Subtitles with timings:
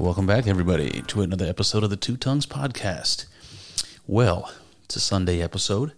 [0.00, 3.26] Welcome back, everybody, to another episode of the Two Tongues Podcast.
[4.06, 4.50] Well,
[4.84, 5.92] it's a Sunday episode.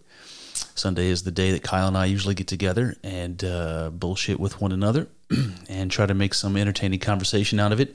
[0.74, 4.60] Sunday is the day that Kyle and I usually get together and uh, bullshit with
[4.60, 5.06] one another
[5.68, 7.94] and try to make some entertaining conversation out of it,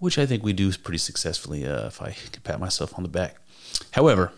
[0.00, 3.08] which I think we do pretty successfully, uh, if I can pat myself on the
[3.08, 3.36] back.
[3.92, 4.32] However,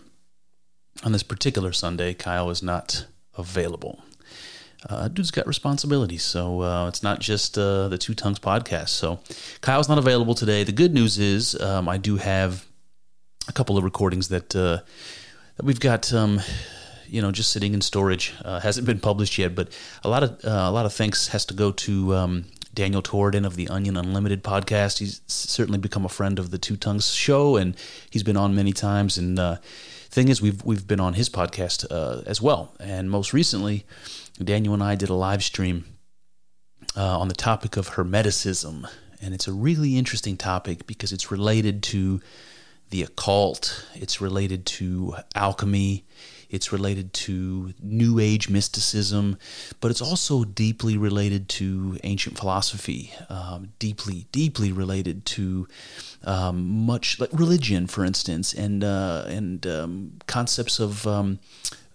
[1.02, 3.06] on this particular Sunday, Kyle is not
[3.36, 4.00] available
[4.88, 6.22] uh, dude's got responsibilities.
[6.22, 8.90] So uh, it's not just uh, the Two Tongues podcast.
[8.90, 9.20] So
[9.60, 10.64] Kyle's not available today.
[10.64, 12.64] The good news is um, I do have
[13.48, 14.80] a couple of recordings that uh,
[15.56, 16.12] that we've got.
[16.12, 16.40] Um,
[17.10, 19.54] you know, just sitting in storage, uh, hasn't been published yet.
[19.54, 19.72] But
[20.04, 23.46] a lot of uh, a lot of thanks has to go to um, Daniel Torridon
[23.46, 24.98] of the Onion Unlimited podcast.
[24.98, 27.74] He's certainly become a friend of the Two Tongues show, and
[28.10, 29.16] he's been on many times.
[29.16, 29.38] And
[30.10, 31.90] thing is, we've we've been on his podcast
[32.26, 33.86] as well, and most recently
[34.44, 35.84] Daniel and I did a live stream
[36.96, 38.88] uh, on the topic of Hermeticism.
[39.20, 42.20] And it's a really interesting topic because it's related to
[42.90, 46.06] the occult, it's related to alchemy,
[46.48, 49.36] it's related to New Age mysticism,
[49.80, 55.68] but it's also deeply related to ancient philosophy, um, deeply, deeply related to
[56.24, 61.38] um, much like religion, for instance, and uh, and um, concepts of um,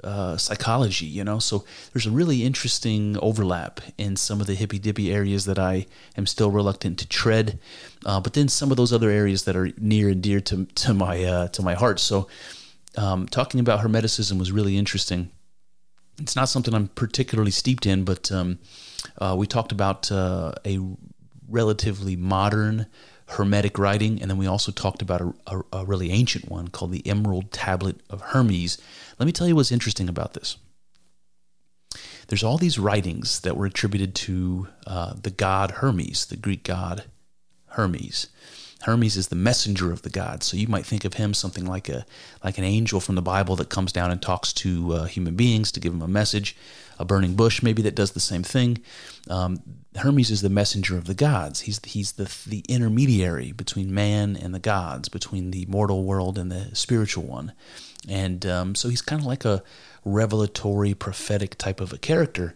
[0.03, 1.39] uh, psychology, you know.
[1.39, 5.85] So there's a really interesting overlap in some of the hippy dippy areas that I
[6.17, 7.59] am still reluctant to tread,
[8.05, 10.93] uh, but then some of those other areas that are near and dear to to
[10.93, 11.99] my uh, to my heart.
[11.99, 12.27] So
[12.97, 15.31] um, talking about Hermeticism was really interesting.
[16.19, 18.59] It's not something I'm particularly steeped in, but um,
[19.17, 20.79] uh, we talked about uh, a
[21.49, 22.85] relatively modern
[23.27, 26.91] Hermetic writing, and then we also talked about a, a, a, really ancient one called
[26.91, 28.77] the Emerald Tablet of Hermes.
[29.19, 30.57] Let me tell you what's interesting about this.
[32.27, 37.03] There's all these writings that were attributed to uh, the god Hermes, the Greek god
[37.67, 38.27] Hermes.
[38.83, 41.87] Hermes is the messenger of the gods, so you might think of him something like
[41.87, 42.05] a
[42.43, 45.71] like an angel from the Bible that comes down and talks to uh, human beings
[45.71, 46.55] to give them a message.
[46.99, 48.79] A burning bush, maybe that does the same thing.
[49.27, 49.61] Um,
[49.95, 51.61] Hermes is the messenger of the gods.
[51.61, 56.51] He's he's the the intermediary between man and the gods, between the mortal world and
[56.51, 57.53] the spiritual one,
[58.09, 59.63] and um, so he's kind of like a
[60.05, 62.55] revelatory, prophetic type of a character.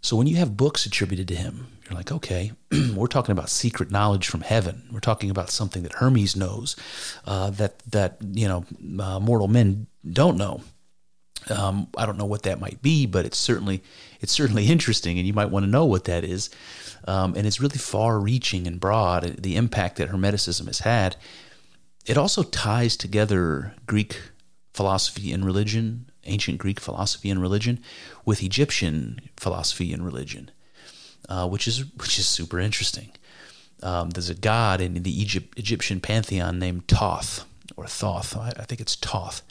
[0.00, 2.52] So when you have books attributed to him, you're like, okay,
[2.94, 4.88] we're talking about secret knowledge from heaven.
[4.90, 6.74] We're talking about something that Hermes knows,
[7.24, 8.64] uh, that that you know
[9.02, 10.62] uh, mortal men don't know.
[11.50, 13.82] Um, I don't know what that might be, but it's certainly
[14.20, 16.50] it's certainly interesting, and you might want to know what that is.
[17.04, 19.24] Um, and it's really far-reaching and broad.
[19.24, 21.16] Uh, the impact that Hermeticism has had.
[22.06, 24.18] It also ties together Greek
[24.72, 27.80] philosophy and religion, ancient Greek philosophy and religion,
[28.24, 30.50] with Egyptian philosophy and religion,
[31.28, 33.10] uh, which is which is super interesting.
[33.82, 37.44] Um, there's a god in the Egypt, Egyptian pantheon named Thoth
[37.76, 38.36] or Thoth.
[38.36, 39.42] I, I think it's Thoth.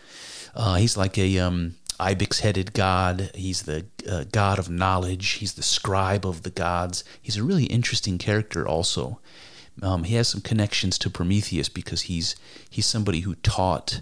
[0.56, 3.32] Uh, he's like a um, ibex-headed god.
[3.36, 5.32] He's the uh, god of knowledge.
[5.32, 7.04] He's the scribe of the gods.
[7.22, 8.68] He's a really interesting character.
[8.68, 9.20] Also,
[9.82, 12.36] um, he has some connections to Prometheus because he's
[12.70, 14.02] he's somebody who taught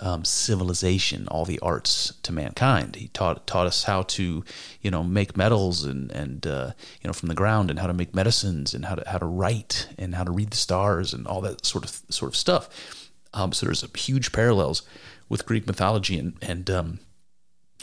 [0.00, 2.96] um, civilization, all the arts to mankind.
[2.96, 4.44] He taught taught us how to,
[4.80, 7.94] you know, make metals and and uh, you know from the ground, and how to
[7.94, 11.26] make medicines, and how to how to write, and how to read the stars, and
[11.26, 13.10] all that sort of sort of stuff.
[13.32, 14.82] Um, so there's huge parallels
[15.28, 16.98] with Greek mythology, and and um,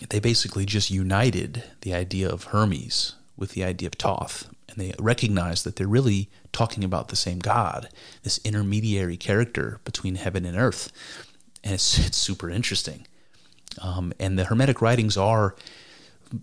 [0.10, 4.94] they basically just united the idea of Hermes with the idea of Thoth, And they
[5.00, 7.90] recognized that they're really talking about the same God,
[8.24, 10.92] this intermediary character between heaven and earth.
[11.63, 13.07] And it's, it's super interesting.
[13.81, 15.56] Um, and the Hermetic writings are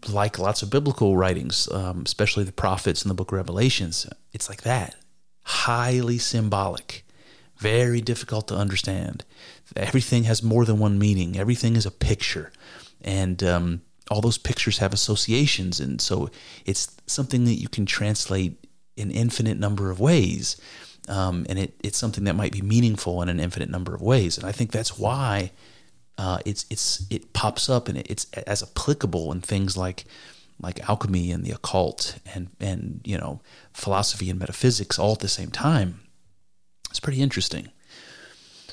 [0.09, 4.07] like lots of biblical writings, um, especially the prophets and the book of Revelations.
[4.33, 4.97] It's like that
[5.45, 7.05] highly symbolic,
[7.59, 9.25] very difficult to understand.
[9.77, 11.39] Everything has more than one meaning.
[11.39, 12.53] Everything is a picture,
[13.03, 16.31] and um, all those pictures have associations, and so
[16.65, 18.65] it's something that you can translate
[18.97, 20.57] in infinite number of ways.
[21.09, 24.39] Um, and it, it's something that might be meaningful in an infinite number of ways.
[24.39, 25.53] And I think that's why
[26.17, 30.05] uh, it's it's it pops up and it's as applicable in things like
[30.61, 33.41] like alchemy and the occult and and you know
[33.73, 36.01] philosophy and metaphysics all at the same time.
[36.91, 37.71] It's pretty interesting.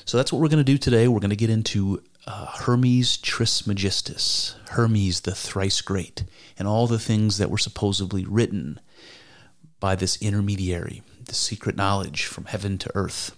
[0.04, 1.08] So that's what we're going to do today.
[1.08, 6.24] We're going to get into uh, Hermes Trismegistus, Hermes the thrice great,
[6.58, 8.80] and all the things that were supposedly written
[9.80, 11.02] by this intermediary,
[11.32, 13.34] the secret knowledge from heaven to earth.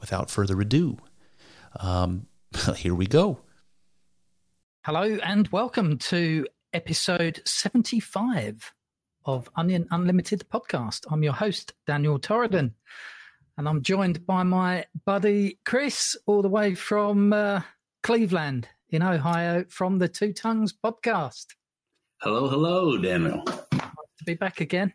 [0.00, 0.96] Without further ado,
[1.78, 2.26] um,
[2.76, 3.40] here we go.
[4.86, 8.72] Hello and welcome to episode 75
[9.26, 11.04] of Onion Unlimited podcast.
[11.10, 12.72] I'm your host, Daniel Torridon,
[13.58, 17.60] and I'm joined by my buddy Chris, all the way from uh,
[18.02, 21.48] Cleveland in Ohio, from the Two Tongues podcast.
[22.22, 23.42] Hello, hello, Daniel.
[23.44, 24.94] to be back again.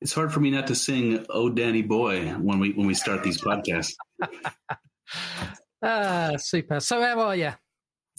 [0.00, 3.22] It's hard for me not to sing "Oh Danny Boy" when we when we start
[3.22, 3.92] these podcasts.
[5.82, 6.80] ah, super.
[6.80, 7.52] So, how are you?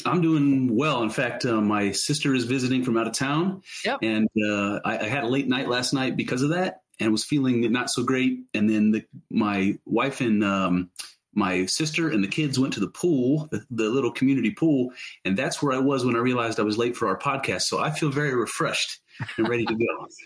[0.05, 1.03] I'm doing well.
[1.03, 3.99] In fact, uh, my sister is visiting from out of town, yep.
[4.01, 7.23] and uh, I, I, had a late night last night because of that, and was
[7.23, 8.39] feeling not so great.
[8.53, 10.89] And then the, my wife and um,
[11.33, 14.91] my sister and the kids went to the pool, the, the, little community pool,
[15.25, 17.63] and that's where I was when I realized I was late for our podcast.
[17.63, 18.99] So I feel very refreshed
[19.37, 20.07] and ready to go.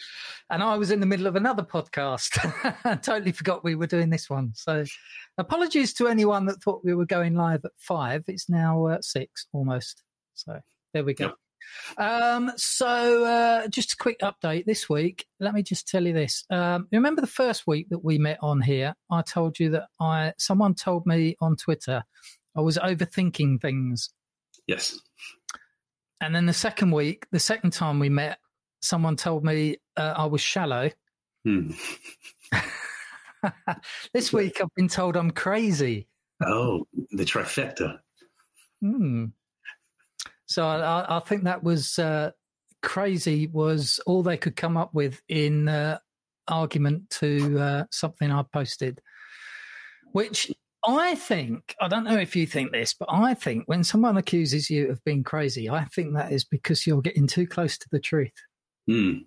[0.49, 2.37] and I was in the middle of another podcast.
[2.85, 4.51] I totally forgot we were doing this one.
[4.53, 4.83] So
[5.37, 8.23] apologies to anyone that thought we were going live at five.
[8.27, 10.03] It's now uh, six almost.
[10.33, 10.59] So
[10.93, 11.25] there we go.
[11.25, 11.35] Yep.
[11.97, 15.25] Um, so uh, just a quick update this week.
[15.39, 16.45] Let me just tell you this.
[16.49, 18.93] Um, remember the first week that we met on here?
[19.09, 22.03] I told you that I someone told me on Twitter
[22.55, 24.11] I was overthinking things.
[24.67, 24.99] Yes.
[26.21, 28.39] And then the second week, the second time we met,
[28.81, 30.89] someone told me uh, I was shallow.
[31.45, 31.73] Hmm.
[34.13, 36.07] this week I've been told I'm crazy.
[36.43, 37.99] Oh, the trifecta.
[38.81, 39.25] Hmm.
[40.47, 42.31] So I, I, think that was uh,
[42.81, 43.47] crazy.
[43.47, 45.99] Was all they could come up with in uh,
[46.47, 49.01] argument to uh, something I posted,
[50.11, 50.51] which
[50.87, 54.69] I think I don't know if you think this, but I think when someone accuses
[54.69, 57.99] you of being crazy, I think that is because you're getting too close to the
[57.99, 58.33] truth.
[58.87, 59.17] Hmm.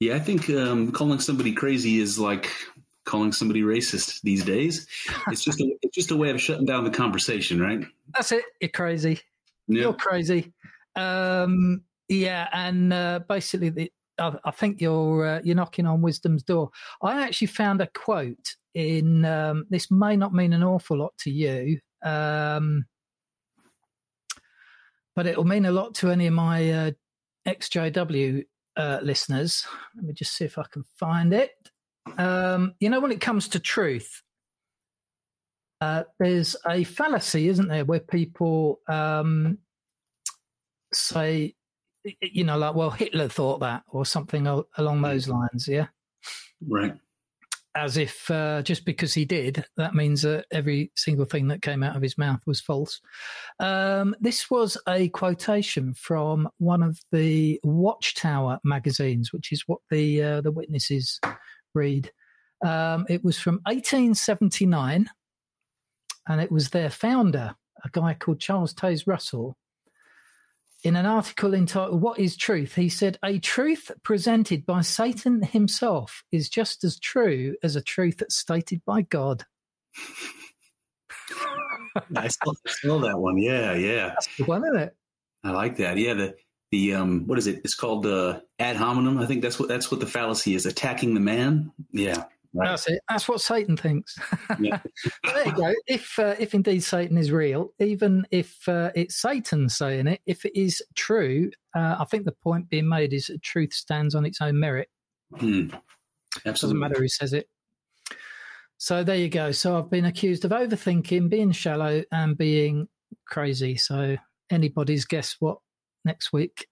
[0.00, 2.52] Yeah, I think um, calling somebody crazy is like
[3.04, 4.86] calling somebody racist these days.
[5.28, 7.84] It's just a, it's just a way of shutting down the conversation, right?
[8.14, 8.44] That's it.
[8.60, 9.20] You're crazy.
[9.66, 9.82] Yeah.
[9.82, 10.52] You're crazy.
[10.94, 16.42] Um, yeah, and uh, basically, the, I, I, think you're uh, you're knocking on wisdom's
[16.42, 16.70] door.
[17.02, 19.24] I actually found a quote in.
[19.24, 22.86] Um, this may not mean an awful lot to you, um,
[25.16, 26.90] but it will mean a lot to any of my uh,
[27.48, 28.44] XJW
[28.76, 29.66] uh, listeners.
[29.96, 31.50] Let me just see if I can find it.
[32.16, 34.22] Um, you know, when it comes to truth,
[35.80, 39.58] uh, there's a fallacy, isn't there, where people um,
[40.92, 41.54] say,
[42.20, 44.46] you know, like, well, Hitler thought that, or something
[44.76, 45.68] along those lines.
[45.68, 45.86] Yeah.
[46.66, 46.94] Right
[47.78, 51.82] as if uh, just because he did, that means that every single thing that came
[51.82, 53.00] out of his mouth was false.
[53.60, 60.22] Um, this was a quotation from one of the Watchtower magazines, which is what the
[60.22, 61.20] uh, the witnesses
[61.74, 62.10] read.
[62.64, 65.08] Um, it was from 1879,
[66.28, 67.54] and it was their founder,
[67.84, 69.56] a guy called Charles Taze Russell,
[70.84, 72.74] in an article entitled What is Truth?
[72.74, 78.22] He said, A truth presented by Satan himself is just as true as a truth
[78.28, 79.44] stated by God.
[82.16, 83.38] I saw, that one.
[83.38, 84.08] Yeah, yeah.
[84.08, 84.96] That's the one, isn't it?
[85.44, 85.96] I like that.
[85.96, 86.36] Yeah, the
[86.70, 87.62] the um what is it?
[87.64, 89.18] It's called uh ad hominem.
[89.18, 91.72] I think that's what that's what the fallacy is, attacking the man.
[91.92, 92.24] Yeah.
[92.54, 92.68] Right.
[92.70, 93.00] That's it.
[93.08, 94.16] That's what Satan thinks.
[94.60, 94.80] Yeah.
[95.22, 95.74] there you go.
[95.86, 100.44] If uh, if indeed Satan is real, even if uh, it's Satan saying it, if
[100.44, 104.24] it is true, uh, I think the point being made is that truth stands on
[104.24, 104.88] its own merit.
[105.36, 105.68] Hmm.
[106.46, 106.52] Absolutely.
[106.52, 107.48] Doesn't matter who says it.
[108.78, 109.52] So there you go.
[109.52, 112.88] So I've been accused of overthinking, being shallow, and being
[113.26, 113.76] crazy.
[113.76, 114.16] So
[114.50, 115.58] anybody's guess what
[116.04, 116.66] next week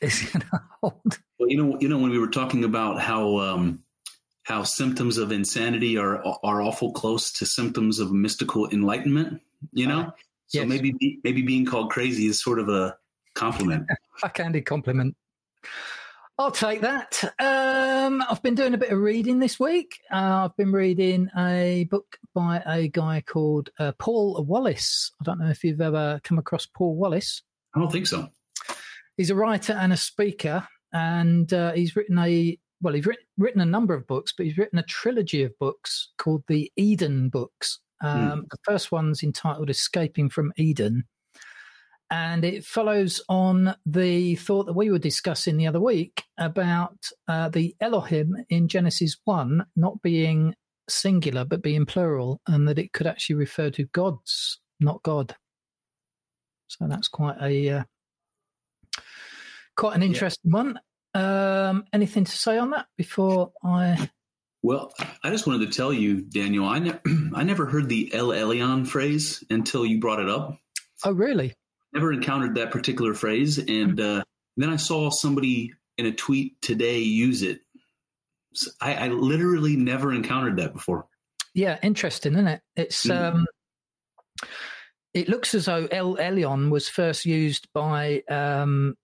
[0.00, 1.18] is going to hold?
[1.38, 3.38] Well, you know, you know, when we were talking about how.
[3.38, 3.82] Um,
[4.50, 9.40] how symptoms of insanity are are awful close to symptoms of mystical enlightenment.
[9.72, 10.10] You know, uh,
[10.52, 10.62] yes.
[10.62, 12.96] so maybe maybe being called crazy is sort of a
[13.34, 13.86] compliment,
[14.22, 15.16] a candid compliment.
[16.36, 17.22] I'll take that.
[17.38, 20.00] Um, I've been doing a bit of reading this week.
[20.10, 25.12] Uh, I've been reading a book by a guy called uh, Paul Wallace.
[25.20, 27.42] I don't know if you've ever come across Paul Wallace.
[27.74, 28.30] I don't think so.
[29.18, 33.60] He's a writer and a speaker, and uh, he's written a well, he's written, written
[33.60, 37.80] a number of books, but he's written a trilogy of books called the Eden Books.
[38.02, 38.42] Um, mm.
[38.50, 41.04] The first one's entitled "Escaping from Eden."
[42.10, 46.96] and it follows on the thought that we were discussing the other week about
[47.28, 50.54] uh, the Elohim in Genesis 1 not being
[50.88, 55.36] singular but being plural, and that it could actually refer to gods, not God.
[56.66, 57.82] So that's quite a uh,
[59.76, 60.56] quite an interesting yeah.
[60.56, 60.80] one.
[61.14, 64.10] Um, anything to say on that before I?
[64.62, 64.92] Well,
[65.24, 67.00] I just wanted to tell you, Daniel, I, ne-
[67.34, 70.58] I never heard the El Elyon phrase until you brought it up.
[71.04, 71.54] Oh, really?
[71.92, 74.22] never encountered that particular phrase, and uh,
[74.56, 77.60] then I saw somebody in a tweet today use it.
[78.54, 81.06] So I, I, literally never encountered that before.
[81.54, 82.60] Yeah, interesting, isn't it?
[82.74, 83.34] It's mm.
[83.34, 83.46] um,
[85.14, 88.96] it looks as though El Elyon was first used by um,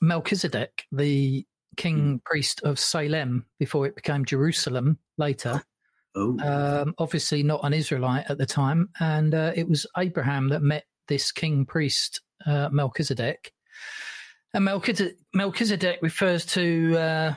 [0.00, 2.24] Melchizedek, the king mm.
[2.24, 5.62] priest of Salem, before it became Jerusalem later.
[6.14, 6.38] Oh.
[6.40, 10.84] Um, obviously, not an Israelite at the time, and uh, it was Abraham that met
[11.06, 13.52] this king priest uh, Melchizedek.
[14.54, 17.34] And Melchizedek, Melchizedek refers to uh,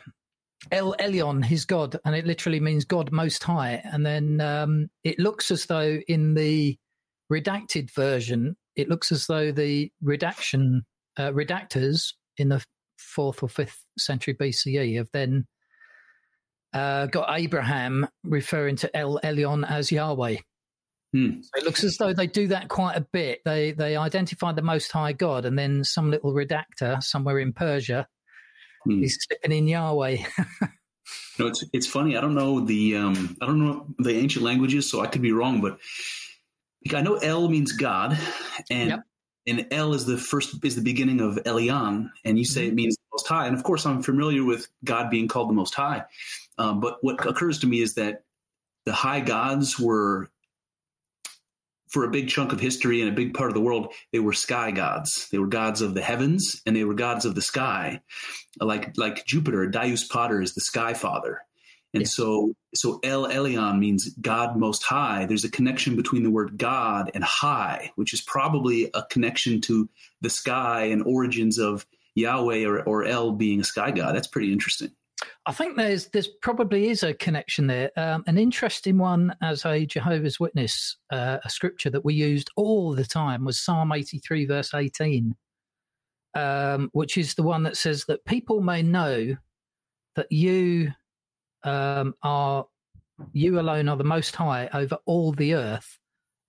[0.72, 3.82] El Elyon, his God, and it literally means God Most High.
[3.84, 6.78] And then um, it looks as though in the
[7.32, 10.86] redacted version, it looks as though the redaction
[11.18, 12.64] uh, redactors in the
[12.98, 15.46] fourth or fifth century BCE have then
[16.74, 20.38] uh, got Abraham referring to El Elyon as Yahweh.
[21.14, 21.42] Hmm.
[21.42, 23.42] So it looks as though they do that quite a bit.
[23.44, 28.08] They they identify the Most High God, and then some little redactor somewhere in Persia
[28.86, 29.04] hmm.
[29.04, 30.18] is slipping in Yahweh.
[31.40, 32.16] no, it's it's funny.
[32.16, 35.34] I don't know the um, I don't know the ancient languages, so I could be
[35.34, 35.80] wrong, but
[36.96, 38.18] I know El means God,
[38.70, 39.00] and yep.
[39.48, 42.70] And El is the first is the beginning of Elyon, and you say mm-hmm.
[42.70, 43.48] it means the Most High.
[43.48, 46.04] And of course, I'm familiar with God being called the Most High,
[46.58, 48.24] um, but what occurs to me is that
[48.86, 50.30] the high gods were
[51.92, 54.32] for a big chunk of history and a big part of the world, they were
[54.32, 55.28] sky gods.
[55.30, 58.02] They were gods of the heavens and they were gods of the sky.
[58.60, 61.42] Like like Jupiter, Deus Pater is the sky father.
[61.94, 62.08] And yeah.
[62.08, 65.26] so so El Elyon means God most high.
[65.26, 69.90] There's a connection between the word God and high, which is probably a connection to
[70.22, 74.16] the sky and origins of Yahweh or, or El being a sky god.
[74.16, 74.92] That's pretty interesting.
[75.46, 77.92] I think there's there's probably is a connection there.
[77.98, 82.94] Um, an interesting one as a Jehovah's Witness, uh, a scripture that we used all
[82.94, 85.36] the time was Psalm 83 verse 18,
[86.36, 89.36] um, which is the one that says that people may know
[90.16, 90.92] that you
[91.64, 92.66] um, are
[93.34, 95.98] you alone are the Most High over all the earth.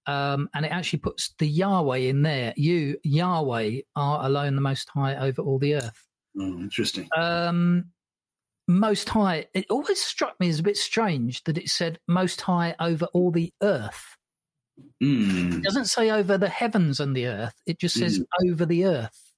[0.07, 2.53] Um, and it actually puts the Yahweh in there.
[2.57, 6.05] You, Yahweh, are alone the Most High over all the earth.
[6.39, 7.09] Oh, interesting.
[7.17, 7.85] Um,
[8.69, 9.47] most high.
[9.55, 13.31] It always struck me as a bit strange that it said most high over all
[13.31, 14.17] the earth.
[15.03, 15.59] Mm.
[15.59, 17.55] It doesn't say over the heavens and the earth.
[17.67, 18.51] It just says mm.
[18.51, 19.33] over the earth,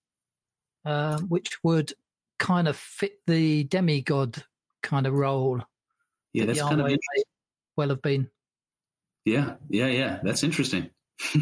[0.84, 1.92] uh, which would
[2.38, 4.44] kind of fit the demigod
[4.84, 5.60] kind of role.
[6.32, 6.92] Yeah, that's kind of
[7.76, 8.30] well have been.
[9.24, 10.20] Yeah, yeah, yeah.
[10.22, 10.90] That's interesting.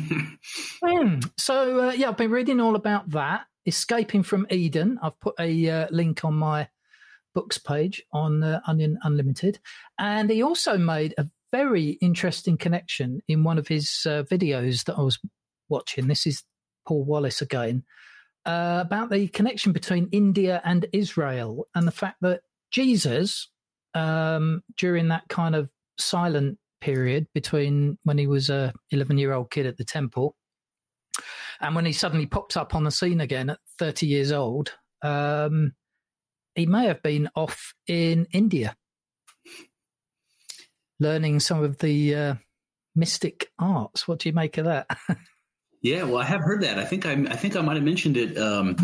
[0.85, 1.31] mm.
[1.39, 3.45] So uh, yeah, I've been reading all about that.
[3.67, 4.99] Escaping from Eden.
[5.03, 6.69] I've put a uh, link on my
[7.35, 9.59] books page on uh, Onion Unlimited.
[9.99, 14.99] And he also made a very interesting connection in one of his uh, videos that
[14.99, 15.19] I was
[15.69, 16.09] watching.
[16.09, 16.43] This is
[16.87, 17.85] Paul Wallace again.
[18.45, 22.41] Uh, about the connection between India and Israel and the fact that
[22.73, 23.49] Jesus,
[23.95, 29.50] um, during that kind of silent period between when he was a 11 year old
[29.50, 30.35] kid at the temple
[31.62, 35.73] and when he suddenly pops up on the scene again at 30 years old, um,
[36.55, 38.76] he may have been off in India
[41.00, 42.35] learning some of the uh,
[42.95, 44.07] mystic arts.
[44.07, 44.87] What do you make of that?
[45.83, 46.79] yeah, well, I have heard that.
[46.79, 48.37] I think I, I think I might have mentioned it.
[48.38, 48.76] Um,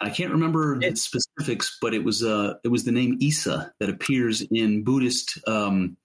[0.00, 3.88] I can't remember the specifics, but it was uh, it was the name Isa that
[3.88, 5.96] appears in Buddhist um,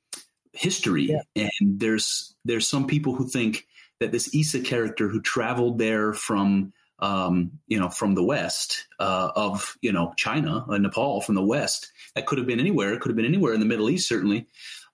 [0.53, 1.49] history, yeah.
[1.61, 3.65] and there's there's some people who think
[3.99, 9.29] that this Isa character who traveled there from um, you know, from the west uh,
[9.35, 11.91] of you know China and Nepal from the west.
[12.15, 12.93] That could have been anywhere.
[12.93, 14.47] It could have been anywhere in the Middle East, certainly.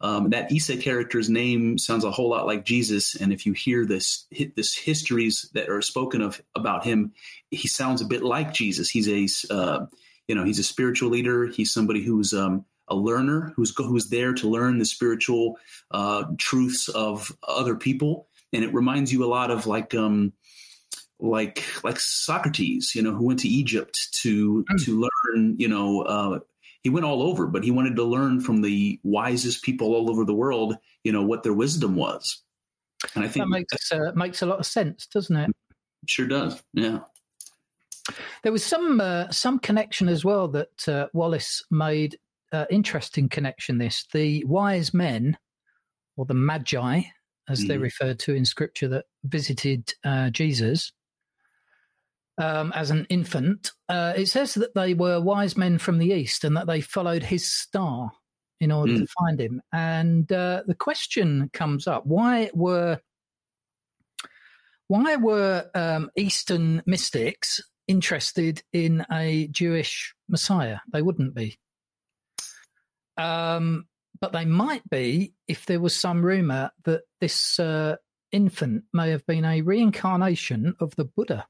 [0.03, 3.85] Um, that Isa character's name sounds a whole lot like Jesus, and if you hear
[3.85, 7.13] this this histories that are spoken of about him,
[7.49, 8.89] he sounds a bit like Jesus.
[8.89, 9.07] He's
[9.49, 9.85] a uh,
[10.27, 11.47] you know, he's a spiritual leader.
[11.47, 15.57] He's somebody who's um, a learner, who's who's there to learn the spiritual
[15.91, 20.33] uh, truths of other people, and it reminds you a lot of like um,
[21.19, 24.85] like like Socrates, you know, who went to Egypt to mm.
[24.85, 26.39] to learn, you know, uh,
[26.83, 30.25] he went all over, but he wanted to learn from the wisest people all over
[30.25, 32.41] the world, you know, what their wisdom was.
[33.15, 35.51] And I think that makes uh, makes a lot of sense, doesn't it?
[36.07, 36.61] Sure does.
[36.73, 36.99] Yeah.
[38.43, 42.17] There was some uh, some connection as well that uh, Wallace made.
[42.51, 43.79] Uh, interesting connection.
[43.79, 45.35] This the wise men,
[46.17, 47.01] or the magi,
[47.49, 47.67] as mm.
[47.67, 50.91] they're referred to in Scripture, that visited uh, Jesus
[52.37, 53.71] um, as an infant.
[53.89, 57.23] Uh, it says that they were wise men from the east and that they followed
[57.23, 58.11] his star
[58.59, 58.99] in order mm.
[58.99, 59.61] to find him.
[59.71, 62.99] And uh, the question comes up: Why were
[64.87, 70.77] why were um, Eastern mystics interested in a Jewish Messiah.
[70.91, 71.57] They wouldn't be.
[73.17, 73.85] Um,
[74.19, 77.97] but they might be if there was some rumor that this uh,
[78.31, 81.47] infant may have been a reincarnation of the Buddha.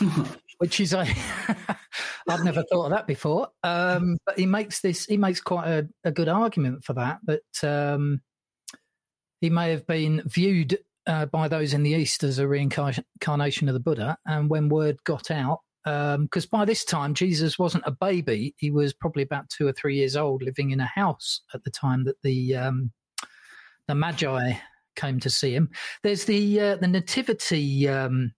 [0.58, 3.48] which is I've never thought of that before.
[3.64, 7.18] Um, but he makes this he makes quite a, a good argument for that.
[7.24, 8.20] But um,
[9.40, 13.74] he may have been viewed uh, by those in the East as a reincarnation of
[13.74, 14.16] the Buddha.
[14.26, 18.70] And when word got out, because um, by this time Jesus wasn't a baby, he
[18.70, 22.04] was probably about two or three years old, living in a house at the time
[22.04, 22.92] that the um,
[23.88, 24.52] the Magi
[24.94, 25.70] came to see him.
[26.04, 28.32] There's the uh, the nativity um,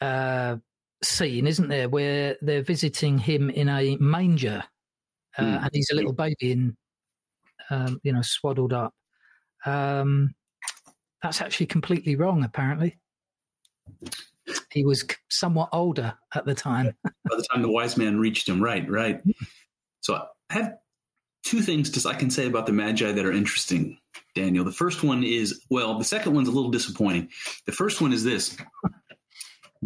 [0.00, 0.56] uh,
[1.02, 4.64] scene, isn't there, where they're visiting him in a manger,
[5.38, 5.62] mm.
[5.62, 6.76] and he's a little baby in,
[7.70, 8.94] um, you know, swaddled up.
[9.64, 10.34] Um,
[11.22, 12.98] that's actually completely wrong, apparently.
[14.70, 16.94] He was somewhat older at the time.
[17.04, 19.20] By the time the wise man reached him, right, right.
[20.00, 20.14] So
[20.50, 20.76] I have
[21.42, 23.98] two things to, I can say about the Magi that are interesting,
[24.34, 24.64] Daniel.
[24.64, 27.30] The first one is, well, the second one's a little disappointing.
[27.66, 28.56] The first one is this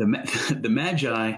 [0.01, 1.35] the, the Magi,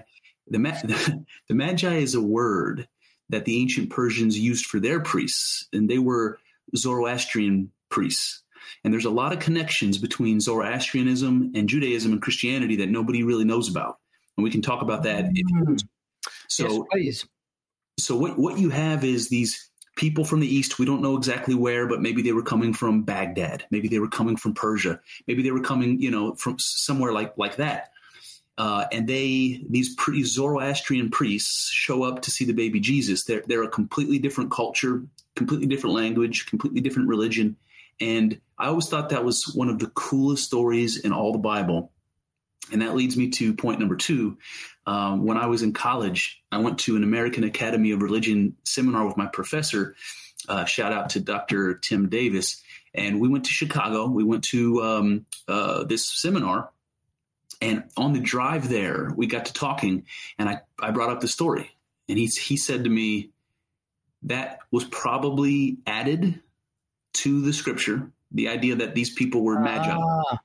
[0.47, 2.87] the, the Magi is a word
[3.29, 6.39] that the ancient Persians used for their priests, and they were
[6.75, 8.41] Zoroastrian priests.
[8.83, 13.45] And there's a lot of connections between Zoroastrianism and Judaism and Christianity that nobody really
[13.45, 13.99] knows about.
[14.37, 15.25] And we can talk about that.
[16.49, 17.25] So, yes,
[17.99, 20.79] so what, what you have is these people from the East.
[20.79, 23.65] We don't know exactly where, but maybe they were coming from Baghdad.
[23.71, 24.99] Maybe they were coming from Persia.
[25.27, 27.89] Maybe they were coming, you know, from somewhere like, like that.
[28.57, 33.23] Uh, and they, these pretty Zoroastrian priests show up to see the baby Jesus.
[33.23, 35.03] They're, they're a completely different culture,
[35.35, 37.57] completely different language, completely different religion.
[37.99, 41.91] And I always thought that was one of the coolest stories in all the Bible.
[42.71, 44.37] And that leads me to point number two.
[44.85, 49.05] Um, when I was in college, I went to an American Academy of Religion seminar
[49.05, 49.95] with my professor.
[50.47, 51.75] Uh, shout out to Dr.
[51.75, 52.61] Tim Davis.
[52.93, 54.07] And we went to Chicago.
[54.07, 56.69] We went to um, uh, this seminar.
[57.63, 60.05] And on the drive there, we got to talking,
[60.37, 61.71] and I, I brought up the story.
[62.09, 63.29] And he, he said to me,
[64.23, 66.41] that was probably added
[67.13, 70.37] to the scripture, the idea that these people were magi, ah.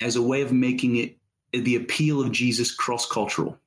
[0.00, 1.18] as a way of making it
[1.52, 3.58] the appeal of Jesus cross cultural.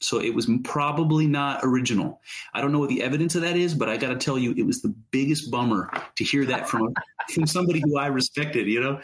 [0.00, 2.20] So it was probably not original.
[2.52, 4.54] I don't know what the evidence of that is, but I got to tell you,
[4.56, 6.92] it was the biggest bummer to hear that from
[7.32, 8.66] from somebody who I respected.
[8.68, 9.00] You know,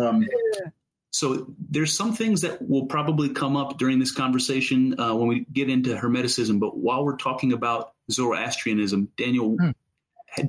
[0.00, 0.26] um,
[1.12, 5.46] so there's some things that will probably come up during this conversation uh, when we
[5.52, 6.58] get into Hermeticism.
[6.58, 9.70] But while we're talking about Zoroastrianism, Daniel, hmm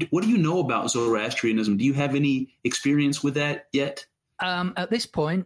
[0.09, 1.77] what do you know about Zoroastrianism?
[1.77, 4.05] Do you have any experience with that yet?
[4.39, 5.45] Um, at this point,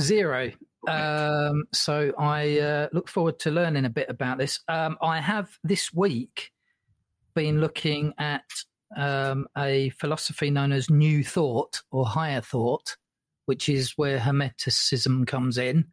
[0.00, 0.50] zero.
[0.88, 4.60] Um, so I uh, look forward to learning a bit about this.
[4.68, 6.52] Um, I have this week
[7.34, 8.44] been looking at
[8.96, 12.96] um, a philosophy known as New Thought or Higher Thought,
[13.46, 15.86] which is where Hermeticism comes in.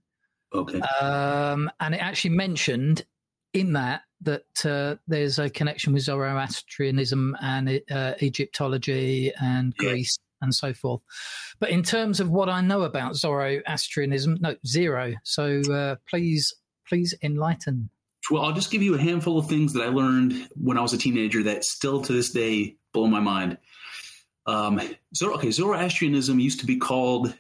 [0.54, 0.80] Okay.
[0.80, 3.06] Um, and it actually mentioned
[3.54, 10.46] in that that uh, there's a connection with Zoroastrianism and uh, Egyptology and Greece yeah.
[10.46, 11.02] and so forth.
[11.60, 15.16] But in terms of what I know about Zoroastrianism, no, zero.
[15.24, 16.54] So uh, please,
[16.88, 17.90] please enlighten.
[18.30, 20.94] Well, I'll just give you a handful of things that I learned when I was
[20.94, 23.58] a teenager that still to this day blow my mind.
[24.46, 24.82] Um,
[25.16, 27.34] Zoro, okay, Zoroastrianism used to be called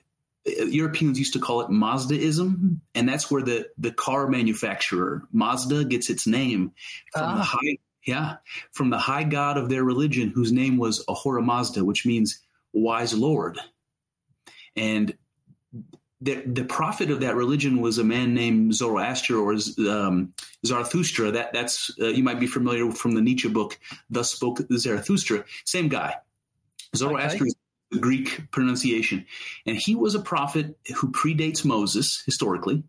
[0.45, 6.09] Europeans used to call it Mazdaism, and that's where the the car manufacturer Mazda gets
[6.09, 6.71] its name
[7.13, 7.59] from the ah.
[7.62, 8.38] high yeah
[8.71, 12.39] from the high god of their religion, whose name was Ahura Mazda, which means
[12.73, 13.59] wise lord.
[14.75, 15.15] And
[16.21, 19.55] the, the prophet of that religion was a man named Zoroaster or
[19.89, 20.33] um,
[20.65, 21.31] Zarathustra.
[21.31, 25.88] That that's uh, you might be familiar from the Nietzsche book, "Thus Spoke Zarathustra." Same
[25.88, 26.15] guy.
[26.95, 27.45] Zoroaster okay.
[27.45, 27.56] is
[27.91, 29.25] the Greek pronunciation,
[29.65, 32.84] and he was a prophet who predates Moses historically,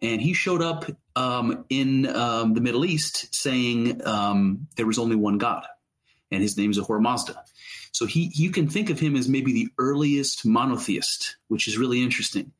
[0.00, 0.84] and he showed up
[1.16, 5.66] um, in um, the Middle East saying um, there was only one God,
[6.30, 7.42] and his name is Ahura Mazda.
[7.92, 12.02] So he, you can think of him as maybe the earliest monotheist, which is really
[12.02, 12.52] interesting.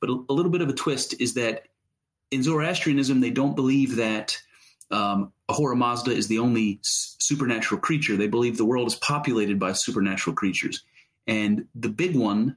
[0.00, 1.68] But a, a little bit of a twist is that
[2.30, 4.40] in Zoroastrianism, they don't believe that
[4.90, 8.16] um, Ahura Mazda is the only supernatural creature.
[8.16, 10.82] They believe the world is populated by supernatural creatures.
[11.26, 12.56] And the big one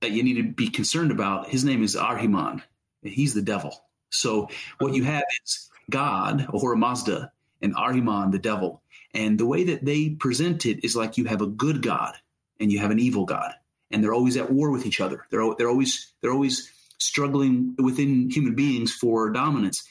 [0.00, 2.62] that you need to be concerned about, his name is Ahriman.
[3.02, 3.84] He's the devil.
[4.10, 8.82] So what you have is God, Ahura Mazda, and Ahriman, the devil.
[9.14, 12.14] And the way that they present it is like you have a good God
[12.58, 13.52] and you have an evil God
[13.90, 15.26] and they're always at war with each other.
[15.30, 19.84] They're they're always they're always struggling within human beings for dominance.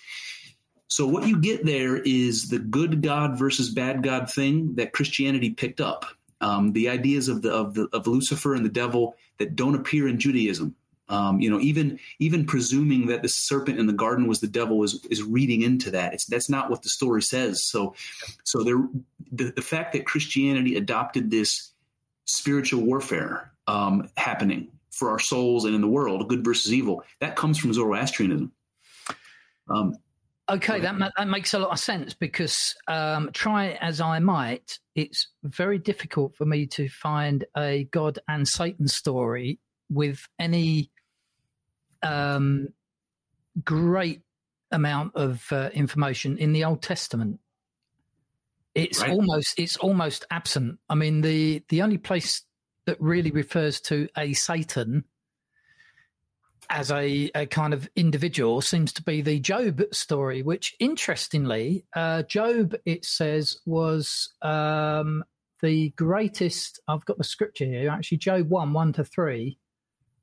[0.90, 5.52] So what you get there is the good God versus bad God thing that Christianity
[5.52, 6.06] picked up.
[6.42, 10.08] Um, the ideas of the of the of Lucifer and the devil that don't appear
[10.08, 10.76] in Judaism.
[11.08, 14.84] Um, you know, even even presuming that the serpent in the garden was the devil
[14.84, 16.14] is is reading into that.
[16.14, 17.64] It's that's not what the story says.
[17.64, 17.94] So,
[18.44, 18.88] so there,
[19.32, 21.72] the the fact that Christianity adopted this
[22.26, 27.04] spiritual warfare um, happening for our souls and in the world, good versus evil.
[27.20, 28.52] That comes from Zoroastrianism.
[29.70, 29.96] Um,
[30.50, 34.80] okay, that ma- that makes a lot of sense because um, try as I might,
[34.96, 39.60] it's very difficult for me to find a God and Satan story
[39.90, 40.92] with any
[42.04, 42.70] um,
[43.64, 44.22] great
[44.72, 47.40] amount of uh, information in the Old Testament.
[48.76, 49.12] It's right.
[49.12, 50.80] almost it's almost absent.
[50.90, 52.44] I mean, the the only place
[52.86, 55.04] that really refers to a Satan
[56.70, 62.24] as a, a, kind of individual seems to be the Job story, which interestingly, uh,
[62.24, 65.24] Job, it says, was um,
[65.62, 66.80] the greatest.
[66.88, 69.58] I've got the scripture here, actually, Job 1 1 to 3.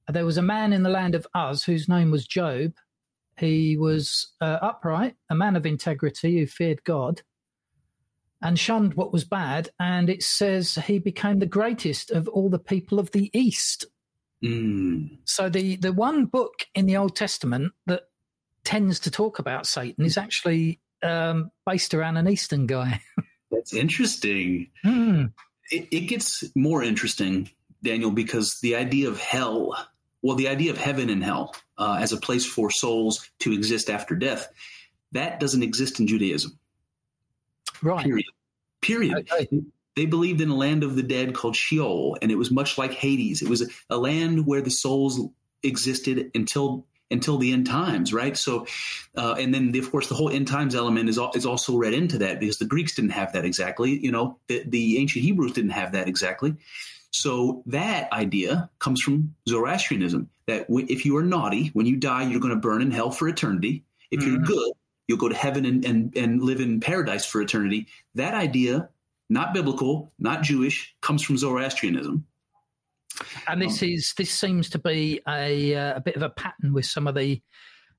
[0.08, 2.74] There was a man in the land of Uz whose name was Job.
[3.36, 7.22] He was uh, upright, a man of integrity who feared God
[8.40, 9.70] and shunned what was bad.
[9.80, 13.86] And it says he became the greatest of all the people of the East.
[14.42, 15.18] Mm.
[15.24, 18.02] So the, the one book in the Old Testament that
[18.64, 23.00] tends to talk about Satan is actually um, based around an Eastern guy.
[23.50, 24.68] That's interesting.
[24.84, 25.32] Mm.
[25.70, 27.50] It, it gets more interesting,
[27.82, 29.76] Daniel, because the idea of hell,
[30.22, 33.88] well, the idea of heaven and hell uh, as a place for souls to exist
[33.88, 34.48] after death,
[35.12, 36.58] that doesn't exist in Judaism.
[37.82, 38.04] Right.
[38.04, 38.26] Period.
[38.80, 39.28] Period.
[39.32, 39.48] Okay.
[39.96, 42.92] They believed in a land of the dead called Sheol, and it was much like
[42.92, 43.42] Hades.
[43.42, 45.20] It was a, land where the souls
[45.62, 48.36] existed until until the end times, right?
[48.36, 48.66] So,
[49.16, 51.94] uh, and then the, of course the whole end times element is is also read
[51.94, 53.98] into that because the Greeks didn't have that exactly.
[53.98, 56.56] You know, the, the ancient Hebrews didn't have that exactly.
[57.10, 62.24] So that idea comes from Zoroastrianism that w- if you are naughty, when you die,
[62.24, 63.84] you're going to burn in hell for eternity.
[64.10, 64.30] If mm-hmm.
[64.30, 64.72] you're good,
[65.08, 67.86] you'll go to heaven and, and, and live in paradise for eternity.
[68.16, 68.90] That idea,
[69.28, 72.24] not biblical, not Jewish, comes from Zoroastrianism.
[73.48, 76.72] And this um, is this seems to be a uh, a bit of a pattern
[76.72, 77.40] with some of the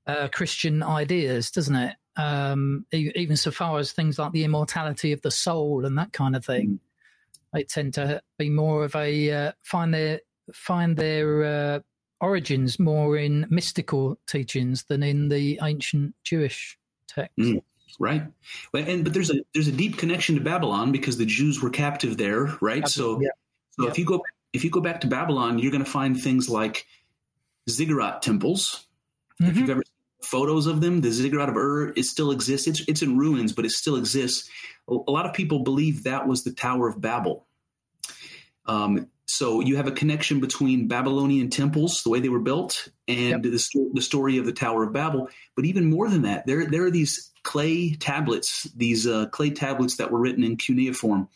[0.06, 1.96] uh, Christian ideas, doesn't it?
[2.16, 6.34] Um, even so far as things like the immortality of the soul and that kind
[6.34, 6.78] of thing, mm.
[7.52, 10.20] they tend to be more of a uh, find their
[10.52, 11.80] find their uh,
[12.20, 17.38] origins more in mystical teachings than in the ancient Jewish text.
[17.38, 17.62] Mm,
[17.98, 18.22] right.
[18.74, 22.16] And but there's a there's a deep connection to Babylon because the Jews were captive
[22.16, 22.86] there, right?
[22.88, 23.28] So yeah.
[23.70, 23.90] so yeah.
[23.90, 24.22] if you go
[24.52, 26.86] if you go back to Babylon, you're going to find things like
[27.68, 28.86] ziggurat temples.
[29.40, 29.50] Mm-hmm.
[29.50, 29.82] If you've ever
[30.22, 32.66] photos of them, the ziggurat of Ur it still exists.
[32.66, 34.48] It's it's in ruins, but it still exists.
[34.88, 37.46] A, a lot of people believe that was the Tower of Babel.
[38.66, 43.30] Um, so you have a connection between Babylonian temples, the way they were built, and
[43.30, 43.42] yep.
[43.42, 45.28] the, the story of the Tower of Babel.
[45.54, 49.98] But even more than that, there there are these clay tablets, these uh, clay tablets
[49.98, 51.28] that were written in cuneiform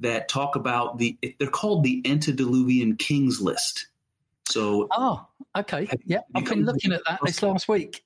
[0.00, 1.18] that talk about the.
[1.38, 3.88] They're called the antediluvian kings list.
[4.46, 8.04] So oh, okay, yeah, I've been looking at that this last week.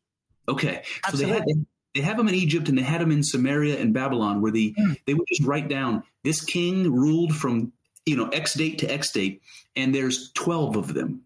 [0.49, 1.19] Okay, Absolutely.
[1.19, 3.93] so they had they have them in Egypt and they had them in Sumeria and
[3.93, 4.97] Babylon, where the mm.
[5.05, 7.73] they would just write down this king ruled from
[8.07, 9.43] you know, X date to X date,
[9.77, 11.23] and there's 12 of them.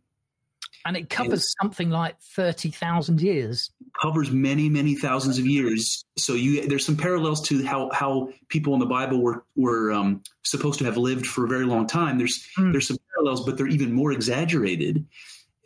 [0.84, 3.70] And it covers and something like 30,000 years.
[4.00, 6.04] Covers many, many thousands of years.
[6.16, 10.22] So you, there's some parallels to how, how people in the Bible were, were um,
[10.44, 12.18] supposed to have lived for a very long time.
[12.18, 12.70] There's, mm.
[12.70, 15.04] there's some parallels, but they're even more exaggerated.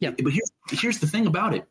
[0.01, 0.13] Yeah.
[0.13, 1.69] But here's here's the thing about it: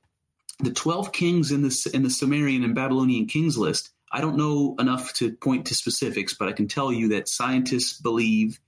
[0.60, 3.90] the twelve kings in the in the Sumerian and Babylonian kings list.
[4.12, 8.00] I don't know enough to point to specifics, but I can tell you that scientists
[8.00, 8.60] believe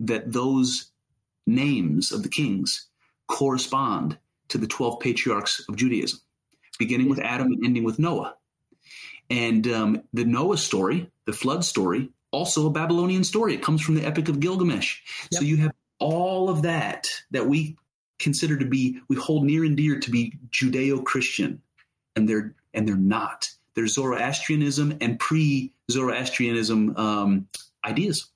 [0.00, 0.90] that those
[1.46, 2.88] names of the kings
[3.26, 6.20] correspond to the 12 patriarchs of Judaism,
[6.78, 8.36] beginning with Adam and ending with Noah.
[9.30, 13.54] And um, the Noah story, the flood story, also a Babylonian story.
[13.54, 15.00] It comes from the Epic of Gilgamesh.
[15.30, 15.38] Yep.
[15.38, 17.76] So you have all of that that we
[18.18, 21.62] consider to be, we hold near and dear to be Judeo-Christian,
[22.16, 23.50] and they're and they're not.
[23.74, 27.48] They're Zoroastrianism and pre-Zoroastrianism um,
[27.84, 28.28] ideas.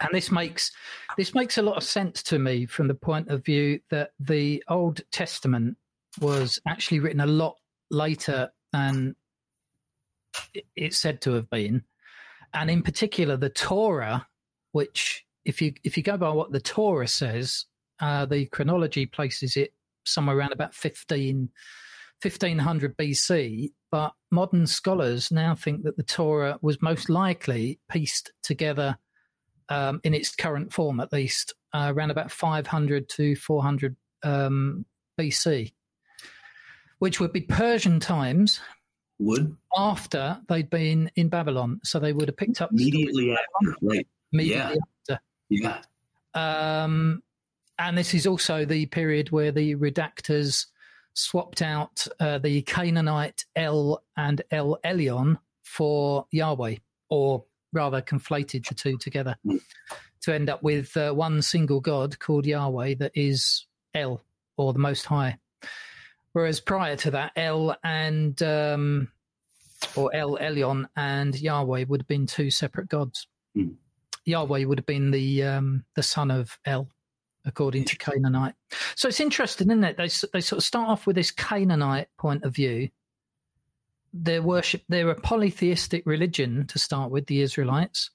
[0.00, 0.72] And this makes
[1.16, 4.62] this makes a lot of sense to me from the point of view that the
[4.68, 5.76] Old Testament
[6.20, 7.56] was actually written a lot
[7.90, 9.14] later than
[10.76, 11.82] it's said to have been,
[12.54, 14.26] and in particular the Torah,
[14.72, 17.66] which if you if you go by what the Torah says,
[18.00, 19.72] uh, the chronology places it
[20.04, 21.48] somewhere around about 15,
[22.20, 23.72] 1500 BC.
[23.90, 28.96] But modern scholars now think that the Torah was most likely pieced together
[29.68, 34.84] um, in its current form, at least, uh, around about 500 to 400 um,
[35.18, 35.72] BC,
[36.98, 38.60] which would be Persian times
[39.18, 41.80] Would after they'd been in Babylon.
[41.84, 44.06] So they would have picked up immediately after, right?
[44.32, 44.78] immediately
[45.48, 45.78] Yeah.
[46.34, 47.22] Um,
[47.78, 50.66] and this is also the period where the redactors
[51.14, 56.76] swapped out uh, the Canaanite El and El Elyon for Yahweh,
[57.10, 59.36] or rather conflated the two together
[60.22, 64.22] to end up with uh, one single God called Yahweh that is El,
[64.56, 65.38] or the Most High.
[66.32, 69.08] Whereas prior to that, El and um,
[69.96, 73.26] or El Elyon and Yahweh would have been two separate gods.
[73.54, 73.72] Hmm.
[74.24, 76.88] Yahweh would have been the um, the son of El,
[77.44, 78.54] according to Canaanite.
[78.94, 79.96] So it's interesting, isn't it?
[79.96, 82.88] They they sort of start off with this Canaanite point of view.
[84.12, 88.10] Their worship, they're a polytheistic religion to start with, the Israelites,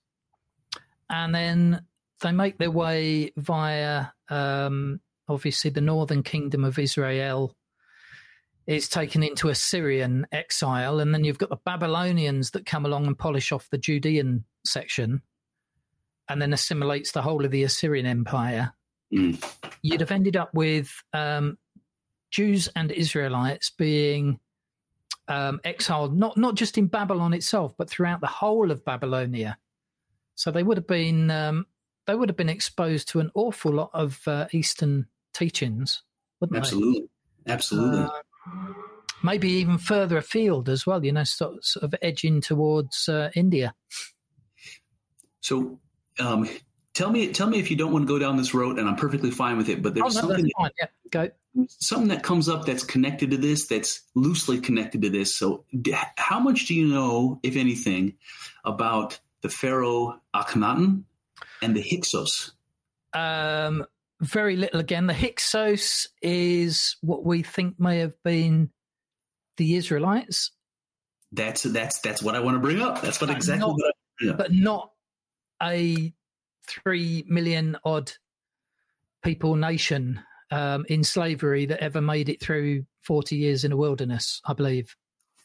[1.10, 1.82] and then
[2.22, 7.56] they make their way via um, obviously the northern kingdom of Israel
[8.66, 13.18] is taken into Assyrian exile, and then you've got the Babylonians that come along and
[13.18, 15.22] polish off the Judean section,
[16.28, 18.74] and then assimilates the whole of the Assyrian Empire.
[19.14, 19.42] Mm.
[19.82, 21.58] You'd have ended up with um,
[22.30, 24.40] Jews and Israelites being
[25.28, 29.58] um, exiled, not not just in Babylon itself, but throughout the whole of Babylonia.
[30.36, 31.66] So they would have been um,
[32.06, 36.04] they would have been exposed to an awful lot of uh, Eastern teachings,
[36.40, 36.60] wouldn't they?
[36.60, 37.10] Absolutely.
[37.48, 38.00] Absolutely.
[38.00, 38.10] Uh,
[39.24, 43.74] maybe even further afield as well, you know, sort, sort of edging towards uh, India.
[45.42, 45.80] so,
[46.20, 46.48] um,
[46.94, 48.96] tell me, tell me if you don't want to go down this road, and I'm
[48.96, 49.82] perfectly fine with it.
[49.82, 50.72] But Oh, there's no, something, fine.
[50.80, 51.30] Yeah, go.
[51.67, 55.36] Something that comes up that's connected to this, that's loosely connected to this.
[55.36, 58.15] So, d- how much do you know, if anything,
[58.65, 61.04] about the pharaoh Akhenaten
[61.62, 62.52] and the Hyksos?
[63.13, 63.86] Um,
[64.22, 65.08] very little again.
[65.08, 68.70] The Hyksos is what we think may have been
[69.58, 70.52] the Israelites,
[71.32, 73.02] That's that's that's what I want to bring up.
[73.02, 74.38] That's what But exactly not- what I bring up.
[74.38, 74.91] but not
[75.63, 76.13] a
[76.67, 78.12] three million odd
[79.24, 84.42] people nation um, in slavery that ever made it through 40 years in a wilderness,
[84.46, 84.96] I believe.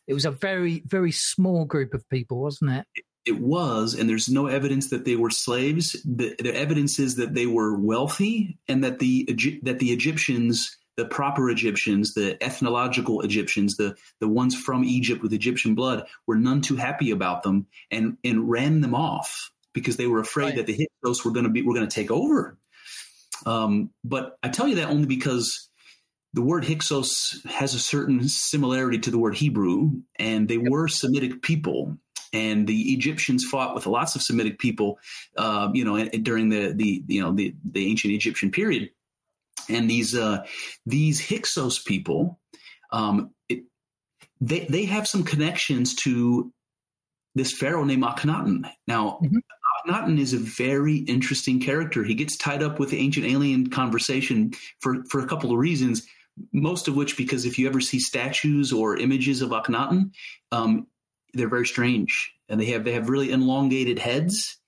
[0.06, 3.04] It was a very, very small group of people, wasn't it?
[3.24, 5.92] it was, and there's no evidence that they were slaves.
[6.04, 9.28] The, the evidence is that they were wealthy, and that the
[9.62, 15.32] that the Egyptians, the proper Egyptians, the ethnological Egyptians, the the ones from Egypt with
[15.32, 20.08] Egyptian blood, were none too happy about them, and and ran them off because they
[20.08, 20.56] were afraid Right.
[20.56, 22.58] that the Hyksos were going to be were going to take over.
[23.46, 25.68] Um, but I tell you that only because
[26.34, 31.42] the word Hyksos has a certain similarity to the word Hebrew, and they were Semitic
[31.42, 31.98] people.
[32.32, 34.98] And the Egyptians fought with lots of Semitic people,
[35.36, 38.90] uh, you know, during the the you know the the ancient Egyptian period.
[39.68, 40.44] And these uh,
[40.86, 42.40] these Hyksos people,
[42.90, 43.64] um, it,
[44.40, 46.50] they they have some connections to
[47.34, 48.70] this pharaoh named Akhenaten.
[48.86, 49.40] Now, Mhm.
[49.86, 52.04] Akhenaten is a very interesting character.
[52.04, 56.06] He gets tied up with the ancient alien conversation for for a couple of reasons.
[56.52, 60.12] Most of which, because if you ever see statues or images of Akhenaten,
[60.50, 60.86] um,
[61.34, 64.58] they're very strange, and they have they have really elongated heads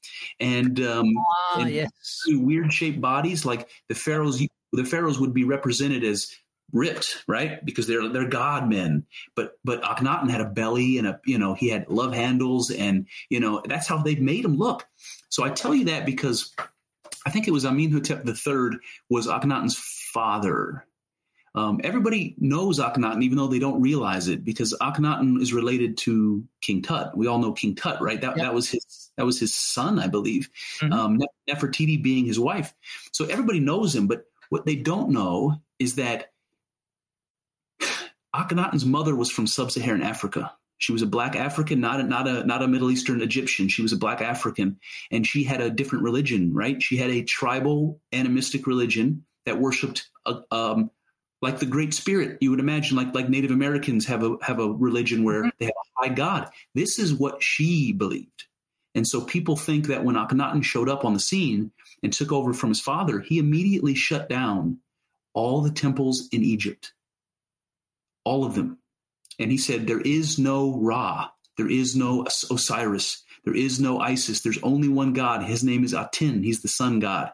[0.40, 1.90] and um, Ah, And- yes.
[2.28, 3.44] weird shaped bodies.
[3.46, 6.30] Like the pharaohs, the pharaohs would be represented as
[6.72, 7.64] ripped, right?
[7.64, 9.04] Because they're they're god men.
[9.34, 13.06] But but Akhenaten had a belly and a you know he had love handles and
[13.28, 14.86] you know that's how they made him look.
[15.28, 16.54] So I tell you that because
[17.26, 20.86] I think it was Amenhotep III was Akhenaten's father.
[21.56, 26.42] Um, everybody knows Akhenaten, even though they don't realize it, because Akhenaten is related to
[26.60, 27.16] King Tut.
[27.16, 28.20] We all know King Tut, right?
[28.20, 28.44] That Yep.
[28.44, 30.50] that was his that was his son, I believe.
[30.80, 30.92] Mhm.
[30.92, 32.74] Um, Nefertiti being his wife.
[33.12, 36.32] So everybody knows him, but what they don't know is that
[38.34, 40.52] Akhenaten's mother was from sub-Saharan Africa.
[40.78, 43.68] She was a black African, not a, not a not a Middle Eastern Egyptian.
[43.68, 44.78] She was a black African,
[45.10, 46.52] and she had a different religion.
[46.52, 46.82] Right?
[46.82, 50.90] She had a tribal animistic religion that worshipped, uh, um,
[51.40, 52.38] like the Great Spirit.
[52.40, 55.74] You would imagine, like like Native Americans have a have a religion where they have
[55.96, 56.50] a high God.
[56.74, 58.44] This is what she believed,
[58.96, 61.70] and so people think that when Akhenaten showed up on the scene
[62.02, 64.78] and took over from his father, he immediately shut down
[65.34, 66.92] all the temples in Egypt,
[68.24, 68.78] all of them.
[69.38, 74.40] And he said, There is no Ra, there is no Osiris, there is no Isis,
[74.40, 75.42] there's only one God.
[75.42, 77.30] His name is Aten, he's the sun god.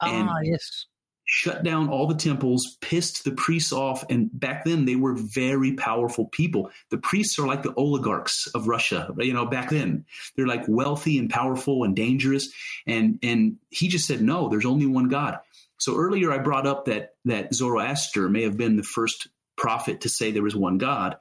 [0.00, 0.86] And- ah, yes.
[1.24, 4.04] Shut down all the temples, pissed the priests off.
[4.10, 6.70] And back then, they were very powerful people.
[6.90, 10.04] The priests are like the oligarchs of Russia, you know, back then.
[10.36, 12.52] They're like wealthy and powerful and dangerous.
[12.86, 15.38] And, and he just said, No, there's only one God.
[15.78, 19.28] So earlier I brought up that that Zoroaster may have been the first
[19.62, 21.16] prophet to say there was one God,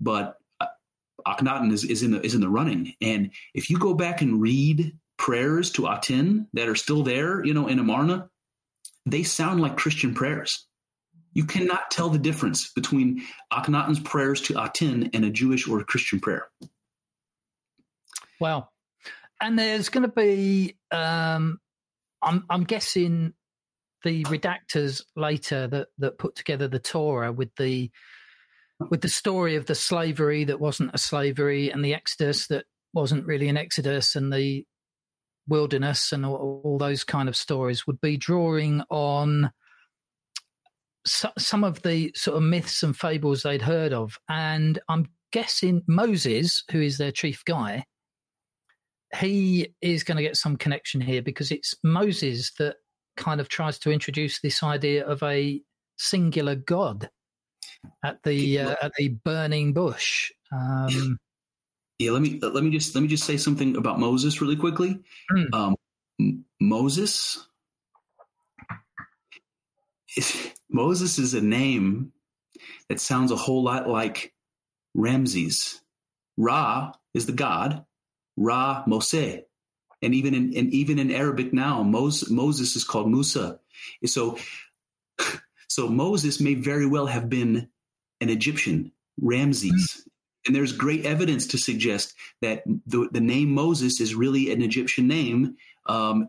[0.00, 0.66] but uh,
[1.28, 2.94] Akhenaten is, is in the is in the running.
[3.02, 7.52] And if you go back and read prayers to Aten that are still there, you
[7.52, 8.30] know, in Amarna,
[9.04, 10.66] they sound like Christian prayers.
[11.34, 15.84] You cannot tell the difference between Akhenaten's prayers to Aten and a Jewish or a
[15.84, 16.48] Christian prayer.
[18.40, 18.72] Well,
[19.40, 21.60] and there's going to be, um,
[22.22, 23.34] I'm, I'm guessing
[24.04, 27.90] the redactors later that, that put together the Torah with the
[28.90, 33.26] with the story of the slavery that wasn't a slavery and the Exodus that wasn't
[33.26, 34.66] really an Exodus and the
[35.48, 39.50] wilderness and all, all those kind of stories would be drawing on
[41.04, 44.18] so, some of the sort of myths and fables they'd heard of.
[44.28, 47.84] And I'm guessing Moses, who is their chief guy,
[49.18, 52.76] he is going to get some connection here because it's Moses that
[53.16, 55.60] kind of tries to introduce this idea of a
[55.96, 57.10] singular God
[58.04, 60.30] at the uh, at the burning bush.
[60.52, 61.18] Um,
[62.02, 64.98] Yeah, let me let me just let me just say something about Moses really quickly.
[65.30, 65.54] Mm.
[65.54, 65.76] Um,
[66.18, 67.46] M- Moses,
[70.16, 72.12] is, Moses is a name
[72.88, 74.34] that sounds a whole lot like
[74.96, 75.80] Ramses.
[76.36, 77.84] Ra is the god.
[78.36, 79.42] Ra Moshe,
[80.02, 83.60] and even in and even in Arabic now, Moses, Moses is called Musa.
[84.06, 84.38] So,
[85.68, 87.68] so Moses may very well have been
[88.20, 90.06] an Egyptian, Ramses.
[90.44, 95.06] And there's great evidence to suggest that the, the name Moses is really an Egyptian
[95.06, 95.56] name.
[95.86, 96.28] Um,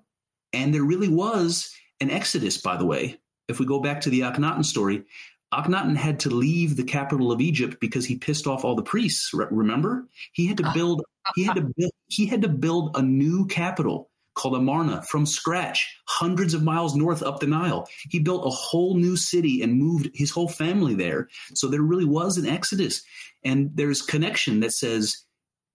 [0.52, 3.20] and there really was an exodus, by the way.
[3.48, 5.04] If we go back to the Akhenaten story,
[5.52, 9.34] Akhenaten had to leave the capital of Egypt because he pissed off all the priests.
[9.34, 11.04] Re- remember, he had to build
[11.36, 11.72] he had to uh-huh.
[11.78, 16.96] build he had to build a new capital called Amarna from scratch, hundreds of miles
[16.96, 17.88] north up the Nile.
[18.10, 21.28] He built a whole new city and moved his whole family there.
[21.54, 23.04] So there really was an exodus,
[23.44, 25.24] and there's connection that says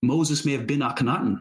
[0.02, 1.40] Moses may have been Akhenaten,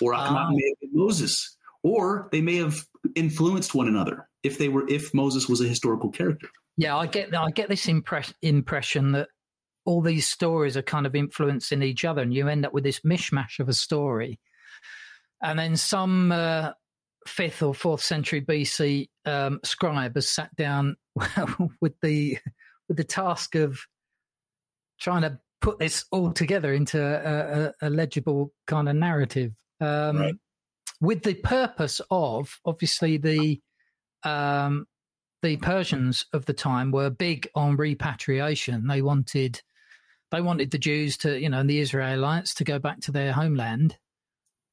[0.00, 0.56] or Akhenaten Oh.
[0.56, 5.14] may have been Moses, or they may have influenced one another if they were if
[5.14, 6.48] Moses was a historical character.
[6.76, 9.28] yeah, I get I get this impress, impression that
[9.84, 13.00] all these stories are kind of influencing each other, and you end up with this
[13.00, 14.38] mishmash of a story.
[15.42, 16.72] And then some uh,
[17.26, 20.96] fifth or fourth century BC um, scribe has sat down
[21.80, 22.38] with the
[22.88, 23.78] with the task of
[25.00, 30.16] trying to put this all together into a, a, a legible kind of narrative, um,
[30.18, 30.34] Right.
[31.00, 33.60] with the purpose of obviously the
[34.24, 34.86] um,
[35.42, 38.86] the Persians of the time were big on repatriation.
[38.86, 39.62] They wanted
[40.30, 43.32] they wanted the Jews to, you know, and the Israelites to go back to their
[43.32, 43.96] homeland,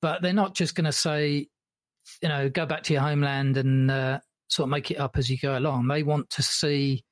[0.02, 1.48] but they're not just going to say,
[2.22, 5.30] you know, go back to your homeland and uh, sort of make it up as
[5.30, 5.88] you go along.
[5.88, 7.04] They want to see,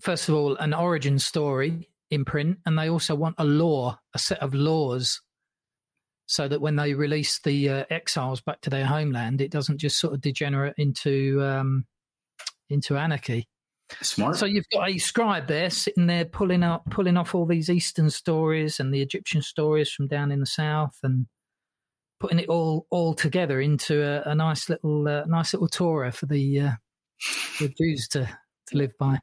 [0.00, 4.18] first of all, an origin story in print, and they also want a law, a
[4.18, 5.20] set of laws,
[6.26, 9.98] so that when they release the uh, exiles back to their homeland, it doesn't just
[9.98, 11.84] sort of degenerate into um,
[12.70, 13.48] into anarchy.
[14.00, 14.36] Smart.
[14.36, 18.10] So you've got a scribe there sitting there pulling up, pulling off all these Eastern
[18.10, 21.26] stories and the Egyptian stories from down in the south, and
[22.20, 26.26] putting it all all together into a, a nice little uh, nice little Torah for
[26.26, 26.72] the uh,
[27.58, 28.28] the Jews to
[28.68, 29.18] to live by.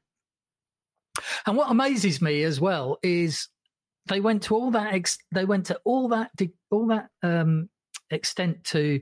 [1.46, 3.48] And what amazes me as well is
[4.08, 6.32] they went to all that ex- they went to all that
[6.70, 7.70] all that um,
[8.10, 9.02] extent to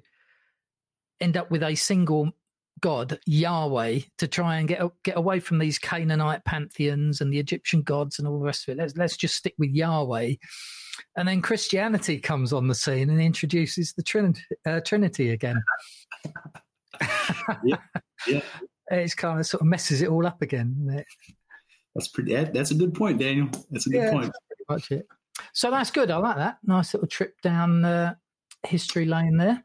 [1.19, 2.31] end up with a single
[2.79, 7.81] God, Yahweh, to try and get get away from these Canaanite pantheons and the Egyptian
[7.81, 8.81] gods and all the rest of it.
[8.81, 10.35] Let's let's just stick with Yahweh.
[11.15, 15.61] And then Christianity comes on the scene and introduces the Trinity, uh, Trinity again.
[17.63, 17.77] yeah,
[18.27, 18.41] yeah.
[18.89, 21.03] It's kind of sort of messes it all up again.
[21.93, 22.33] That's pretty.
[22.35, 23.49] That's a good point, Daniel.
[23.69, 24.31] That's a good yeah, point.
[24.47, 25.05] pretty much it.
[25.53, 26.09] So that's good.
[26.09, 26.59] I like that.
[26.63, 28.15] Nice little trip down uh,
[28.65, 29.61] history lane there.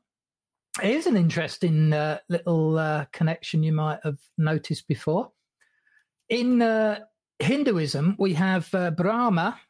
[0.80, 5.30] Is an interesting uh, little uh, connection you might have noticed before.
[6.30, 7.00] In uh,
[7.38, 9.60] Hinduism, we have uh, Brahma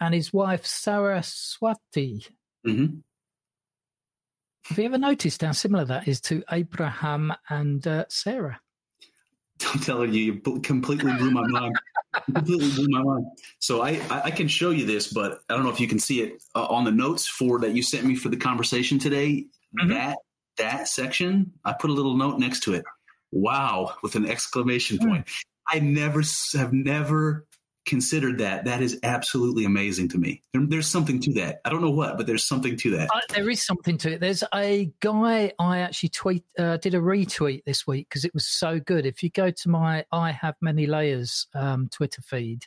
[0.00, 2.26] and his wife Saraswati.
[2.66, 2.96] Mm-hmm.
[4.64, 8.60] Have you ever noticed how similar that is to Abraham and uh, Sarah?
[9.72, 11.76] I'm telling you, you completely blew my mind.
[12.24, 13.26] completely blew my mind.
[13.60, 16.22] So I, I can show you this, but I don't know if you can see
[16.22, 19.46] it uh, on the notes for that you sent me for the conversation today.
[19.78, 19.90] Mm-hmm.
[19.90, 20.18] That
[20.58, 22.84] that section, I put a little note next to it.
[23.32, 25.08] Wow, with an exclamation hmm.
[25.08, 25.28] point.
[25.68, 26.22] I never
[26.54, 27.46] have never
[27.86, 28.64] considered that.
[28.64, 30.42] That is absolutely amazing to me.
[30.52, 31.60] There, there's something to that.
[31.64, 33.08] I don't know what, but there's something to that.
[33.12, 34.20] Uh, there is something to it.
[34.20, 38.46] There's a guy I actually tweet uh, did a retweet this week because it was
[38.46, 39.06] so good.
[39.06, 42.66] If you go to my I have many layers um, Twitter feed,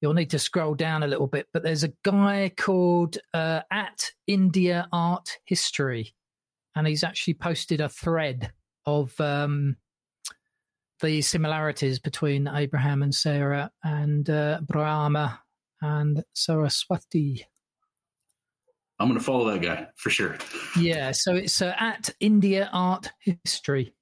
[0.00, 1.48] you'll need to scroll down a little bit.
[1.52, 6.14] But there's a guy called uh, at India Art History,
[6.74, 8.52] and he's actually posted a thread
[8.86, 9.76] of um,
[11.00, 15.40] the similarities between Abraham and Sarah and uh, Brahma
[15.80, 17.46] and Saraswati.
[18.98, 20.38] I'm going to follow that guy for sure.
[20.78, 23.94] Yeah, so it's uh, at India Art History.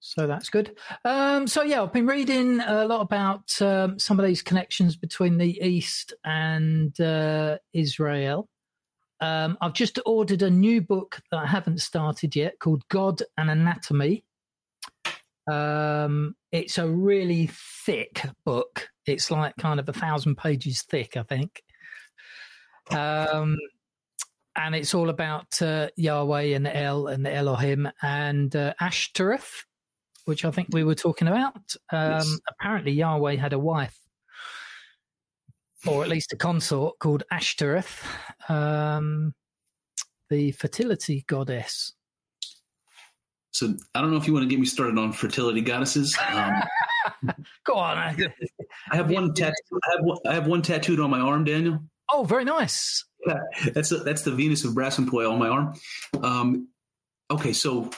[0.00, 0.76] So that's good.
[1.04, 5.38] Um, so yeah, I've been reading a lot about um, some of these connections between
[5.38, 8.48] the East and uh, Israel.
[9.22, 13.48] Um, I've just ordered a new book that I haven't started yet called God: An
[13.48, 14.24] Anatomy
[15.50, 17.50] um, it's a really
[17.84, 18.88] thick book.
[19.06, 21.62] It's like kind of a thousand pages thick, I think.
[22.90, 23.56] Um,
[24.54, 29.64] and it's all about uh, Yahweh and El and Elohim and uh, Ashtoreth,
[30.26, 31.74] which I think we were talking about.
[31.90, 32.38] Um, yes.
[32.48, 33.98] Apparently, Yahweh had a wife,
[35.86, 38.04] or at least a consort called Ashtoreth,
[38.48, 39.34] um,
[40.30, 41.92] the fertility goddess.
[43.52, 46.16] So I don't know if you want to get me started on fertility goddesses.
[46.30, 46.62] Um,
[47.64, 47.98] Go on.
[47.98, 49.54] I have one tattoo.
[49.72, 51.80] I have one, I have one tattooed on my arm, Daniel.
[52.10, 53.04] Oh, very nice.
[53.26, 53.38] Yeah,
[53.74, 55.74] that's a, that's the Venus of Brassempouy on my arm.
[56.22, 56.68] Um,
[57.30, 57.90] okay, so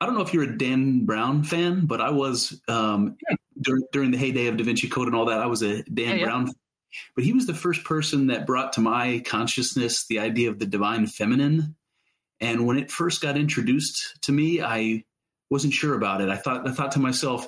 [0.00, 3.36] I don't know if you're a Dan Brown fan, but I was um, yeah.
[3.60, 5.40] during during the heyday of Da Vinci Code and all that.
[5.40, 6.52] I was a Dan yeah, Brown.
[7.14, 10.66] But he was the first person that brought to my consciousness the idea of the
[10.66, 11.76] divine feminine
[12.40, 15.04] and when it first got introduced to me, I
[15.50, 16.28] wasn't sure about it.
[16.28, 17.46] I thought I thought to myself,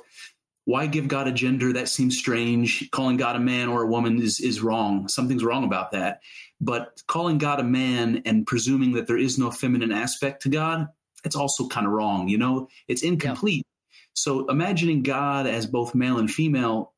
[0.64, 1.72] why give God a gender?
[1.72, 2.90] That seems strange.
[2.90, 5.08] Calling God a man or a woman is is wrong.
[5.08, 6.20] Something's wrong about that.
[6.60, 10.88] But calling God a man and presuming that there is no feminine aspect to God,
[11.24, 12.28] it's also kind of wrong.
[12.28, 13.64] You know, it's incomplete.
[13.64, 13.96] Yeah.
[14.14, 16.92] So imagining God as both male and female,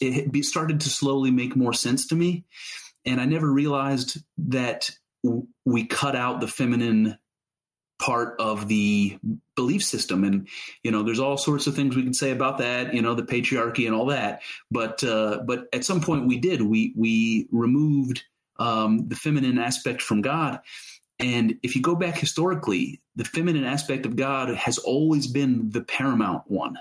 [0.00, 2.44] it started to slowly make more sense to me.
[3.04, 4.90] And I never realized that
[5.64, 7.18] we cut out the feminine
[7.98, 9.18] part of the
[9.56, 10.24] belief system.
[10.24, 10.48] And
[10.82, 13.22] you know there's all sorts of things we can say about that you know the
[13.22, 14.42] patriarchy and all that.
[14.70, 16.62] But uh, but at some point we did.
[16.62, 18.24] We we removed
[18.58, 20.60] um, the feminine aspect from god.
[21.20, 25.80] And if you go back historically the feminine aspect of god has always been the
[25.80, 26.78] paramount one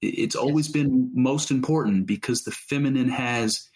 [0.00, 3.68] it's always been most important because the feminine has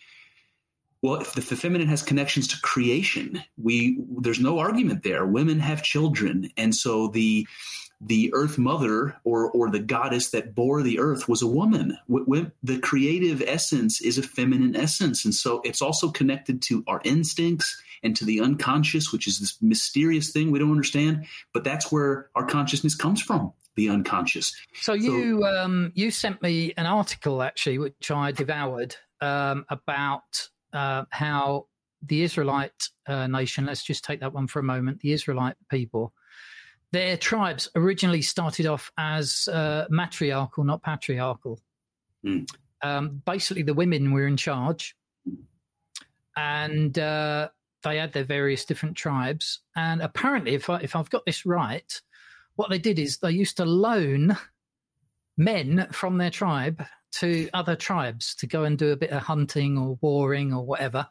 [1.02, 5.26] well, if the, the, feminine has connections to creation, we there's no argument there.
[5.26, 7.46] Women have children, and so the
[8.00, 11.98] the Earth Mother or or the goddess that bore the Earth was a woman.
[12.08, 17.82] the creative essence is a feminine essence, and so it's also connected to our instincts
[18.03, 21.26] and to the unconscious, which is this mysterious thing we don't understand.
[21.55, 24.55] But that's where our consciousness comes from the unconscious.
[24.74, 30.48] So you so, um, you sent me an article actually, which I devoured um, about
[30.72, 31.66] uh, how
[32.03, 36.12] the Israelite uh, nation, let's just take that one for a moment, the Israelite people,
[36.90, 41.59] their tribes originally started off as uh, matriarchal, not patriarchal.
[42.24, 42.46] Mm.
[42.82, 44.94] Um, basically, the women were in charge,
[46.36, 47.48] and uh,
[47.83, 49.61] they had their various different tribes.
[49.76, 52.01] And apparently, if, I, if I've got this right,
[52.57, 54.37] what they did is they used to loan
[55.37, 59.78] men from their tribe to other tribes to go and do a bit of hunting
[59.78, 61.09] or warring or whatever.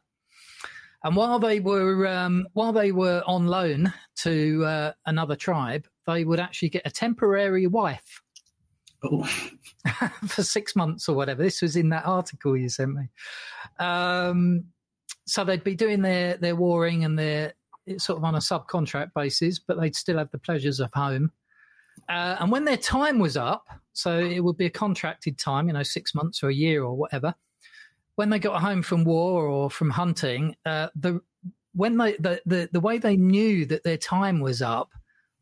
[1.03, 6.23] And while they were um, while they were on loan to uh, another tribe, they
[6.23, 8.21] would actually get a temporary wife
[9.03, 9.23] Oh,
[10.27, 11.41] for six months or whatever.
[11.41, 13.09] This was in that article you sent me.
[13.79, 14.65] Um,
[15.25, 17.53] so they'd be doing their their warring and their
[17.97, 21.31] sort of on a subcontract basis, but they'd still have the pleasures of home.
[22.09, 25.73] Uh, and when their time was up, so it would be a contracted time, you
[25.73, 27.33] know, six months or a year or whatever.
[28.15, 31.21] When they got home from war or from hunting, uh, the
[31.73, 34.89] when they the, the the way they knew that their time was up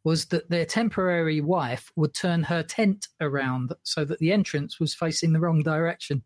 [0.03, 4.93] was that their temporary wife would turn her tent around so that the entrance was
[4.93, 6.23] facing the wrong direction.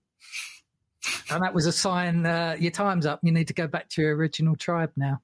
[1.30, 3.20] And that was a sign uh, your time's up.
[3.24, 5.22] You need to go back to your original tribe now.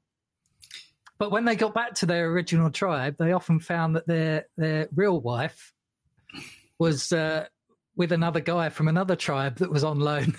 [1.18, 4.88] But when they got back to their original tribe, they often found that their their
[4.96, 5.74] real wife
[6.80, 7.46] was uh,
[7.96, 10.36] with another guy from another tribe that was on loan.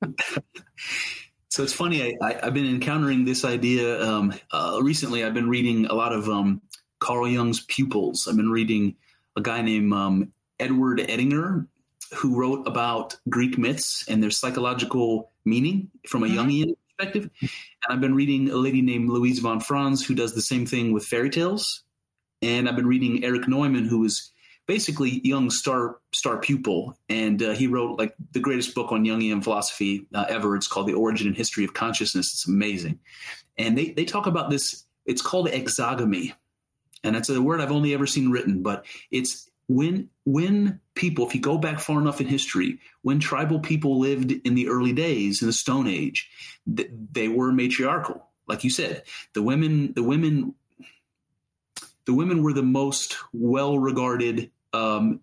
[1.48, 2.16] so it's funny.
[2.22, 5.24] I, have been encountering this idea um, uh, recently.
[5.24, 6.62] I've been reading a lot of um,
[7.00, 8.28] Carl Jung's pupils.
[8.28, 8.94] I've been reading
[9.36, 11.66] a guy named um, Edward Edinger,
[12.14, 16.34] who wrote about Greek myths and their psychological meaning from a Mhm.
[16.34, 17.30] Jungian perspective.
[17.40, 17.50] And
[17.88, 21.06] I've been reading a lady named Louise von Franz, who does the same thing with
[21.06, 21.82] fairy tales.
[22.42, 24.30] And I've been reading Erich Neumann, who is
[24.66, 29.42] basically Jung's star star pupil, and uh, he wrote like the greatest book on Jungian
[29.42, 30.54] philosophy uh, ever.
[30.56, 32.32] It's called The Origin and History of Consciousness.
[32.32, 33.00] It's amazing,
[33.58, 34.84] and they they talk about this.
[35.06, 36.34] It's called exogamy,
[37.02, 41.34] and that's a word I've only ever seen written, but it's when when people, if
[41.34, 45.42] you go back far enough in history, when tribal people lived in the early days
[45.42, 46.28] in the Stone Age,
[46.76, 49.04] th- they were matriarchal, like you said.
[49.32, 50.54] The women, the women,
[52.04, 55.20] the women were the most well regarded um,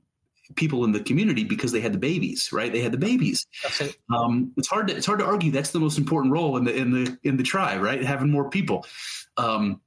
[0.55, 2.71] people in the community because they had the babies, right?
[2.71, 3.45] They had the babies.
[3.81, 3.97] It.
[4.09, 6.73] Um, it's hard to it's hard to argue that's the most important role in the
[6.73, 8.01] in the in the tribe, right?
[8.01, 8.85] Having more people.
[9.35, 9.81] Um,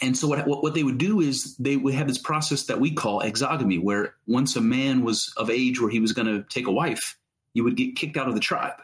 [0.00, 2.92] and so what, what they would do is they would have this process that we
[2.92, 6.66] call exogamy, where once a man was of age where he was going to take
[6.66, 7.18] a wife,
[7.54, 8.82] you would get kicked out of the tribe.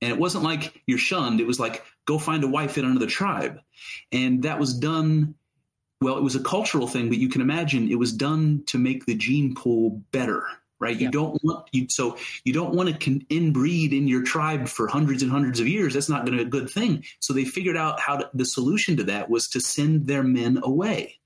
[0.00, 3.06] And it wasn't like you're shunned; it was like go find a wife in another
[3.06, 3.60] tribe,
[4.10, 5.34] and that was done.
[6.00, 9.06] Well, it was a cultural thing, but you can imagine it was done to make
[9.06, 10.44] the gene pool better,
[10.82, 10.96] right?
[10.98, 11.10] You Yeah.
[11.12, 15.22] don't want you so you don't want to con- inbreed in your tribe for hundreds
[15.22, 15.94] and hundreds of years.
[15.94, 17.04] That's not going to be a good thing.
[17.20, 20.58] So they figured out how to, the solution to that was to send their men
[20.62, 21.20] away,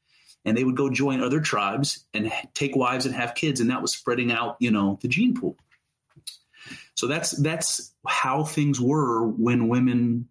[0.44, 3.80] and they would go join other tribes and take wives and have kids, and that
[3.82, 5.56] was spreading out, you know, the gene pool.
[6.94, 10.28] So that's that's how things were when women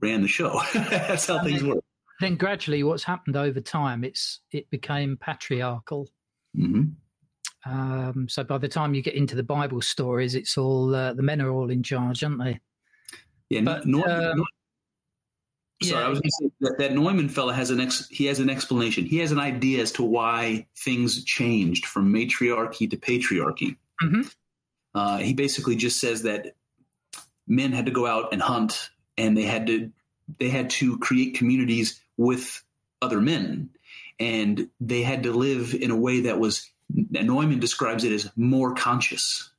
[0.00, 0.60] ran the show.
[0.74, 1.80] that's how things were.
[2.20, 6.08] Then gradually, what's happened over time, it's it became patriarchal.
[6.54, 6.84] hmm
[7.64, 11.22] Um, so by the time you get into the Bible stories, it's all uh, the
[11.22, 12.60] men are all in charge, aren't they?
[13.50, 14.44] Yeah, But, Neu- um, Neu-
[15.82, 16.06] Sorry, yeah.
[16.06, 18.48] I was going to say that, that Neumann fella has an ex, he has an
[18.48, 19.04] explanation.
[19.04, 23.76] He has an idea as to why things changed from matriarchy to patriarchy.
[24.00, 24.32] Mhm.
[24.94, 26.54] Uh, he basically just says that
[27.48, 29.90] men had to go out and hunt, and they had to
[30.38, 32.62] they had to create communities with
[33.00, 33.70] other men,
[34.20, 36.70] and they had to live in a way that was.
[36.94, 39.50] Neumann describes it as more conscious.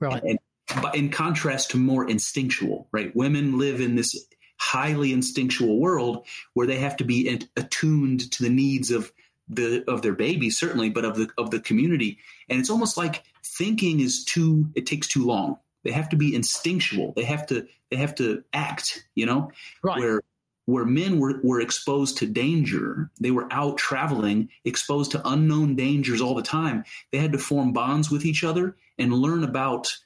[0.00, 0.22] Right.
[0.22, 0.38] and
[0.80, 3.14] but in contrast to more instinctual right?
[3.14, 4.26] Women live in this
[4.58, 9.12] highly instinctual world where they have to be at- attuned to the needs of
[9.48, 12.18] the of their baby certainly but of the of the community.
[12.48, 15.58] And it's almost like thinking is too it takes too long.
[15.84, 17.12] They have to be instinctual.
[17.16, 19.50] They have to they have to act you know?
[19.82, 19.98] Right.
[19.98, 20.22] where
[20.66, 23.10] where men were, were exposed to danger.
[23.20, 26.84] They were out traveling exposed to unknown dangers all the time.
[27.10, 29.96] They had to form bonds with each other and learn about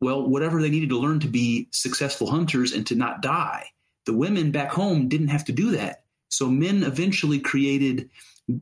[0.00, 3.66] well whatever they needed to learn to be successful hunters and to not die.
[4.04, 6.04] The women back home didn't have to do that.
[6.28, 8.10] So men eventually created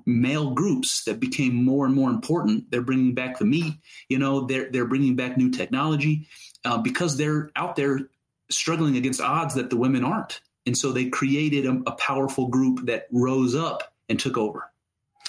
[0.07, 2.71] male groups that became more and more important.
[2.71, 3.75] They're bringing back the meat
[4.09, 6.27] you know they're they're bringing back new technology
[6.65, 8.09] uh, because they're out there
[8.51, 12.85] struggling against odds that the women aren't and so they created a, a powerful group
[12.87, 14.71] that rose up and took over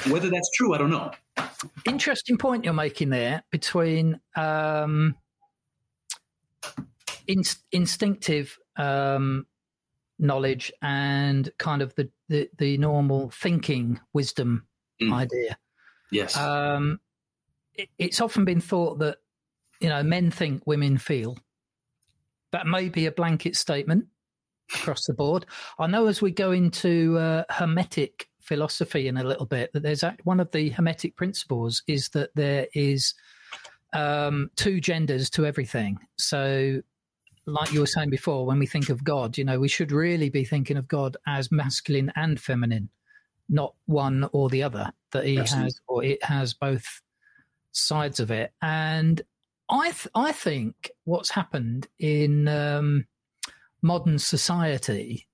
[0.10, 1.12] whether that's true i don't know
[1.86, 5.16] Interesting point you're making there between um,
[7.28, 9.46] in, instinctive um,
[10.20, 14.66] knowledge and kind of the, the, the normal thinking wisdom
[15.02, 15.12] Mm.
[15.14, 15.58] idea.
[16.10, 17.02] yes Um,
[17.74, 19.18] it, it's often been thought that
[19.82, 21.38] you know men think, women feel.
[22.52, 24.06] That may be a blanket statement
[24.74, 25.46] across the board.
[25.80, 30.04] I know as we go into uh, hermetic philosophy in a little bit that there's
[30.04, 33.14] act- one of the hermetic principles is that there is
[33.94, 35.98] um, two genders to everything.
[36.18, 36.82] So
[37.46, 40.30] like you were saying before, when we think of God, you know, we should really
[40.30, 42.90] be thinking of God as masculine and feminine,
[43.50, 44.92] not one or the other.
[45.12, 45.66] That He Absolutely.
[45.66, 47.02] has, or it has both
[47.72, 48.52] sides of it.
[48.62, 49.22] And
[49.70, 53.06] I, th- I think what's happened in um,
[53.86, 55.28] modern society,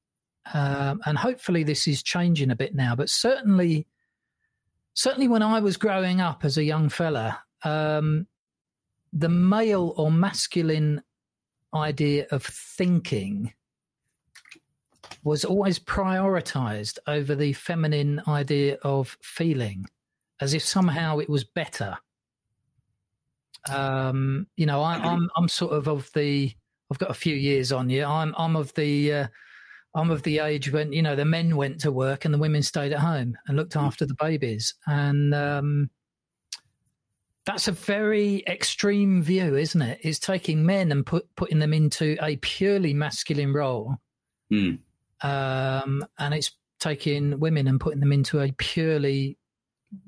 [0.54, 3.88] um, and hopefully this is changing a bit now, but certainly,
[4.94, 8.28] certainly when I was growing up as a young fella, um,
[9.14, 11.02] the male or masculine
[11.74, 13.54] idea of thinking
[15.24, 19.86] was always prioritized over the feminine idea of feeling,
[20.42, 21.98] as if somehow it was better.
[23.70, 26.52] Um, you know, I, I'm I'm sort of of the
[26.92, 28.04] I've got a few years on you.
[28.04, 29.28] I'm I'm of the uh,
[29.96, 32.62] I'm of the age when you know the men went to work and the women
[32.62, 35.90] stayed at home and looked after the babies, and um,
[37.46, 40.00] that's a very extreme view, isn't it?
[40.04, 43.96] It's taking men and put putting them into a purely masculine role,
[44.50, 44.76] Hmm.
[45.22, 49.38] um, and it's taking women and putting them into a purely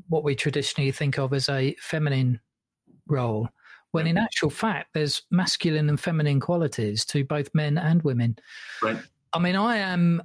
[0.09, 2.41] what we traditionally think of as a feminine
[3.07, 3.47] role.
[3.93, 8.37] When in actual fact, there's masculine and feminine qualities to both men and women.
[8.81, 8.97] Right.
[9.33, 10.21] I mean, I am.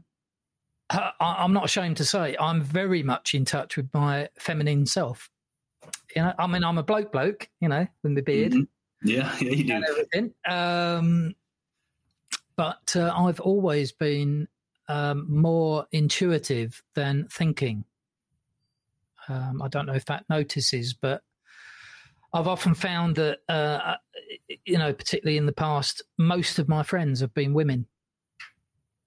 [0.90, 5.28] I- I'm not ashamed to say I'm very much in touch with my feminine self.
[6.16, 7.48] You know, I mean, I'm a bloke, bloke.
[7.60, 8.68] You know, with my beard Mhm.
[9.04, 9.90] Yeah, yeah, you and do.
[9.90, 10.34] everything.
[10.48, 11.34] Um,
[12.56, 14.48] but uh, I've always been
[14.88, 17.84] um, more intuitive than thinking.
[19.28, 21.22] Um, I don't know if that notices, but
[22.32, 23.94] I've often found that, uh,
[24.64, 27.86] you know, particularly in the past, most of my friends have been women.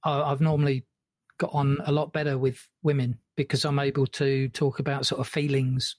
[0.04, 0.86] I, I've normally
[1.38, 5.28] got on a lot better with women because I'm able to talk about sort of
[5.28, 5.98] feelings.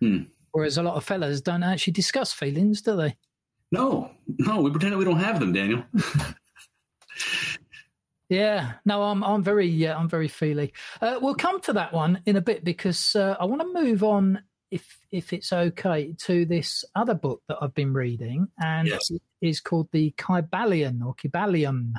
[0.00, 0.22] Hmm.
[0.52, 3.16] Whereas a lot of fellas don't actually discuss feelings, do they?
[3.70, 5.84] No, no, we pretend that we don't have them, Daniel.
[8.32, 10.72] Yeah, no, I'm I'm very yeah, I'm very feely.
[11.02, 14.02] Uh, we'll come to that one in a bit because uh, I want to move
[14.02, 19.10] on, if if it's okay, to this other book that I've been reading, and Yes.
[19.40, 21.94] is called the Kybalion or Kybalion.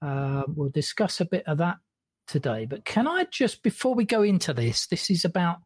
[0.00, 1.78] Uh, we'll discuss a bit of that
[2.26, 2.66] today.
[2.66, 5.58] But can I just, before we go into this, this is about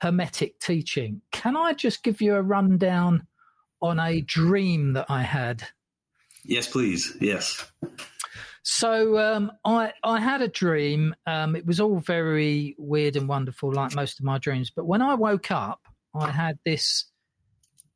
[0.00, 1.22] Hermetic teaching.
[1.32, 3.26] Can I just give you a rundown
[3.80, 5.66] on a dream that I had?
[6.44, 7.16] Yes, please.
[7.20, 7.70] Yes.
[8.62, 11.14] So um, I I had a dream.
[11.26, 14.70] Um, it was all very weird and wonderful, like most of my dreams.
[14.74, 15.86] But when I woke up,
[16.20, 17.06] I had this.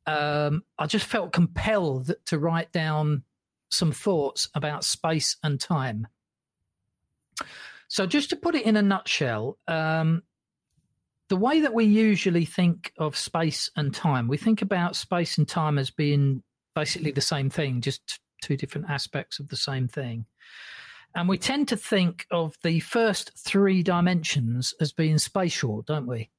[0.05, 3.23] Um, I just felt compelled to write down
[3.69, 6.07] some thoughts about space and time.
[7.87, 10.23] So just to put it in a nutshell, um,
[11.29, 15.47] the way that we usually think of space and time, we think about space and
[15.47, 16.43] time as being
[16.75, 20.25] basically the same thing, just two different aspects of the same thing.
[21.15, 26.29] And we tend to think of the first three dimensions as being spatial, don't we?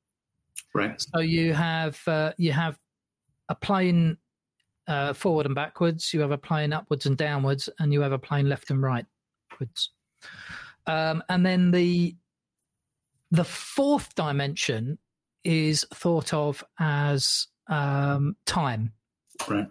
[0.75, 1.01] Right.
[1.01, 2.79] So you have uh, you have
[3.49, 4.17] a plane
[4.87, 8.19] uh, forward and backwards, you have a plane upwards and downwards, and you have a
[8.19, 9.89] plane left and rightwards.
[10.87, 12.17] Um, and then the
[13.31, 14.99] the fourth dimension
[15.45, 18.93] is thought of as um, time.
[19.49, 19.69] Right.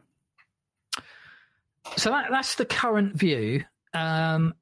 [1.97, 4.53] So that, that's the current view, um,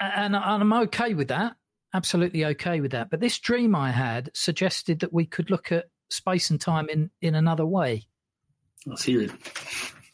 [0.00, 1.56] and, and I'm okay with that.
[1.94, 3.10] Absolutely okay with that.
[3.10, 7.10] But this dream I had suggested that we could look at space and time in
[7.20, 8.06] in another way.
[8.86, 9.32] Let's hear it.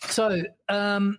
[0.00, 1.18] So, um,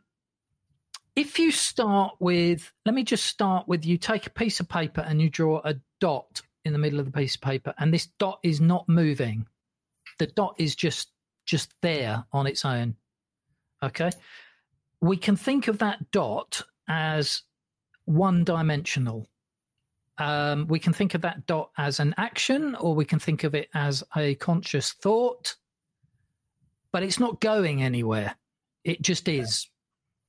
[1.15, 5.01] if you start with, let me just start with you take a piece of paper
[5.01, 8.07] and you draw a dot in the middle of the piece of paper, and this
[8.19, 9.47] dot is not moving.
[10.17, 11.09] The dot is just
[11.45, 12.95] just there on its own.
[13.81, 14.11] Okay,
[15.01, 17.43] we can think of that dot as
[18.05, 19.27] one dimensional.
[20.19, 23.55] Um, we can think of that dot as an action, or we can think of
[23.55, 25.55] it as a conscious thought,
[26.91, 28.35] but it's not going anywhere.
[28.83, 29.67] It just is.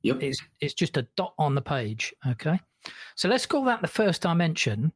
[0.03, 0.23] Yep.
[0.23, 2.15] It's it's just a dot on the page.
[2.27, 2.61] Okay.
[3.17, 4.93] So let's call that the first dimension.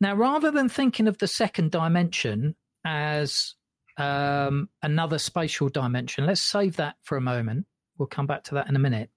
[0.00, 3.54] Now, rather than thinking of the second dimension as
[3.96, 7.66] um, another spatial dimension, let's save that for a moment.
[7.96, 9.10] We'll come back to that in a minute.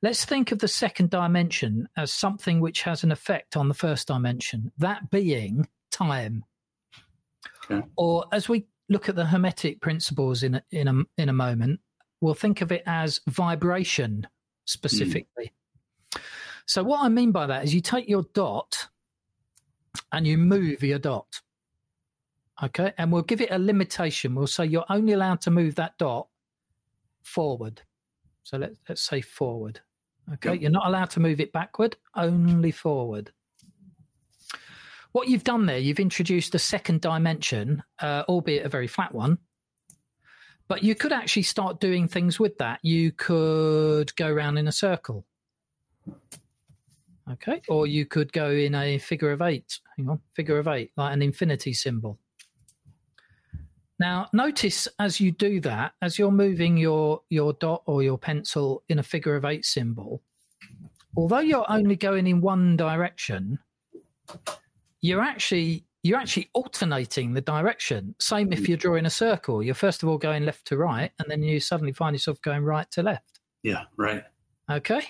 [0.00, 4.06] Let's think of the second dimension as something which has an effect on the first
[4.06, 6.44] dimension, that being time.
[7.64, 7.84] Okay.
[7.96, 11.80] Or as we look at the hermetic principles in a, in a in a moment,
[12.20, 14.26] we'll think of it as vibration
[14.66, 15.52] specifically.
[16.14, 16.20] Hmm.
[16.66, 18.88] So what I mean by that is you take your dot
[20.12, 21.40] and you move your dot.
[22.62, 24.34] Okay, and we'll give it a limitation.
[24.34, 26.28] We'll say you're only allowed to move that dot
[27.22, 27.82] forward.
[28.42, 29.80] So let's let's say forward.
[30.34, 30.60] Okay, yep.
[30.60, 33.32] you're not allowed to move it backward, only forward.
[35.12, 39.38] What you've done there, you've introduced a second dimension, uh, albeit a very flat one.
[40.68, 42.78] But you could actually start doing things with that.
[42.82, 45.24] You could go around in a circle.
[47.32, 47.62] Okay.
[47.68, 49.80] Or you could go in a figure of eight.
[49.96, 52.18] Hang on, figure of eight, like an infinity symbol.
[54.00, 58.84] Now, notice as you do that, as you're moving your, your dot or your pencil
[58.88, 60.22] in a figure of eight symbol,
[61.16, 63.58] although you're only going in one direction,
[65.00, 68.14] you're actually you're actually alternating the direction.
[68.20, 69.64] Same if you're drawing a circle.
[69.64, 72.62] You're first of all going left to right, and then you suddenly find yourself going
[72.62, 73.40] right to left.
[73.64, 74.22] Yeah, right.
[74.70, 75.02] Okay.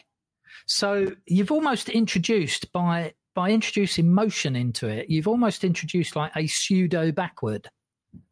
[0.66, 6.49] So you've almost introduced by by introducing motion into it, you've almost introduced like a
[6.49, 7.68] pseudo backward.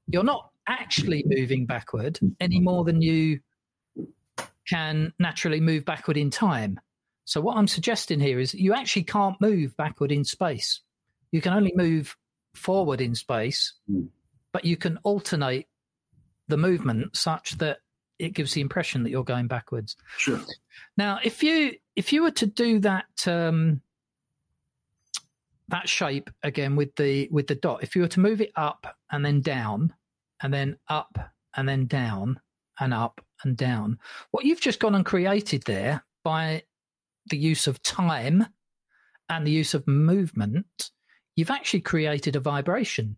[0.09, 3.41] You're not actually moving backward any more than you
[4.69, 6.81] can naturally move backward in time.
[7.25, 10.81] So what I'm suggesting here is you actually can't move backward in space.
[11.33, 12.17] You can only move
[12.55, 14.09] forward in space, mm.
[14.53, 15.67] but you can alternate
[16.49, 17.79] the movement such that
[18.19, 19.97] it gives the impression that you're going backwards.
[20.19, 20.41] Sure.
[20.97, 23.83] Now, if you if you were to do that um,
[25.69, 28.97] that shape again with the with the dot, if you were to move it up
[29.11, 29.93] and then down,
[30.43, 31.19] and then up
[31.57, 32.41] and then down
[32.81, 33.99] and up and down,
[34.31, 36.63] what you've just gone and created there by
[37.31, 38.47] the use of time
[39.29, 40.91] and the use of movement,
[41.35, 43.17] you've actually created a vibration.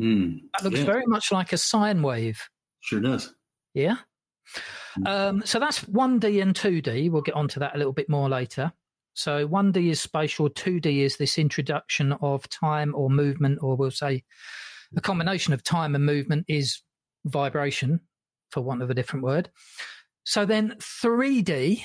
[0.00, 0.84] Mm, that looks yeah.
[0.84, 2.48] very much like a sine wave.
[2.80, 3.34] Sure does.
[3.74, 3.96] Yeah.
[4.98, 5.08] Mm.
[5.08, 7.10] Um, so that's 1D and 2D.
[7.10, 8.72] We'll get onto that a little bit more later.
[9.14, 14.24] So 1D is spatial, 2D is this introduction of time or movement, or we'll say
[14.96, 16.82] a combination of time and movement is
[17.24, 18.00] vibration,
[18.50, 19.50] for want of a different word.
[20.24, 21.82] So then 3D,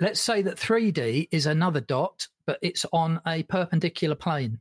[0.00, 4.58] let's say that 3D is another dot, but it's on a perpendicular plane.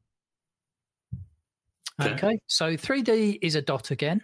[1.99, 2.39] Okay, okay.
[2.47, 4.23] so 3D is a dot again.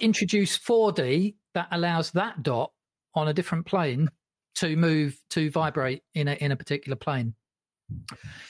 [0.00, 2.72] Introduce 4D, that allows that dot
[3.14, 4.10] on a different plane
[4.58, 7.34] to move to vibrate in a in a particular plane.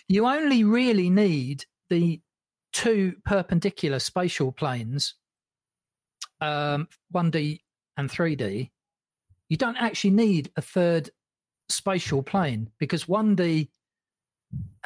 [0.08, 2.20] You only really need the
[2.72, 5.14] two perpendicular spatial planes,
[6.40, 7.60] um, 1D
[7.96, 8.70] and 3D.
[9.48, 11.10] You don't actually need a third
[11.68, 13.68] spatial plane because 1D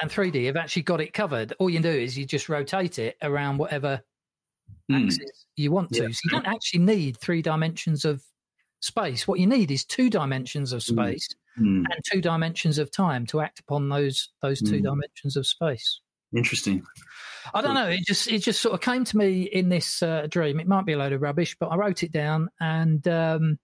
[0.01, 1.53] and 3D have actually got it covered.
[1.59, 4.01] All you do is you just rotate it around whatever
[4.91, 5.05] mm.
[5.05, 6.03] axis you want to.
[6.03, 6.09] Yeah.
[6.09, 8.23] So you don't actually need three dimensions of
[8.83, 9.27] space.
[9.27, 10.93] What you need is two dimensions of hmm.
[10.93, 11.83] space mm.
[11.89, 14.83] and two dimensions of time to act upon those those two mm.
[14.83, 16.01] dimensions of space.
[16.35, 16.83] Interesting.
[17.53, 17.87] I don't know.
[17.87, 20.59] It just it just sort of came to me in this uh, dream.
[20.59, 22.49] It might be a load of rubbish, but I wrote it down.
[22.59, 23.59] And um,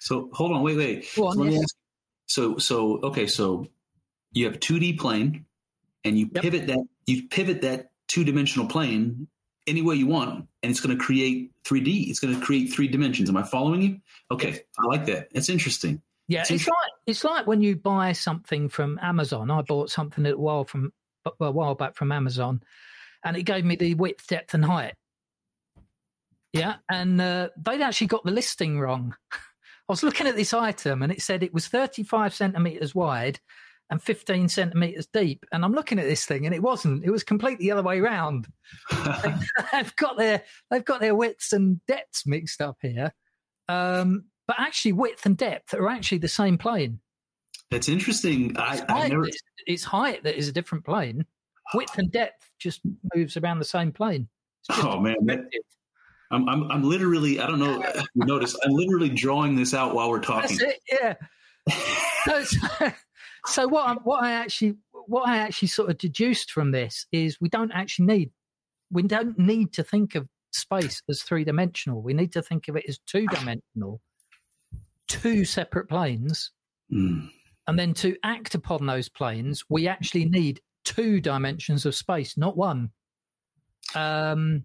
[0.00, 1.08] so, hold on, wait, wait.
[1.18, 1.64] On, so, yes.
[2.26, 3.66] so, so, okay, so
[4.32, 5.46] you have a two D plane,
[6.04, 6.42] and you yep.
[6.42, 9.28] pivot that you pivot that two dimensional plane
[9.70, 12.08] any way you want, and it's going to create 3D.
[12.10, 13.30] It's going to create three dimensions.
[13.30, 14.00] Am I following you?
[14.30, 15.28] Okay, I like that.
[15.32, 16.02] It's interesting.
[16.28, 19.50] Yeah, it's, it's like it's like when you buy something from Amazon.
[19.50, 20.92] I bought something a while from
[21.40, 22.62] a while back from Amazon,
[23.24, 24.94] and it gave me the width, depth, and height.
[26.52, 29.14] Yeah, and uh, they'd actually got the listing wrong.
[29.32, 33.40] I was looking at this item, and it said it was 35 centimeters wide
[33.90, 35.44] and 15 centimeters deep.
[35.52, 37.04] And I'm looking at this thing, and it wasn't.
[37.04, 38.46] It was completely the other way around.
[39.72, 43.12] they've got their they've got their widths and depths mixed up here.
[43.68, 47.00] Um, but actually, width and depth are actually the same plane.
[47.70, 48.56] That's interesting.
[48.56, 49.26] I, it's, height, never...
[49.26, 51.24] it's, it's, height that is a different plane.
[51.74, 52.80] Width and depth just
[53.14, 54.28] moves around the same plane.
[54.70, 55.40] Oh man, that,
[56.32, 57.82] I'm, I'm I'm literally I don't know.
[58.14, 60.58] You notice I'm literally drawing this out while we're talking.
[60.60, 61.14] It, yeah.
[62.24, 62.92] so, so
[63.68, 64.76] what I, what I actually
[65.06, 68.30] what I actually sort of deduced from this is we don't actually need
[68.90, 72.02] we don't need to think of space as three dimensional.
[72.02, 74.00] We need to think of it as two dimensional,
[75.08, 76.50] two separate planes.
[76.92, 77.30] Mm.
[77.66, 82.56] And then to act upon those planes, we actually need two dimensions of space, not
[82.56, 82.90] one.
[83.94, 84.64] Um,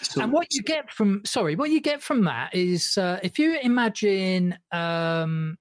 [0.00, 3.38] so, and what you get from sorry, what you get from that is uh, if
[3.38, 5.56] you imagine um,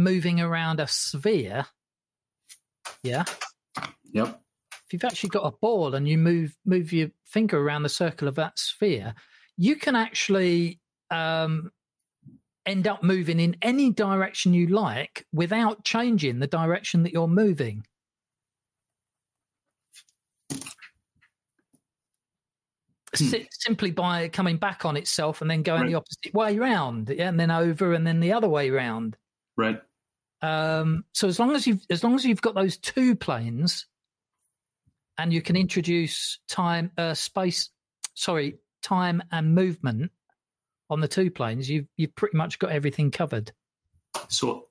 [0.00, 1.66] moving around a sphere.
[3.02, 3.24] Yeah.
[4.12, 4.40] Yep.
[4.86, 8.26] If you've actually got a ball and you move move your finger around the circle
[8.26, 9.14] of that sphere,
[9.56, 10.80] you can actually
[11.10, 11.70] um,
[12.66, 17.84] end up moving in any direction you like without changing the direction that you're moving.
[23.14, 25.88] si- simply by coming back on itself and then going Right.
[25.90, 29.16] the opposite way round, yeah, and then over and then the other way round.
[29.56, 29.80] Right.
[30.42, 33.86] Um, so as long as you've as long as you've got those two planes,
[35.18, 37.70] and you can introduce time, uh, space,
[38.14, 40.10] sorry, time and movement
[40.88, 43.52] on the two planes, you've you've pretty much got everything covered.
[44.28, 44.68] So,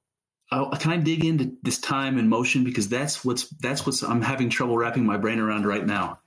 [0.52, 4.22] uh, can I dig into this time and motion because that's what's that's what's I'm
[4.22, 6.20] having trouble wrapping my brain around right now.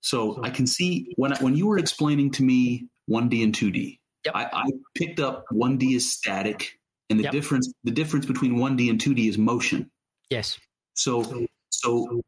[0.00, 4.00] So I can see when I, when you were explaining to me 1D and 2D,
[4.24, 4.34] Yep.
[4.36, 6.78] I, I picked up 1D is static,
[7.10, 7.32] and the Yep.
[7.32, 9.90] difference the difference between 1D and 2D is motion.
[10.30, 10.58] Yes.
[10.94, 12.22] So so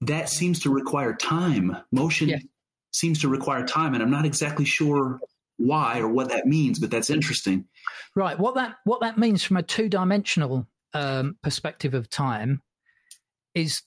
[0.00, 1.76] that seems to require time.
[1.92, 2.38] Motion Yeah.
[2.92, 5.20] seems to require time, and I'm not exactly sure
[5.56, 7.66] why or what that means, but that's interesting.
[8.14, 8.38] Right.
[8.38, 12.62] What that what that means from a two dimensional um, perspective of time
[13.54, 13.82] is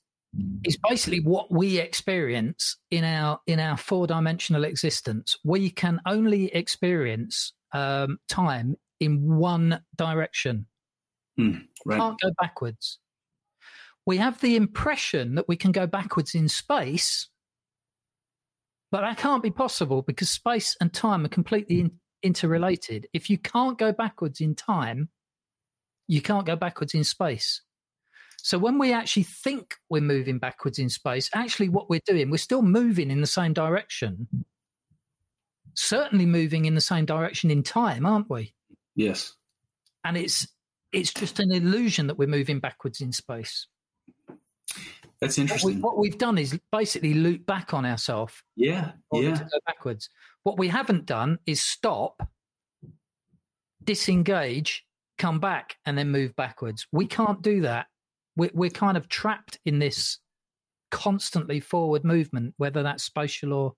[0.63, 5.37] is basically what we experience in our in our four dimensional existence.
[5.43, 10.67] We can only experience um, time in one direction.
[11.35, 11.97] Hmm, right.
[11.97, 12.99] Can't go backwards.
[14.05, 17.27] We have the impression that we can go backwards in space,
[18.91, 21.85] but that can't be possible because space and time are completely hmm.
[21.87, 21.91] in,
[22.23, 23.07] interrelated.
[23.11, 25.09] If you can't go backwards in time,
[26.07, 27.61] you can't go backwards in space.
[28.43, 32.37] So when we actually think we're moving backwards in space, actually what we're doing, we're
[32.37, 34.27] still moving in the same direction.
[35.75, 38.53] Certainly moving in the same direction in time, aren't we?
[39.01, 39.33] Yes.
[40.03, 40.47] And it's
[40.91, 43.67] it's just an illusion that we're moving backwards in space.
[45.21, 45.81] That's What, we, interesting.
[45.81, 48.91] what we've done is basically loop back on ourselves Yeah.
[49.13, 49.35] Yeah.
[49.35, 50.09] to go backwards.
[50.43, 52.27] What we haven't done is stop,
[53.83, 54.85] disengage,
[55.17, 56.87] come back, and then move backwards.
[56.91, 57.87] We can't do that.
[58.35, 60.17] We're, we're kind of trapped in this
[60.89, 63.73] constantly forward movement, whether that's spatial or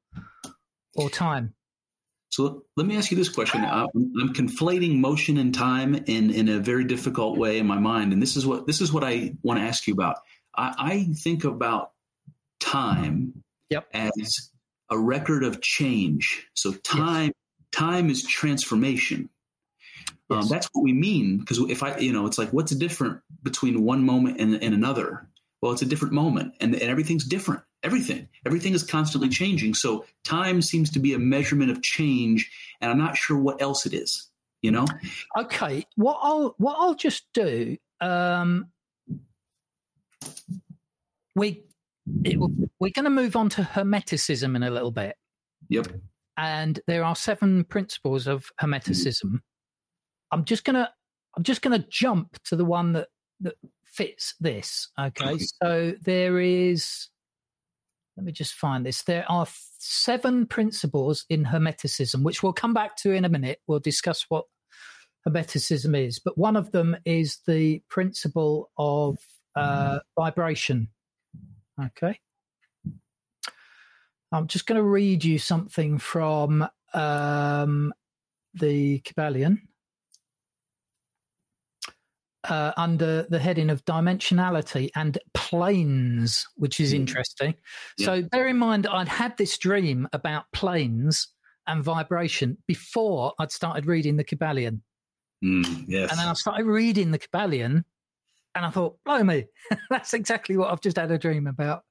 [0.95, 1.53] or time.
[2.33, 3.63] So let me ask you this question.
[3.63, 8.11] I'm, I'm conflating motion and time in, in a very difficult way in my mind,
[8.11, 10.15] and this is what this is what I want to ask you about.
[10.57, 11.91] I, I think about
[12.59, 13.85] time Yep.
[13.93, 14.49] as
[14.89, 16.47] a record of change.
[16.55, 17.33] So time
[17.71, 19.29] time is transformation.
[20.31, 23.83] Um, that's what we mean because if I, you know, it's like what's different between
[23.83, 25.29] one moment and, and another?
[25.61, 27.61] Well, it's a different moment, and, and everything's different.
[27.83, 29.73] Everything, everything is constantly changing.
[29.73, 32.49] So time seems to be a measurement of change,
[32.81, 34.29] and I'm not sure what else it is.
[34.61, 34.85] You know?
[35.37, 37.77] Okay, what I'll what I'll just do.
[37.99, 38.67] Um,
[41.35, 41.65] we
[42.23, 42.37] it,
[42.79, 45.15] we're going to move on to hermeticism in a little bit.
[45.69, 45.87] Yep.
[46.37, 49.39] and there are seven principles of hermeticism.
[50.31, 50.89] I'm just gonna
[51.35, 53.07] I'm just gonna jump to the one that
[53.41, 53.55] that
[53.85, 54.89] fits this.
[54.99, 57.09] Okay, so there is.
[58.17, 59.03] Let me just find this.
[59.03, 59.47] There are
[59.79, 63.59] seven principles in hermeticism, which we'll come back to in a minute.
[63.67, 64.45] We'll discuss what
[65.27, 69.17] hermeticism is, but one of them is the principle of
[69.55, 70.89] uh, vibration.
[71.81, 72.19] Okay.
[74.31, 77.93] I'm just going to read you something from um,
[78.53, 79.59] the Kybalion
[82.49, 86.97] uh, under the heading of dimensionality and planes, which is Mm.
[86.97, 87.55] interesting.
[87.97, 88.05] Yeah.
[88.05, 91.29] So bear in mind, I'd had this dream about planes
[91.67, 94.81] and vibration before I'd started reading the Kybalion.
[95.43, 96.11] Mm, yes.
[96.11, 97.83] And then I started reading the Kybalion
[98.55, 99.45] and I thought, blow me,
[99.89, 101.83] that's exactly what I've just had a dream about.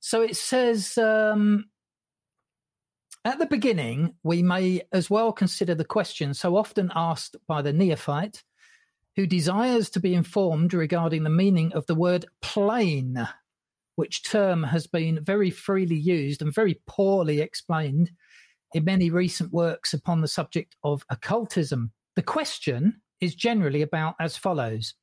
[0.00, 1.66] So it says um,
[3.24, 7.72] at the beginning, we may as well consider the question so often asked by the
[7.72, 8.42] neophyte
[9.16, 13.28] who desires to be informed regarding the meaning of the word plane,
[13.96, 18.10] which term has been very freely used and very poorly explained
[18.72, 21.92] in many recent works upon the subject of occultism.
[22.16, 24.94] The question is generally about as follows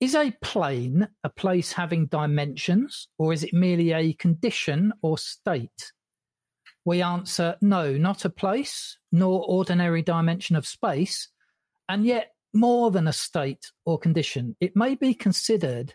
[0.00, 5.92] Is a plane a place having dimensions, or is it merely a condition or state?
[6.84, 11.28] We answer no, not a place, nor ordinary dimension of space,
[11.88, 14.56] and yet more than a state or condition.
[14.60, 15.94] It may be considered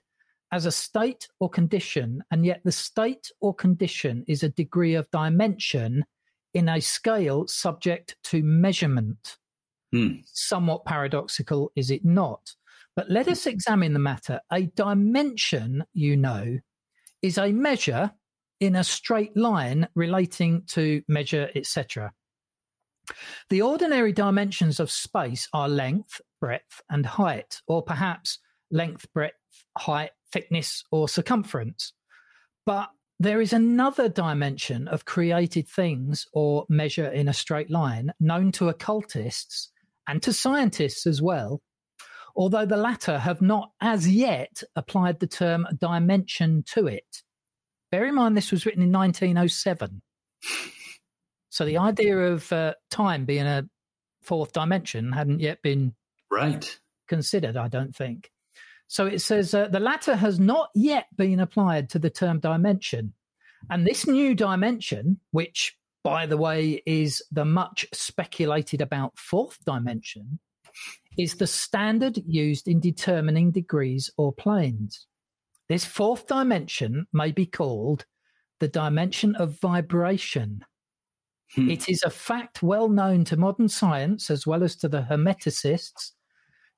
[0.52, 5.10] as a state or condition, and yet the state or condition is a degree of
[5.10, 6.06] dimension
[6.54, 9.38] in a scale subject to measurement.
[9.92, 10.18] Hmm.
[10.26, 12.54] Somewhat paradoxical, is it not?
[12.96, 14.40] But let us examine the matter.
[14.52, 16.60] A dimension, you know,
[17.24, 18.12] is a measure
[18.60, 22.14] in a straight line relating to measure, etc.
[23.50, 28.40] The ordinary dimensions of space are length, breadth, and height, or perhaps
[28.72, 29.36] length, breadth,
[29.78, 31.94] height, thickness, or circumference.
[32.66, 32.90] But
[33.20, 38.70] there is another dimension of created things or measure in a straight line known to
[38.70, 39.72] occultists
[40.08, 41.62] and to scientists as well,
[42.36, 47.24] although the latter have not as yet applied the term dimension to it.
[47.92, 50.02] Bear in mind, this was written in 1907.
[51.54, 53.70] So the idea of uh, time being a
[54.24, 55.94] fourth dimension hadn't yet been
[56.32, 58.32] right considered, I don't think.
[58.88, 63.14] So it says uh, the latter has not yet been applied to the term dimension.
[63.70, 70.40] And this new dimension, which, by the way, is the much speculated about fourth dimension,
[71.20, 75.06] is the standard used in determining degrees or planes.
[75.70, 78.08] This fourth dimension may be called
[78.60, 80.66] the dimension of vibration.
[81.56, 81.70] Hmm.
[81.70, 86.12] It is a fact well known to modern science as well as to the Hermeticists,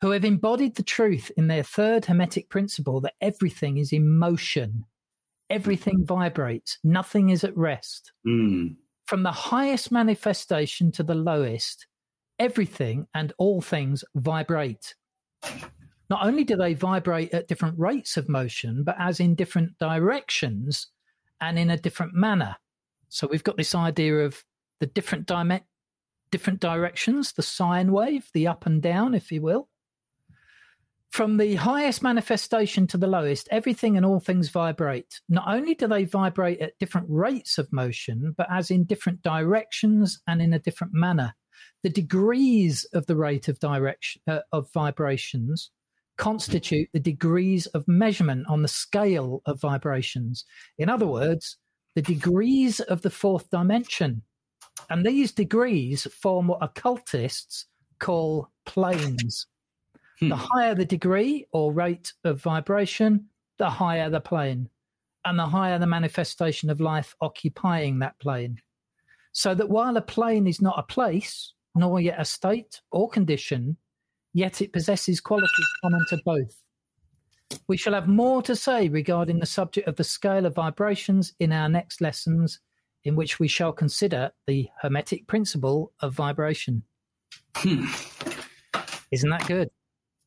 [0.02, 4.86] who have embodied the truth in their third Hermetic principle that everything is in motion,
[5.50, 8.12] everything vibrates, nothing is at rest.
[8.28, 8.76] Mm.
[9.06, 11.88] From the highest manifestation to the lowest,
[12.40, 14.96] everything and all things vibrate.
[16.10, 20.88] Not only do they vibrate at different rates of motion, but as in different directions
[21.42, 22.56] and in a different manner.
[23.10, 24.44] So we've got this idea of
[24.80, 25.62] the different dim-
[26.32, 29.70] different directions, the sine wave, the up and down, if you will.
[31.12, 35.22] From the highest manifestation to the lowest, everything and all things vibrate.
[35.30, 40.22] Not only do they vibrate at different rates of motion, but as in different directions
[40.28, 41.34] and in a different manner.
[41.84, 45.72] The degrees of the rate of direction uh, of vibrations
[46.18, 50.44] constitute the degrees of measurement on the scale of vibrations.
[50.78, 51.58] In other words,
[51.96, 54.22] the degrees of the fourth dimension.
[54.90, 57.66] And these degrees form what occultists
[58.00, 59.48] call planes.
[60.20, 60.30] Hmm.
[60.30, 64.70] The higher the degree or rate of vibration, the higher the plane,
[65.26, 68.58] and the higher the manifestation of life occupying that plane.
[69.32, 73.76] So that while a plane is not a place, nor yet a state or condition,
[74.34, 76.62] yet it possesses qualities common to both.
[77.68, 81.52] We shall have more to say regarding the subject of the scale of vibrations in
[81.52, 82.60] our next lessons,
[83.06, 86.84] in which we shall consider the Hermetic principle of vibration.
[87.56, 87.86] Hmm.
[89.12, 89.70] Isn't that good?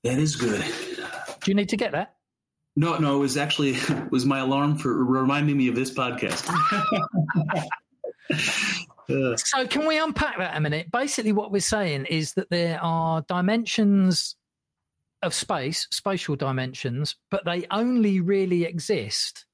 [0.05, 0.65] That is good.
[1.43, 2.15] Do you need to get that?
[2.77, 6.49] No, no, it was actually it was my alarm for reminding me of this podcast.
[9.37, 10.91] So, can we unpack that a minute?
[10.91, 14.37] Basically, what we're saying is that there are dimensions
[15.23, 19.47] of space, spatial dimensions, but they only really exist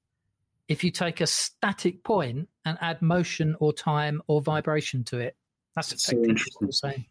[0.68, 5.36] if you take a static point and add motion or time or vibration to it.
[5.74, 6.72] That's so interesting.
[6.72, 7.06] Saying.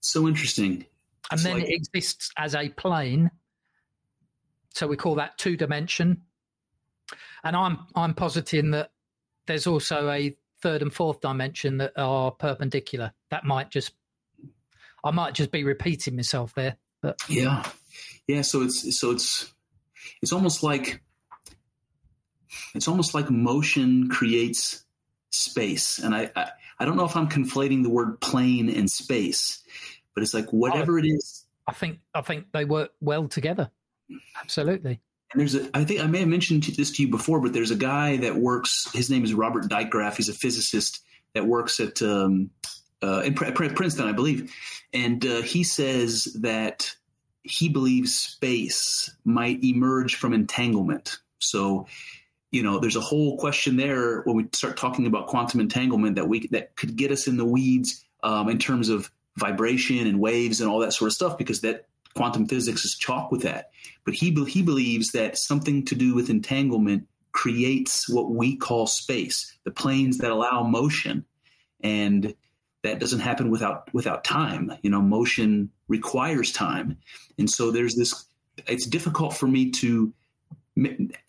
[0.00, 0.86] So interesting
[1.32, 1.64] and then like...
[1.64, 3.30] it exists as a plane.
[4.74, 6.22] So we call that two dimension.
[7.44, 8.90] And I'm I'm positing that
[9.46, 13.12] there's also a third and fourth dimension that are perpendicular.
[13.30, 13.92] That might just
[15.04, 16.76] I might just be repeating myself there.
[17.00, 17.68] But yeah,
[18.28, 18.42] yeah.
[18.42, 19.52] So it's so it's
[20.22, 21.02] it's almost like
[22.74, 24.84] it's almost like motion creates
[25.30, 29.62] space, and I I, I don't know if I'm conflating the word plane and space
[30.14, 31.44] but it's like whatever it is.
[31.66, 33.70] I think I think they work well together.
[34.40, 35.00] Absolutely.
[35.32, 37.70] And there's a, I think I may have mentioned this to you before, but there's
[37.70, 38.90] a guy that works.
[38.92, 40.16] His name is Robert Dijkgraaf.
[40.16, 41.02] He's a physicist
[41.34, 42.50] that works at um,
[43.02, 44.52] uh, in Princeton, I believe,
[44.92, 46.94] and uh, he says that
[47.42, 51.18] he believes space might emerge from entanglement.
[51.38, 51.86] So,
[52.52, 56.28] you know, there's a whole question there when we start talking about quantum entanglement that
[56.28, 60.60] we that could get us in the weeds um, in terms of vibration and waves
[60.60, 63.70] and all that sort of stuff because that quantum physics is chalk with that.
[64.04, 69.56] But he he believes that something to do with entanglement creates what we call space,
[69.64, 71.24] the planes that allow motion,
[71.82, 72.34] and
[72.82, 74.72] that doesn't happen without without time.
[74.82, 76.98] You know, motion requires time,
[77.38, 78.26] and so there's this.
[78.66, 80.12] It's difficult for me to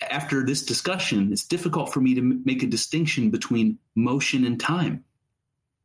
[0.01, 1.31] after this discussion.
[1.31, 5.03] It's difficult for me to make a distinction between motion and time.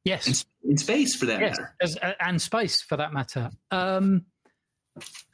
[0.05, 3.51] Yes, in, in space for that yes, matter, as, and space for that matter.
[3.71, 4.25] Um,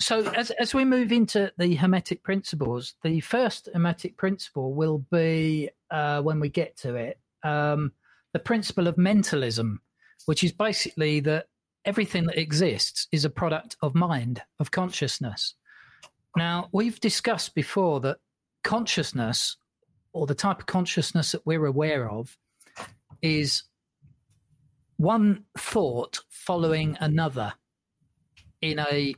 [0.00, 5.70] so, as as we move into the hermetic principles, the first hermetic principle will be
[5.90, 7.92] uh, when we get to it, um,
[8.32, 9.80] the principle of mentalism,
[10.26, 11.46] which is basically that
[11.84, 15.54] everything that exists is a product of mind, of consciousness.
[16.37, 18.18] Now, we've discussed before that
[18.62, 19.57] consciousness,
[20.12, 22.37] or the type of consciousness that we're aware of,
[23.22, 23.64] is
[24.97, 27.55] one thought following another
[28.61, 29.14] in a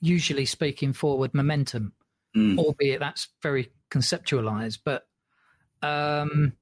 [0.00, 1.92] usually speaking forward momentum,
[2.36, 2.58] mm.
[2.58, 4.80] albeit that's very conceptualized.
[4.84, 5.06] But
[5.82, 6.52] um,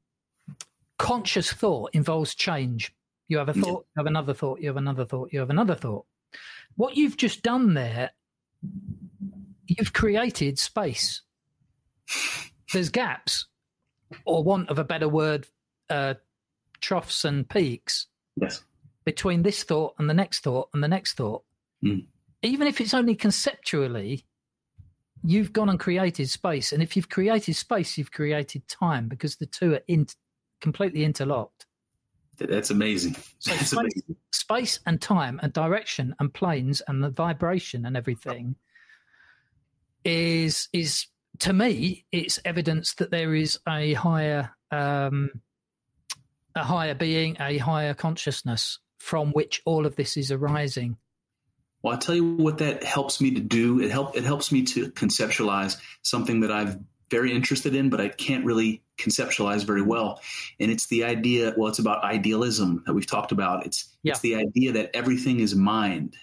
[0.98, 2.94] conscious thought involves change.
[3.28, 5.74] You have a thought, you have another thought, you have another thought, you have another
[5.74, 6.04] thought.
[6.76, 8.10] What you've just done there,
[9.78, 11.22] you've created space.
[12.72, 13.46] There's gaps,
[14.24, 15.46] or want of a better word,
[15.88, 16.14] uh,
[16.80, 18.06] troughs and peaks
[18.40, 18.64] Yes.
[19.04, 21.44] between this thought and the next thought and the next thought.
[21.84, 22.06] Mm.
[22.42, 24.24] Even if it's only conceptually,
[25.22, 26.72] you've gone and created space.
[26.72, 30.06] And if you've created space, you've created time because the two are in,
[30.60, 31.66] completely interlocked.
[32.38, 33.16] That's amazing.
[33.38, 34.16] So That's space, amazing.
[34.32, 38.56] space and time and direction and planes and the vibration and everything
[40.04, 41.06] is is
[41.40, 45.30] to me it's evidence that there is a higher um,
[46.54, 50.96] a higher being, a higher consciousness from which all of this is arising.
[51.82, 53.80] Well, I'll tell you what that helps me to do.
[53.80, 56.78] It help it helps me to conceptualize something that I've
[57.10, 60.20] very interested in, but I can't really conceptualize very well.
[60.60, 61.54] And it's the idea.
[61.56, 63.66] Well, it's about idealism that we've talked about.
[63.66, 64.12] It's Yeah.
[64.12, 66.16] it's the idea that everything is mind.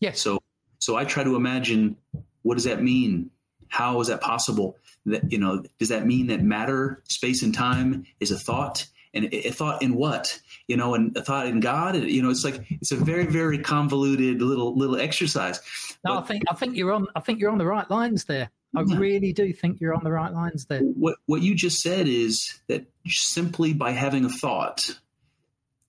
[0.00, 0.20] Yes.
[0.20, 0.40] So
[0.78, 1.96] so I try to imagine
[2.42, 3.30] what does that mean?
[3.68, 4.76] How is that possible?
[5.06, 8.86] That you know, does that mean that matter, space, and time is a thought?
[9.14, 10.40] And a thought in what?
[10.68, 11.96] You know, and a thought in God.
[11.96, 15.60] You know, it's like it's a very, very convoluted little little exercise.
[16.04, 18.50] No, I think I think you're on I think you're on the right lines there.
[18.74, 20.80] I really do think you're on the right lines there.
[20.80, 24.98] what what you just said is that simply by having a thought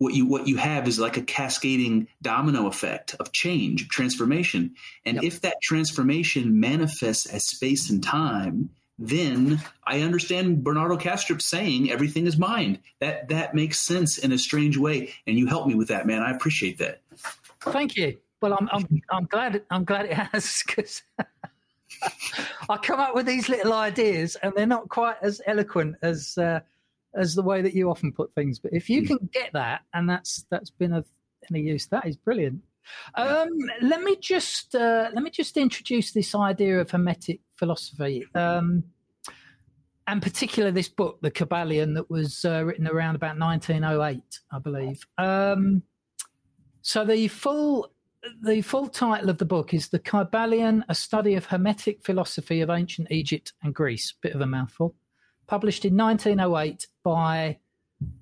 [0.04, 4.76] what you what you have is like a cascading domino effect of change transformation
[5.06, 5.24] and Yep.
[5.24, 12.28] if that transformation manifests as space and time then i understand bernardo kastrup saying everything
[12.28, 15.88] is mind that that makes sense in a strange way and you help me with
[15.88, 17.02] that man i appreciate that
[17.72, 18.18] Thank you.
[18.42, 21.02] Well, I'm I'm I'm glad I'm glad it has because
[22.70, 26.60] I come up with these little ideas and they're not quite as eloquent as uh,
[27.16, 28.60] as the way that you often put things.
[28.60, 31.06] But if you can get that, and that's that's been of
[31.50, 32.62] any use, that is brilliant.
[33.16, 33.50] Um,
[33.82, 38.26] let me just uh, let me just introduce this idea of hermetic philosophy.
[38.36, 38.84] Um,
[40.08, 45.08] and particularly this book, The Kybalion, that was uh, written around about 1908, I believe.
[45.18, 45.84] Um,
[46.82, 47.90] so the full
[48.42, 52.70] the full title of the book is The Kybalion, a study of Hermetic philosophy of
[52.70, 54.14] ancient Egypt and Greece.
[54.22, 54.96] Bit of a mouthful.
[55.48, 57.58] Published in 1908 by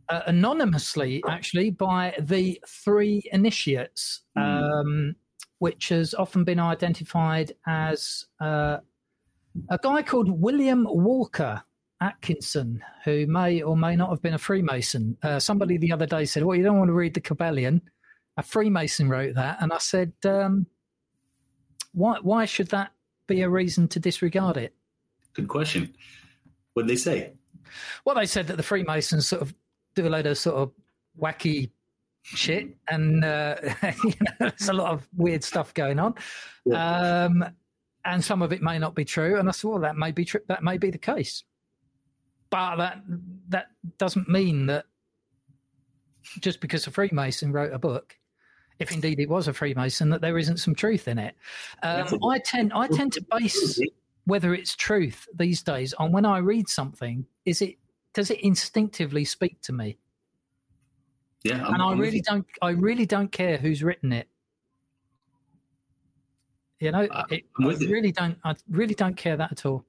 [0.10, 5.16] uh, anonymously, actually, by the three initiates, um,
[5.60, 8.78] which has often been identified as uh,
[9.70, 11.62] a guy called William Walker
[12.02, 15.18] Atkinson, who may or may not have been a Freemason.
[15.24, 17.82] Uh, somebody the other day said, Well, you don't want to read the Kybalion
[18.38, 20.66] a Freemason wrote that, and I said, um,
[21.94, 22.18] "Why?
[22.22, 22.92] Why should that
[23.28, 24.74] be a reason to disregard it?"
[25.34, 25.96] good question
[26.74, 27.32] what did they say
[28.06, 29.54] Well, they said that the Freemasons sort of
[29.96, 30.72] do a load of sort of
[31.20, 31.72] wacky
[32.24, 33.56] shit, and uh,
[34.04, 36.16] you know, there's a lot of weird stuff going on,
[36.74, 37.46] um,
[38.06, 39.40] and some of it may not be true.
[39.40, 40.42] And I said, "Well, that may be true.
[40.48, 41.44] That may be the case."
[42.50, 43.04] But that
[43.50, 44.86] that doesn't mean that
[46.40, 48.18] just because a Freemason wrote a book,
[48.80, 51.36] if indeed it was a Freemason, that there isn't some truth in it.
[51.84, 53.80] Um, I tend I tend to base
[54.26, 57.26] whether it's truth these days on when I read something.
[57.46, 57.78] Is it
[58.14, 59.98] does it instinctively speak to me?
[61.44, 62.46] yeah I'm- and I I'm really don't.
[62.62, 64.28] I really don't care who's written it.
[66.80, 67.90] You know, it, I you.
[67.92, 68.38] really don't.
[68.44, 69.86] I really don't care that at all.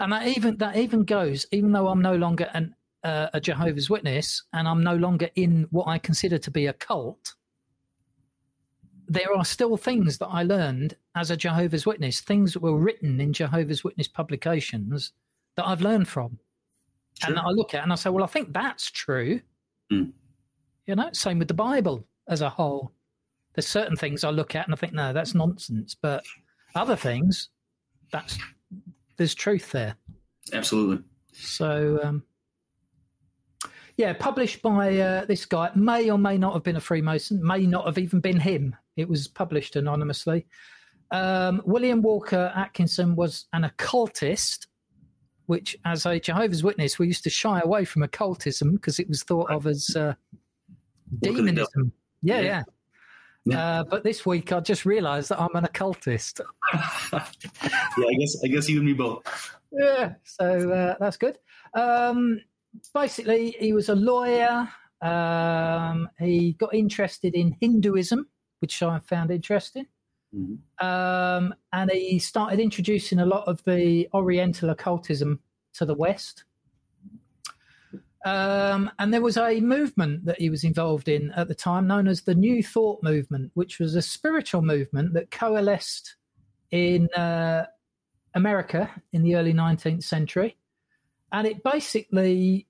[0.00, 2.74] And that even that even goes, even though I'm no longer an
[3.04, 6.72] uh, a Jehovah's Witness and I'm no longer in what I consider to be a
[6.72, 7.34] cult.
[9.12, 13.20] There are still things that I learned as a Jehovah's Witness, things that were written
[13.20, 15.12] in Jehovah's Witness publications
[15.56, 16.38] that I've learned from,
[17.26, 19.40] and that I look at and I say, well, I think that's true.
[19.92, 20.12] Mm.
[20.86, 22.92] You know, same with the Bible as a whole.
[23.54, 25.94] There's certain things I look at and I think, no, that's nonsense.
[25.94, 26.24] But
[26.74, 27.50] other things,
[28.10, 28.38] that's
[29.18, 29.94] there's truth there.
[30.54, 32.22] absolutely So, um,
[33.98, 35.70] yeah, published by uh, this guy.
[35.74, 37.46] May or may not have been a Freemason.
[37.46, 38.74] May not have even been him.
[38.96, 40.46] It was published anonymously.
[41.10, 44.66] Um, William Walker Atkinson was an occultist,
[45.46, 49.22] which, as a Jehovah's Witness, we used to shy away from occultism because it was
[49.22, 51.44] thought of as uh, Work of the devil.
[51.44, 51.92] demonism.
[52.22, 52.42] Yeah, Yeah.
[52.42, 52.62] yeah.
[53.44, 53.58] Yeah.
[53.80, 56.40] Uh, but this week, I just realised that I'm an occultist.
[56.72, 59.24] yeah i guess i guess you and me both
[59.72, 61.38] Yeah, so uh, that's good.
[61.74, 62.40] Um,
[62.94, 64.68] basically, he was a lawyer.
[65.00, 68.28] Um, he got interested in Hinduism,
[68.62, 69.86] which I found interesting.
[70.34, 70.58] Mhm.
[70.80, 75.40] Um, and he started introducing a lot of the Oriental occultism
[75.74, 76.44] to the West.
[78.24, 82.06] Um, and there was a movement that he was involved in at the time known
[82.06, 86.14] as the New Thought Movement, which was a spiritual movement that coalesced
[86.70, 87.66] in uh,
[88.34, 90.56] America in the early 19th century.
[91.32, 92.68] And it basically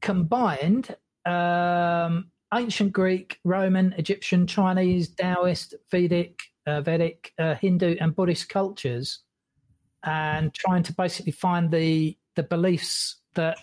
[0.00, 0.94] combined
[1.24, 9.20] um, ancient Greek, Roman, Egyptian, Chinese, Taoist, Vedic, uh, Vedic, uh, Hindu, and Buddhist cultures,
[10.04, 13.58] and trying to basically find the the beliefs that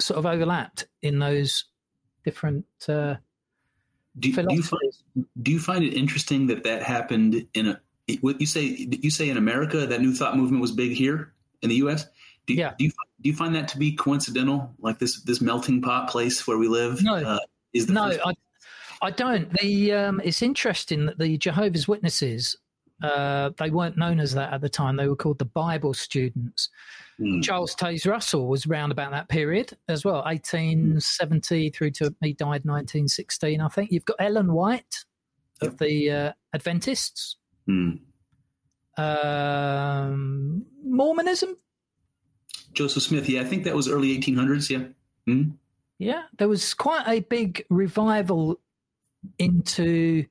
[0.00, 1.64] sort of overlapped in those
[2.24, 2.66] different.
[2.88, 3.16] Uh,
[4.18, 4.92] do, do, you find,
[5.42, 7.80] do you find it interesting that that happened in a
[8.20, 11.32] what you say you say in America that New Thought movement was big here
[11.62, 12.06] in the U.S.
[12.46, 12.74] Do, yeah.
[12.78, 12.90] do you
[13.22, 16.68] do you find that to be coincidental, like this this melting pot place where we
[16.68, 17.02] live?
[17.02, 17.38] No, uh,
[17.74, 18.32] is no, I,
[19.02, 19.52] I don't.
[19.60, 22.56] The um, it's interesting that the Jehovah's Witnesses
[23.02, 24.96] uh, they weren't known as that at the time.
[24.96, 26.70] They were called the Bible students.
[27.20, 27.42] Mm.
[27.42, 32.64] Charles Taze Russell was around about that period as well, 1870 through to he died
[32.64, 33.92] 1916, I think.
[33.92, 35.04] You've got Ellen White
[35.60, 37.36] of the uh, Adventists.
[37.68, 38.00] Mm.
[38.96, 41.56] Um, Mormonism.
[42.72, 44.86] Joseph Smith, yeah, I think that was early 1800s, yeah.
[45.32, 45.52] Mm.
[45.98, 48.60] Yeah, there was quite a big revival
[49.38, 50.24] into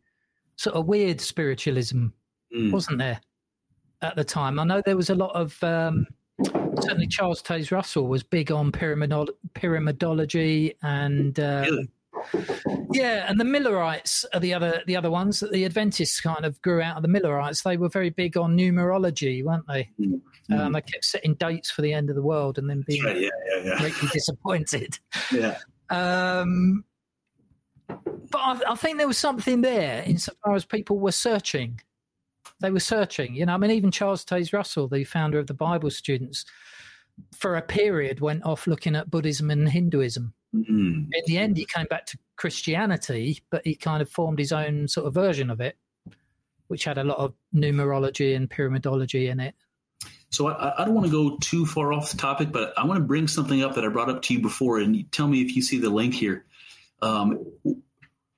[0.55, 2.07] sort of weird spiritualism,
[2.55, 2.71] mm.
[2.71, 3.21] wasn't there,
[4.01, 4.59] at the time?
[4.59, 5.61] I know there was a lot of.
[5.63, 6.05] Um,
[6.81, 11.39] certainly, Charles Taze Russell was big on pyramidolo- pyramidology and.
[11.39, 11.89] Uh, really?
[12.93, 16.61] Yeah, and the Millerites are the other the other ones that the Adventists kind of
[16.61, 17.63] grew out of the Millerites.
[17.63, 19.89] They were very big on numerology, weren't they?
[19.99, 20.17] Mm-hmm.
[20.51, 23.19] Um, they kept setting dates for the end of the world and then being right,
[23.19, 23.77] yeah, yeah, yeah.
[23.79, 24.99] greatly disappointed.
[25.31, 25.57] yeah.
[25.89, 26.83] Um,
[27.87, 31.79] but I, I, think there was something there insofar as people were searching.
[32.59, 33.35] They were searching.
[33.35, 36.45] You know, I mean, even Charles Taze Russell, the founder of the Bible Students,
[37.33, 40.33] for a period went off looking at Buddhism and Hinduism.
[40.55, 41.11] Mm-hmm.
[41.11, 44.87] In the end, he came back to Christianity, but he kind of formed his own
[44.87, 45.77] sort of version of it,
[46.67, 49.55] which had a lot of numerology and pyramidology in it.
[50.33, 52.97] So I, I, don't want to go too far off the topic, but I want
[52.97, 55.55] to bring something up that I brought up to you before, and tell me if
[55.55, 56.43] you see the link here.
[57.03, 57.45] Um,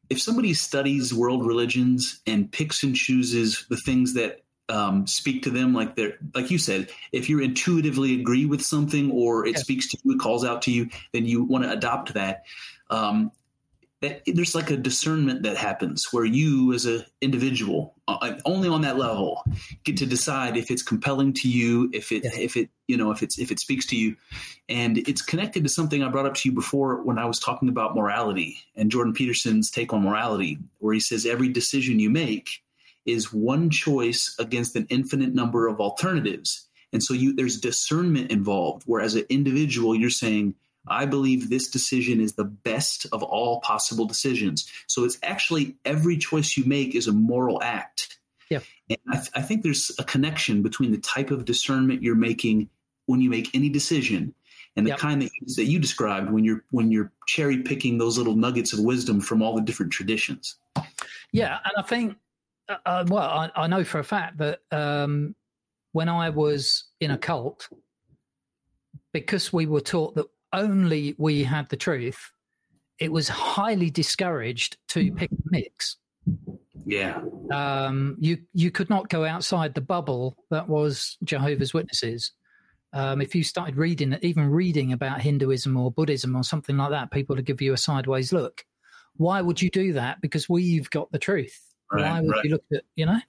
[0.09, 5.49] if somebody studies world religions and picks and chooses the things that um, speak to
[5.49, 9.61] them, like they're like you said, if you intuitively agree with something or it yes.
[9.61, 12.43] speaks to you, it calls out to you, then you want to adopt that.
[12.89, 13.31] Um,
[14.06, 18.82] that there's like a discernment that happens where you as an individual uh, only on
[18.82, 19.44] that level
[19.84, 23.23] get to decide if it's compelling to you if it if it you know if
[23.23, 24.15] it's if it speaks to you.
[24.68, 27.69] And it's connected to something i brought up to you before when i was talking
[27.69, 32.64] about morality and jordan peterson's take on morality where he says every decision you make
[33.06, 36.68] is one choice against an infinite number of alternatives.
[36.91, 40.56] And so you there's discernment involved where as an individual you're saying
[40.87, 44.69] I believe this decision is the best of all possible decisions.
[44.87, 48.17] So it's actually every choice you make is a moral act.
[48.49, 48.59] Yeah.
[48.89, 52.69] And I, th- I think there's a connection between the type of discernment you're making
[53.07, 54.33] when you make any decision
[54.75, 54.99] and the yep.
[54.99, 58.73] kind that you, that you described when you're when you're cherry picking those little nuggets
[58.73, 60.55] of wisdom from all the different traditions.
[61.31, 62.17] Yeah, and I think,
[62.67, 65.35] uh, uh well, I, I, know for a fact that um,
[65.93, 67.69] when I was in a cult,
[69.13, 70.25] because we were taught that
[70.56, 72.32] only we had the truth,
[72.99, 75.98] it was highly discouraged to pick a mix.
[76.86, 77.22] Yeah.
[77.52, 82.32] Um, you you could not go outside the bubble that was Jehovah's Witnesses.
[82.94, 87.11] Um, if you started reading, even reading about Hinduism or Buddhism or something like that,
[87.11, 88.64] people would give you a sideways look.
[89.18, 90.22] Why would you do that?
[90.22, 91.60] Because we've got the truth.
[91.91, 92.45] Right, Why would right.
[92.45, 93.19] you look at you know?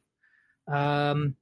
[0.73, 1.37] Um,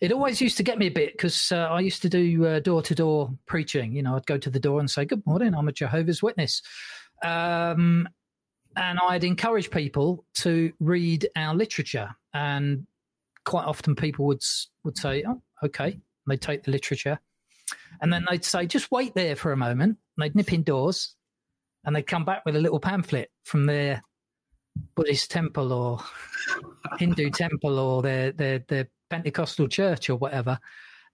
[0.00, 2.82] it always used to get me a bit because uh, I used to do door
[2.82, 3.92] to door preaching.
[3.92, 6.62] You know, I'd go to the door and say, Good morning, I'm a Jehovah's Witness.
[7.24, 8.08] Um,
[8.76, 12.10] and I'd encourage people to read our literature.
[12.32, 12.86] And
[13.44, 14.42] quite often people would,
[14.84, 15.92] would say, Oh, okay.
[15.92, 17.18] And they'd take the literature.
[18.00, 19.98] And then they'd say, Just wait there for a moment.
[20.16, 21.14] And they'd nip indoors
[21.84, 24.02] and they'd come back with a little pamphlet from their
[24.94, 26.00] Buddhist temple or
[26.98, 30.58] Hindu temple or their, their, their Pentecostal church or whatever,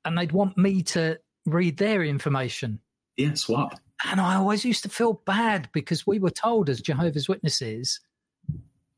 [0.05, 2.79] and they'd want me to read their information.
[3.17, 3.75] Yeah, swap.
[4.07, 8.01] And I always used to feel bad because we were told as Jehovah's Witnesses,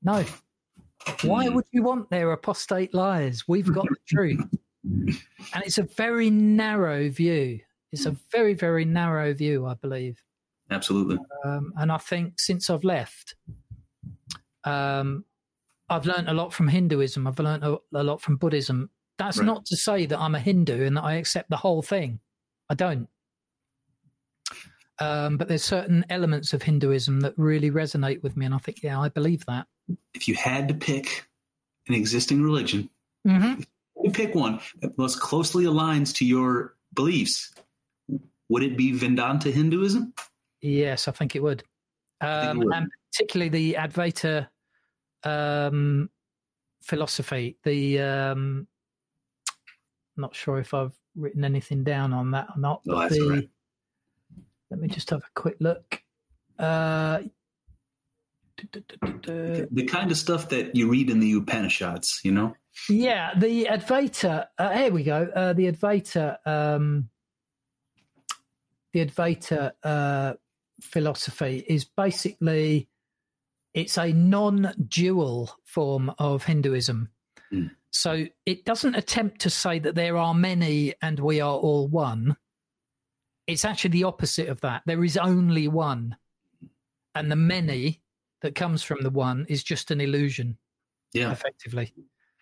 [0.03, 0.25] no.
[1.23, 3.49] Why would you want their apostate lies?
[3.49, 4.45] We've got the truth.
[4.85, 7.61] And it's a very narrow view.
[7.91, 10.23] It's a very, very narrow view, I believe.
[10.71, 11.19] Absolutely.
[11.45, 13.35] Um, and I think since I've left,
[14.65, 15.25] um,
[15.89, 17.27] I've learned a lot from Hinduism.
[17.27, 18.91] I've learned a, a lot from Buddhism.
[19.19, 19.47] That's right.
[19.47, 22.21] not to say that I'm a Hindu and that I accept the whole thing.
[22.71, 23.09] I don't.
[24.99, 28.83] Um, but there's certain elements of Hinduism that really resonate with me, and I think,
[28.83, 29.67] yeah, I believe that.
[30.15, 31.27] If you had to pick
[31.89, 32.89] an existing religion,
[33.27, 33.55] hmm
[34.03, 37.53] you pick one that most closely aligns to your beliefs.
[38.49, 40.13] Would it be Vedanta Hinduism?
[40.61, 41.63] Yes, I think it would.
[42.21, 42.75] think it Um, would.
[42.75, 44.49] and particularly the Advaita
[45.25, 46.11] um,
[46.83, 47.59] philosophy.
[47.65, 48.67] The um,
[50.17, 52.83] not sure if I've written anything down on that or not.
[52.87, 53.51] No, the, right.
[54.71, 56.03] Let me just have a quick look.
[56.59, 57.21] Uh.
[58.71, 62.55] The kind of stuff that you read in the Upanishads, you know?
[62.89, 64.47] Yeah, the Advaita.
[64.57, 65.29] Uh, here we go.
[65.35, 66.37] Uh, the Advaita.
[66.47, 67.09] Um,
[68.93, 70.35] the Advaita uh,
[70.81, 72.89] philosophy is basically
[73.75, 77.09] it's a non-dual form of Hinduism.
[77.53, 77.71] Mm.
[77.91, 82.37] So it doesn't attempt to say that there are many and we are all one.
[83.47, 84.83] It's actually the opposite of that.
[84.87, 86.17] There is only one,
[87.15, 88.01] and the many
[88.41, 90.57] that comes from the one is just an illusion,
[91.13, 91.33] Yeah.
[91.33, 91.93] effectively.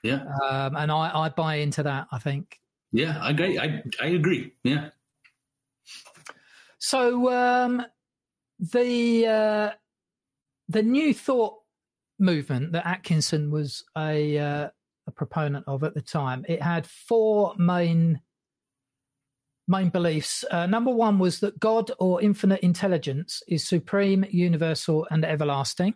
[0.03, 0.25] Yeah.
[0.49, 2.07] Um, and I, I buy into that.
[2.13, 2.61] I think
[2.93, 3.19] Yeah.
[3.21, 3.59] I agree.
[3.59, 4.53] I, I agree.
[4.65, 4.91] Yeah.
[6.79, 7.31] so.
[7.33, 7.85] Um,
[8.73, 9.71] the uh,
[10.71, 11.55] the New Thought
[12.19, 14.69] movement that Atkinson was a uh,
[15.07, 16.45] a proponent of at the time.
[16.49, 18.21] It had four main
[19.67, 20.45] main beliefs.
[20.51, 25.95] Uh, number one was that God or infinite intelligence is supreme, universal, and everlasting.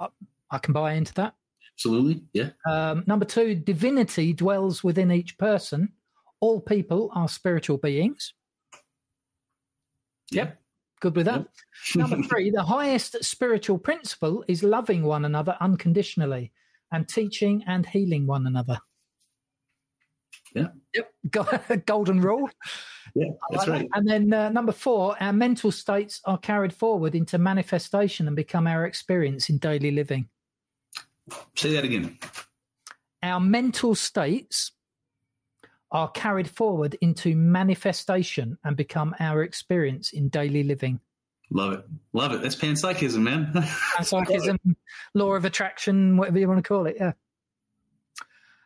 [0.00, 0.06] I,
[0.50, 1.34] I can buy into that.
[1.74, 2.22] Absolutely.
[2.32, 2.50] Yeah.
[2.68, 5.92] Um, number two, divinity dwells within each person.
[6.40, 8.34] All people are spiritual beings.
[10.30, 10.60] Yep.
[11.00, 11.46] Good with that.
[11.94, 16.52] number three, the highest spiritual principle is loving one another unconditionally
[16.90, 18.78] and teaching and healing one another.
[20.54, 20.68] Yeah.
[20.94, 21.86] Yep.
[21.86, 22.50] Golden rule.
[23.14, 23.28] Yeah.
[23.50, 23.88] That's right.
[23.94, 28.66] And then uh, number four, our mental states are carried forward into manifestation and become
[28.66, 30.28] our experience in daily living.
[31.54, 32.18] Say that again.
[33.22, 34.72] our mental states
[35.90, 41.00] are carried forward into manifestation and become our experience in daily living.
[41.50, 41.84] Love it.
[42.12, 42.42] Love it.
[42.42, 43.50] That's panpsychism, man.
[43.96, 44.58] Panpsychism,
[45.14, 46.96] law of attraction, whatever you want to call it.
[46.98, 47.12] Yeah.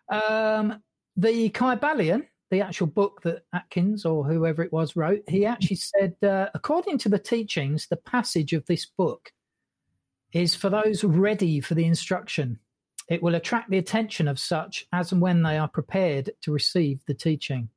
[0.08, 0.82] Um,
[1.16, 6.16] the Kybalion, the actual book that Atkins or whoever it was wrote, he actually said,
[6.22, 9.32] uh, according to the teachings, the passage of this book
[10.32, 12.58] is for those ready for the instruction.
[13.12, 17.00] It will attract the attention of such as and when they are prepared to receive
[17.06, 17.68] the teaching.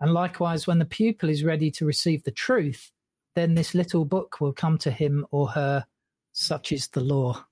[0.00, 2.92] And likewise, when the pupil is ready to receive the truth,
[3.34, 5.86] then this little book will come to him or her.
[6.32, 7.46] Such is the law.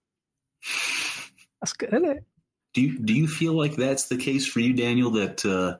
[1.60, 2.24] That's good, isn't it?
[2.72, 5.10] do you do you feel like that's the case for you, Daniel?
[5.10, 5.78] That uh,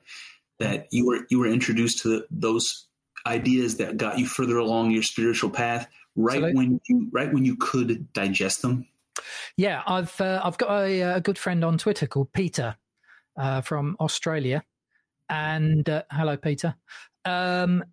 [0.59, 2.87] that you were you were introduced to those
[3.27, 6.55] ideas that got you further along your spiritual path right Absolutely.
[6.55, 8.87] when you right when you could digest them.
[9.57, 12.77] Yeah, I've uh, I've got a, a good friend on Twitter called Peter
[13.37, 14.63] uh, from Australia,
[15.29, 16.75] and uh, hello, Peter.
[17.25, 17.85] Um,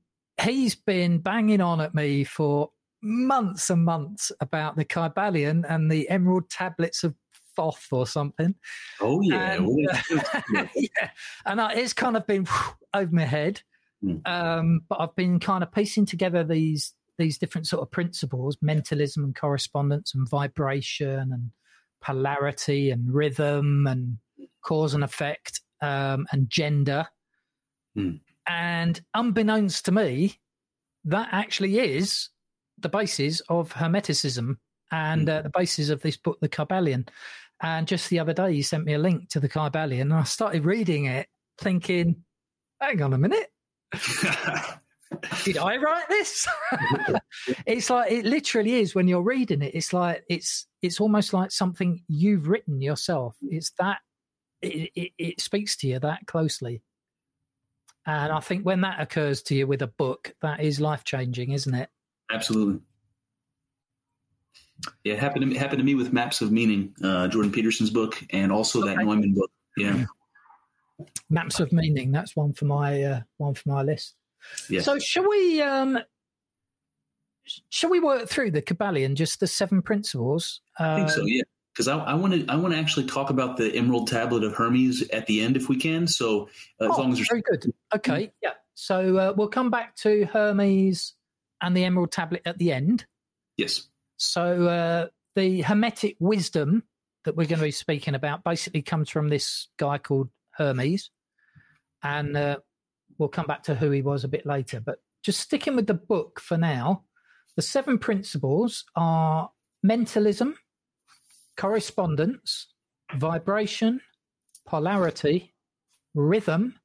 [0.41, 2.71] he's been banging on at me for
[3.01, 7.15] months and months about the Kybalion and the Emerald Tablets of
[7.55, 8.55] Thoth or something.
[9.01, 11.09] Oh yeah, And, uh, yeah,
[11.45, 12.47] and I, it's kind of been
[12.93, 13.61] over my head.
[14.03, 14.25] Mm.
[14.27, 19.23] Um, but I've been kind of piecing together these these different sort of principles: mentalism
[19.23, 21.51] and correspondence, and vibration, and
[22.01, 24.17] polarity, and rhythm, and
[24.63, 27.05] cause and effect, um, and gender.
[27.97, 28.21] Mm.
[28.47, 30.39] And unbeknownst to me,
[31.05, 32.29] that actually is
[32.79, 34.57] the basis of Hermeticism
[34.91, 37.07] and uh, the basis of this book, The Kybalion.
[37.61, 40.23] And just the other day, you sent me a link to the Kybalion, and I
[40.23, 41.27] started reading it,
[41.57, 42.23] thinking,
[42.79, 43.51] "Hang on a minute,
[45.43, 46.47] did I write this?"
[47.65, 49.75] it's like it literally is when you're reading it.
[49.75, 53.35] It's like it's it's almost like something you've written yourself.
[53.41, 53.99] It's that
[54.61, 56.81] it, it, it speaks to you that closely.
[58.05, 61.51] And I think when that occurs to you with a book, that is life changing,
[61.51, 61.89] isn't it?
[62.31, 62.79] Absolutely.
[65.03, 67.89] Yeah, it happened to me, happened to me with Maps of Meaning, uh, Jordan Peterson's
[67.89, 69.03] book, and also that Okay.
[69.03, 69.51] Neumann book.
[69.77, 70.05] Yeah,
[71.29, 72.11] Maps of meaning.
[72.11, 74.15] That's one for my uh, one for my list.
[74.69, 74.81] Yeah.
[74.81, 75.99] So shall we um
[77.69, 80.61] shall we work through the Kybalion, just the seven principles?
[80.77, 81.25] I think Uh, so.
[81.25, 81.43] Yeah,
[81.73, 85.07] because I want to I want to actually talk about the Emerald Tablet of Hermes
[85.09, 86.07] at the end if we can.
[86.07, 86.49] So
[86.81, 87.73] uh, as oh, long as very good.
[87.95, 88.53] Okay, yeah.
[88.75, 91.13] So uh, we'll come back to Hermes
[91.61, 93.05] and the Emerald Tablet at the end.
[93.57, 96.83] yes, So uh, the Hermetic wisdom
[97.25, 101.09] that we're going to be speaking about basically comes from this guy called Hermes,
[102.01, 102.57] and uh,
[103.19, 104.79] we'll come back to who he was a bit later.
[104.79, 107.03] But just sticking with the book for now,
[107.59, 109.51] The seven principles are
[109.83, 110.55] mentalism,
[111.57, 112.67] correspondence,
[113.15, 113.99] vibration,
[114.65, 115.53] polarity,
[116.15, 116.75] rhythm,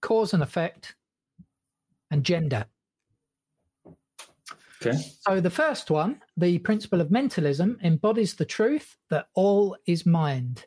[0.00, 0.94] cause and effect,
[2.10, 2.64] and gender.
[4.80, 4.98] Okay.
[5.28, 10.64] So the first one, the principle of mentalism, embodies the truth that all is mind.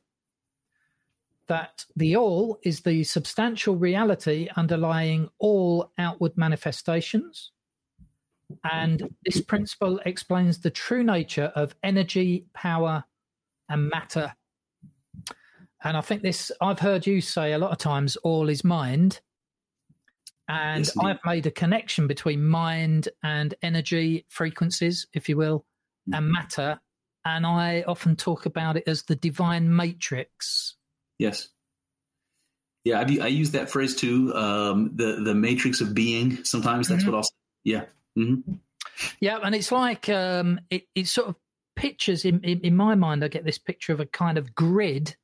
[1.48, 7.52] That the all is the substantial reality underlying all outward manifestations.
[8.64, 13.04] And this principle explains the true nature of energy, power,
[13.70, 14.34] and matter.
[15.84, 19.22] And I think this, I've heard you say a lot of times, all is mind.
[20.48, 20.98] And Yes.
[20.98, 25.66] I've made a connection between mind and energy frequencies, if you will,
[26.08, 26.32] and mm-hmm.
[26.32, 26.80] matter.
[27.24, 30.76] And I often talk about it as the divine matrix.
[31.20, 31.50] Yes.
[32.84, 34.34] Yeah, I, I use that phrase too.
[34.36, 36.44] Um, the the matrix of being.
[36.44, 37.08] Sometimes that's Mhm.
[37.08, 37.24] what I'll.
[37.24, 37.30] say.
[37.64, 37.86] Yeah.
[38.16, 38.36] hmm
[39.20, 41.36] Yeah, and it's like um, it, it sort of
[41.76, 43.24] pictures in, in in my mind.
[43.24, 45.16] I get this picture of a kind of grid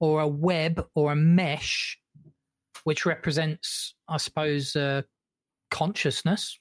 [0.00, 1.98] or a web or a mesh,
[2.84, 5.02] which represents, I suppose, uh,
[5.70, 6.58] consciousness,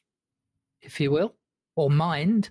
[0.81, 1.35] if you will,
[1.75, 2.49] or mind.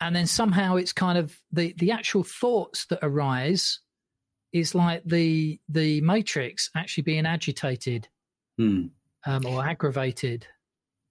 [0.00, 3.80] And then somehow it's kind of the the actual thoughts that arise
[4.52, 8.08] is like the the matrix actually being agitated
[8.58, 8.86] Hmm.
[9.26, 10.46] um, or aggravated.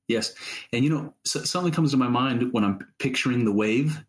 [0.08, 0.34] Yes,
[0.74, 4.04] and you know so, something comes to my mind when I'm picturing the wave.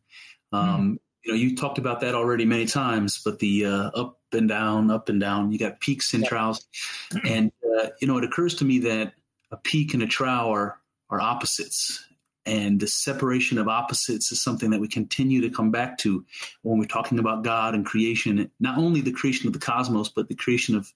[0.53, 4.49] Um, You know, you talked about that already many times, but the uh, up and
[4.49, 5.53] down, up and down.
[5.53, 6.67] You got peaks and troughs,
[7.29, 9.13] and uh, you know it occurs to me that
[9.51, 10.79] a peak and a trough are
[11.11, 12.03] are opposites,
[12.49, 16.25] and the separation of opposites is something that we continue to come back to
[16.63, 18.51] when we're talking about God and creation.
[18.59, 20.93] Not only the creation of the cosmos, but the creation of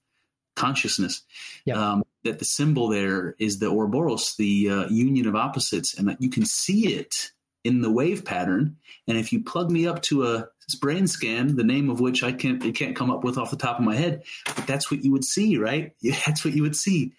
[0.56, 1.22] consciousness.
[1.66, 1.74] Yeah.
[1.74, 6.22] Um, that the symbol there is the Ouroboros, the uh, union of opposites, and that
[6.22, 7.32] you can see it
[7.64, 8.76] in the wave pattern.
[9.06, 10.48] And if you plug me up to a
[10.80, 13.56] brain scan, the name of which I can't it can't come up with off the
[13.56, 15.92] top of my head, but that's what you would see, right?
[16.02, 17.12] That's what you would see.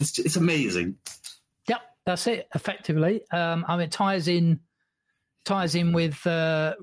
[0.00, 0.96] It's it's amazing.
[2.06, 2.48] That's it.
[2.54, 4.60] Effectively, um, I mean, it ties in
[5.44, 6.74] ties in with uh,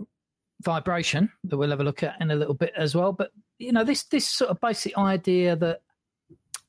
[0.62, 3.14] vibration that we'll have a look at in a little bit as well.
[3.14, 5.82] But you know, this this sort of basic idea that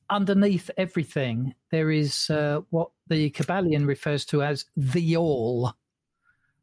[0.09, 5.73] underneath everything there is uh, what the Kybalion refers to as the all.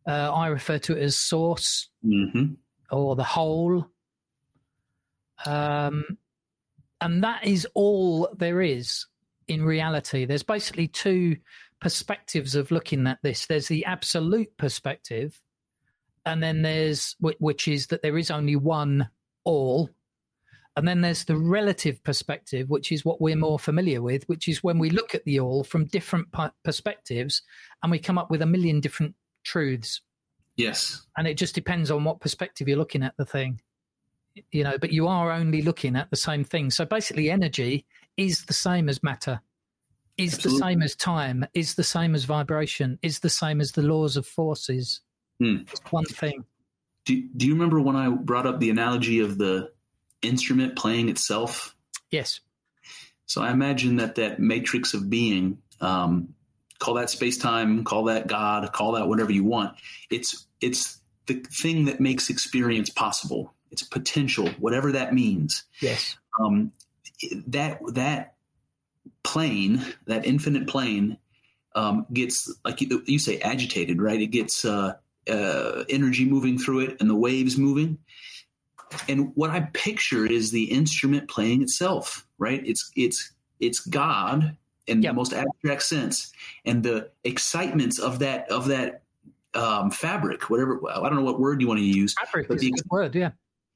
[0.07, 2.55] Uh, I refer to it as source hmm
[2.91, 3.87] or the whole.
[5.47, 6.19] Um,
[7.01, 9.07] and that is all there is
[9.49, 10.25] in reality.
[10.25, 11.37] There's basically two
[11.83, 13.47] perspectives of looking at this.
[13.47, 15.39] There's the absolute perspective,
[16.25, 19.11] and then there's which is that there is only one
[19.45, 19.91] all.
[20.75, 24.65] And then there's the relative perspective, which is what we're more familiar with, which is
[24.65, 26.29] when we look at the all from different
[26.65, 27.43] perspectives
[27.83, 29.15] and we come up with a million different
[29.45, 30.01] truths
[30.57, 31.07] Yes.
[31.17, 33.61] and it just depends on what perspective you're looking at the thing
[34.51, 37.87] you know but you are only looking at the same thing so basically energy
[38.17, 39.41] is the same as matter
[40.19, 40.59] is Absolutely.
[40.59, 44.17] the same as time is the same as vibration is the same as the laws
[44.17, 45.01] of forces
[45.41, 45.57] Hmm.
[45.71, 46.45] it's one thing
[47.05, 49.73] Do Do you remember when I brought up the analogy of the
[50.23, 51.75] instrument playing itself?
[52.11, 52.41] yes
[53.27, 56.35] So I imagine that that matrix of being, um,
[56.79, 59.75] call that space time, call that God, call that whatever you want.
[60.11, 63.55] It's it's the thing that makes experience possible.
[63.71, 65.65] It's potential, whatever that means.
[65.81, 66.73] yes Um,
[67.47, 68.35] that that
[69.23, 71.19] plane, that infinite plane,
[71.75, 74.21] um, gets like you, you say agitated, right?
[74.21, 74.95] It gets uh,
[75.29, 77.99] uh, energy moving through it, and the waves moving.
[79.09, 82.63] And what I picture is the instrument playing itself, right?
[82.67, 84.57] It's it's it's God
[84.87, 85.13] in Yep.
[85.13, 86.33] the most abstract sense,
[86.65, 89.03] and the excitements of that of that
[89.55, 92.75] um, fabric, whatever I don't know what word you want to use, fabric But the-
[92.91, 93.31] word yeah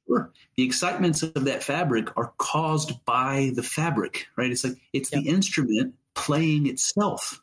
[0.07, 0.31] Sure.
[0.57, 4.51] The excitements of that fabric are caused by the fabric, right?
[4.51, 7.41] It's like it's the instrument playing itself.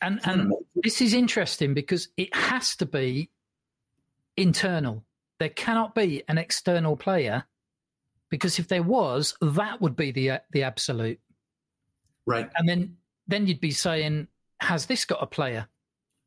[0.00, 0.52] and and
[0.82, 3.28] this is interesting because it has to be
[4.36, 5.04] internal
[5.38, 7.44] there cannot be an external player
[8.30, 11.18] because if there was that would be the the absolute
[12.26, 12.48] right.
[12.56, 12.96] and then
[13.28, 14.26] then you'd be saying
[14.60, 15.66] has this got a player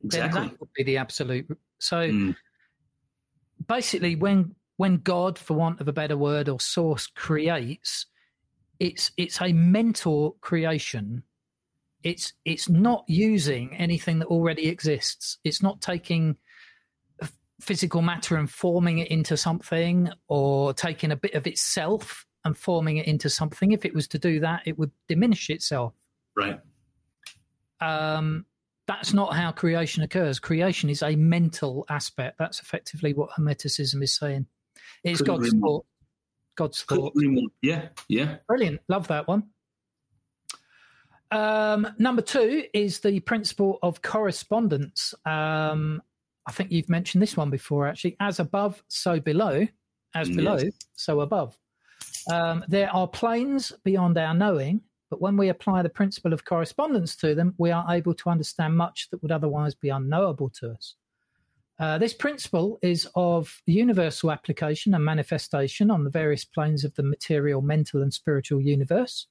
[0.02, 0.50] then Exactly.
[0.50, 1.48] that would be the absolute
[1.80, 2.36] so Mm.
[3.68, 8.06] basically when when god for want of a better word or source creates
[8.80, 11.24] it's it's a mental creation
[12.04, 16.36] it's it's not using anything that already exists it's not taking
[17.62, 22.98] physical matter and forming it into something or taking a bit of itself and forming
[22.98, 25.94] it into something if it was to do that it would diminish itself
[26.36, 26.60] Right.
[27.80, 28.46] um,
[28.88, 30.40] That's not how creation occurs.
[30.40, 32.38] Creation is a mental aspect.
[32.38, 34.48] That's effectively what Hermeticism is saying.
[35.04, 35.86] It's Couldn't God's thought.
[36.56, 37.14] God's thought.
[37.62, 38.38] Yeah, yeah.
[38.48, 38.82] Brilliant.
[38.88, 39.44] Love that one.
[41.32, 45.16] Um, number two is the principle of correspondence.
[45.26, 46.02] Um,
[46.46, 48.16] I think you've mentioned this one before, actually.
[48.20, 49.68] As above, so below.
[50.16, 50.36] As Yes.
[50.36, 50.60] below,
[50.94, 51.58] so above.
[52.32, 57.16] Um, there are planes beyond our knowing, but when we apply the principle of correspondence
[57.18, 60.96] to them, we are able to understand much that would otherwise be unknowable to us.
[61.80, 67.04] Uh, this principle is of universal application and manifestation on the various planes of the
[67.04, 69.28] material, mental, and spiritual universe.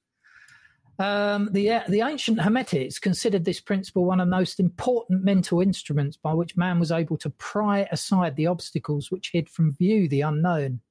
[0.99, 6.17] Um, the the ancient Hermetics considered this principle one of the most important mental instruments
[6.17, 10.21] by which man was able to pry aside the obstacles which hid from view the
[10.21, 10.81] unknown.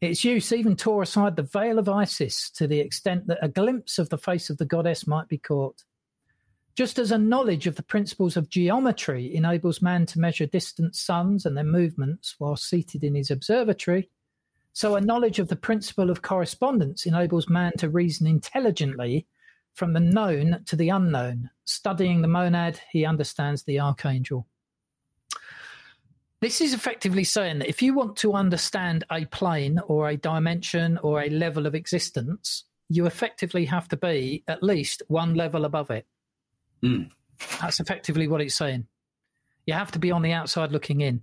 [0.00, 3.98] Its use even tore aside the veil of Isis to the extent that a glimpse
[3.98, 5.82] of the face of the goddess might be caught.
[6.74, 11.46] Just as a knowledge of the principles of geometry enables man to measure distant suns
[11.46, 14.10] and their movements while seated in his observatory,
[14.72, 19.24] so a knowledge of the principle of correspondence enables man to reason intelligently
[19.74, 21.48] from the known to the unknown.
[21.64, 24.48] Studying the monad, he understands the archangel.
[26.40, 30.98] This is effectively saying that if you want to understand a plane or a dimension
[30.98, 35.92] or a level of existence, you effectively have to be at least one level above
[35.92, 36.04] it.
[36.84, 37.10] Mm.
[37.60, 38.86] That's effectively what it's saying.
[39.66, 41.22] You have to be on the outside looking in.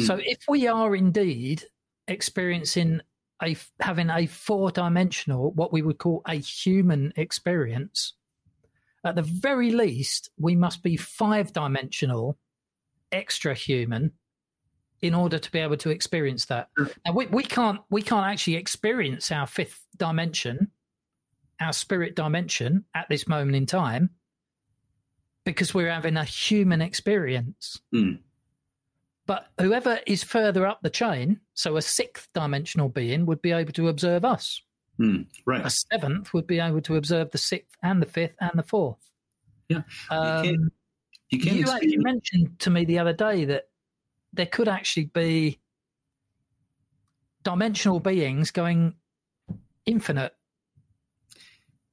[0.00, 1.64] So if we are indeed
[2.08, 3.00] experiencing
[3.42, 8.14] a having a four dimensional, what we would call a human experience,
[9.04, 12.38] at the very least, we must be five dimensional,
[13.10, 14.12] extra human,
[15.00, 16.68] in order to be able to experience that.
[17.04, 20.70] Now we, we can't we can't actually experience our fifth dimension,
[21.60, 24.10] our spirit dimension at this moment in time,
[25.44, 27.80] because we're having a human experience.
[27.94, 28.18] Mm.
[29.26, 33.72] But whoever is further up the chain, so a sixth dimensional being would be able
[33.74, 34.60] to observe us.
[35.00, 35.26] Mm.
[35.46, 35.64] Right.
[35.64, 38.98] A seventh would be able to observe the sixth and the fifth and the fourth.
[39.68, 39.82] Yeah.
[40.10, 40.72] Um, can't-
[41.30, 43.68] You can't you actually mentioned to me the other day that
[44.34, 45.60] there could actually be
[47.42, 48.94] dimensional beings going
[49.86, 50.34] infinite.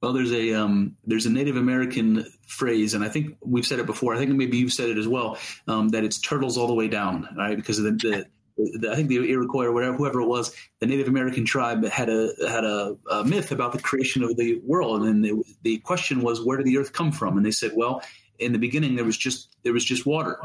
[0.02, 3.86] Well, there's a um, there's a Native American phrase, and I think we've said it
[3.86, 4.14] before.
[4.14, 5.38] I think maybe you've said it as well.
[5.68, 7.56] Um, that it's turtles all the way down, right?
[7.56, 11.08] Because of the, the, I think the Iroquois or whatever, whoever it was, the Native
[11.08, 15.24] American tribe had a had a, a myth about the creation of the world, and
[15.26, 17.36] it, the question was, where did the earth come from?
[17.36, 18.02] And they said, well,
[18.38, 20.38] in the beginning there was just there was just water,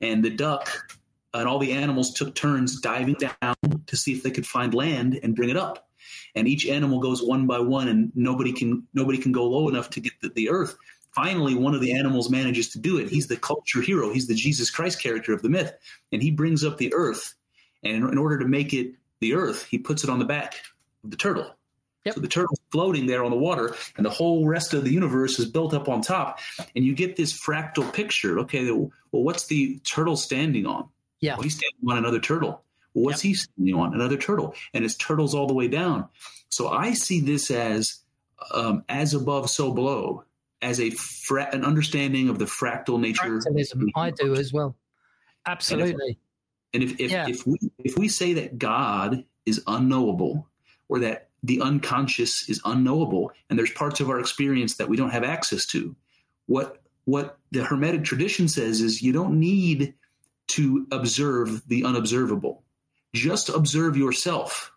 [0.00, 0.92] and the duck
[1.34, 3.54] and all the animals took turns diving down
[3.86, 5.87] to see if they could find land and bring it up
[6.34, 9.90] and each animal goes one by one and nobody can nobody can go low enough
[9.90, 10.76] to get the, the earth.
[11.14, 13.08] Finally one of the animals manages to do it.
[13.08, 14.12] He's the culture hero.
[14.12, 15.72] He's the jesus christ character of the myth.
[16.12, 17.34] And he brings up the earth
[17.82, 20.56] and in, in order to make it the earth he puts it on the back
[21.04, 21.54] of the turtle.
[22.04, 22.14] Yep.
[22.14, 25.38] so the turtle's floating there on the water and the whole rest of the universe
[25.38, 26.38] is built up on top.
[26.74, 28.38] And you get this fractal picture.
[28.40, 30.88] Okay well what's the turtle standing on?
[31.20, 31.34] Yeah.
[31.34, 32.62] well, he's standing on another turtle.
[32.92, 33.94] What's he standing on?
[33.94, 34.54] Another turtle.
[34.74, 36.08] And it's turtles all the way down.
[36.48, 38.00] So I see this as
[38.52, 40.24] um, as above, so below,
[40.62, 43.40] as a fra- an understanding of the fractal nature.
[43.40, 44.76] Fractalism, I do as well.
[45.46, 46.18] Absolutely.
[46.74, 47.26] And if if, Yeah.
[47.28, 50.48] if we if we say that God is unknowable,
[50.88, 55.10] or that the unconscious is unknowable, and there's parts of our experience that we don't
[55.10, 55.94] have access to,
[56.46, 59.94] what what the Hermetic tradition says is you don't need
[60.48, 62.62] to observe the unobservable.
[63.14, 64.72] Just observe yourself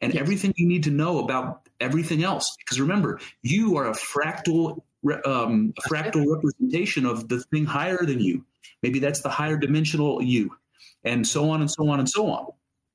[0.00, 0.20] and Yes.
[0.20, 2.54] everything you need to know about everything else.
[2.58, 4.82] Because remember, you are a fractal
[5.24, 8.44] um, a fractal representation of the thing higher than you.
[8.82, 10.56] Maybe that's the higher dimensional you,
[11.04, 12.46] and so on and so on and so on.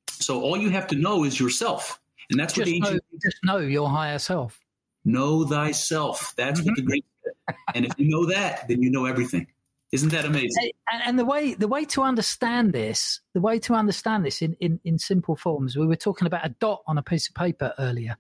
[0.09, 3.03] So all you have to know is yourself, and that's what Just the know, ancient
[3.23, 4.59] just know your higher self.
[5.05, 6.33] know thyself.
[6.35, 6.75] That's what Mm-hmm.
[6.75, 7.55] the Greek said.
[7.75, 9.47] And if you know that, then you know everything.
[9.91, 10.71] Isn't that amazing?
[10.91, 14.55] and, and the way the way to understand this, the way to understand this in,
[14.59, 17.73] in, in simple forms, we were talking about a dot on a piece of paper
[17.77, 18.17] earlier.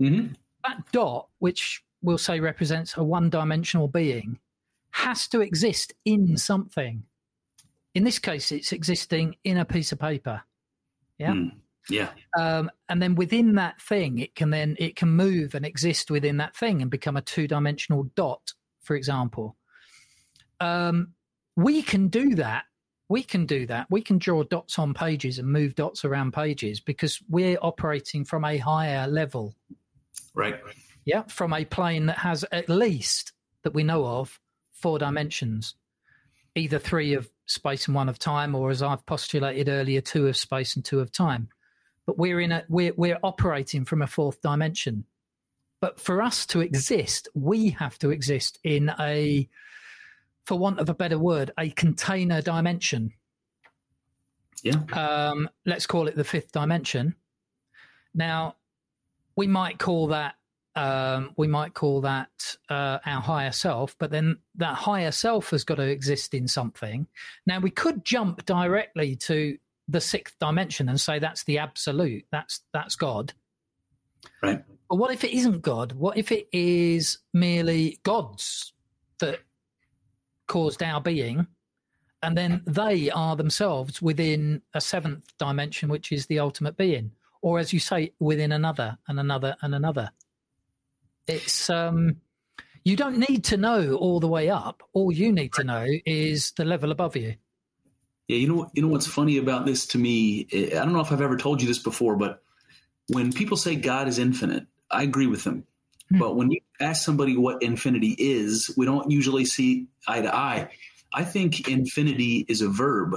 [0.00, 0.28] hmm
[0.64, 4.38] That dot, which we'll say represents a one dimensional being,
[4.90, 7.04] has to exist in something.
[7.94, 10.42] In this case, it's existing in a piece of paper.
[11.18, 11.32] Yeah.
[11.32, 11.52] Mm.
[11.88, 12.10] Yeah.
[12.38, 16.38] Um, and then within that thing, it can then it can move and exist within
[16.38, 19.56] that thing and become a two dimensional dot, for example.
[20.60, 21.14] Um,
[21.56, 22.64] we can do that.
[23.08, 23.86] We can do that.
[23.88, 28.44] We can draw dots on pages and move dots around pages because we're operating from
[28.44, 29.54] a higher level.
[30.34, 30.58] Right.
[31.04, 34.40] Yeah, from a plane that has at least that we know of
[34.72, 35.74] four dimensions.
[36.56, 40.36] either three of space and one of time, or as I've postulated earlier, two of
[40.36, 41.48] space and two of time.
[42.06, 45.04] But we're in a we're we're operating from a fourth dimension.
[45.80, 49.48] But for us to exist, we have to exist in a,
[50.46, 53.12] for want of a better word, a container dimension.
[54.62, 54.80] Yeah.
[54.92, 57.14] Um, let's call it the fifth dimension.
[58.14, 58.56] Now,
[59.36, 60.36] we might call that
[60.76, 65.64] um, we might call that uh, our higher self, but then that higher self has
[65.64, 67.06] got to exist in something.
[67.46, 69.56] Now, we could jump directly to
[69.88, 73.32] the sixth dimension and say that's the absolute, that's that's God.
[74.42, 74.62] Right.
[74.88, 75.92] But what if it isn't God?
[75.92, 78.74] What if it is merely gods
[79.18, 79.40] that
[80.46, 81.46] caused our being,
[82.22, 87.12] and then they are themselves within a seventh dimension, which is the ultimate being,
[87.42, 90.10] or as you say, within another and another and another?
[91.26, 92.16] It's um,
[92.84, 94.82] you don't need to know all the way up.
[94.92, 97.34] All you need to know is the level above you.
[98.28, 100.46] Yeah, you know, you know what's funny about this to me?
[100.52, 102.42] I don't know if I've ever told you this before, but
[103.08, 105.64] when people say God is infinite, I agree with them.
[106.10, 106.18] Hmm.
[106.18, 110.68] But when you ask somebody what infinity is, we don't usually see eye to eye.
[111.12, 113.16] I think infinity is a verb.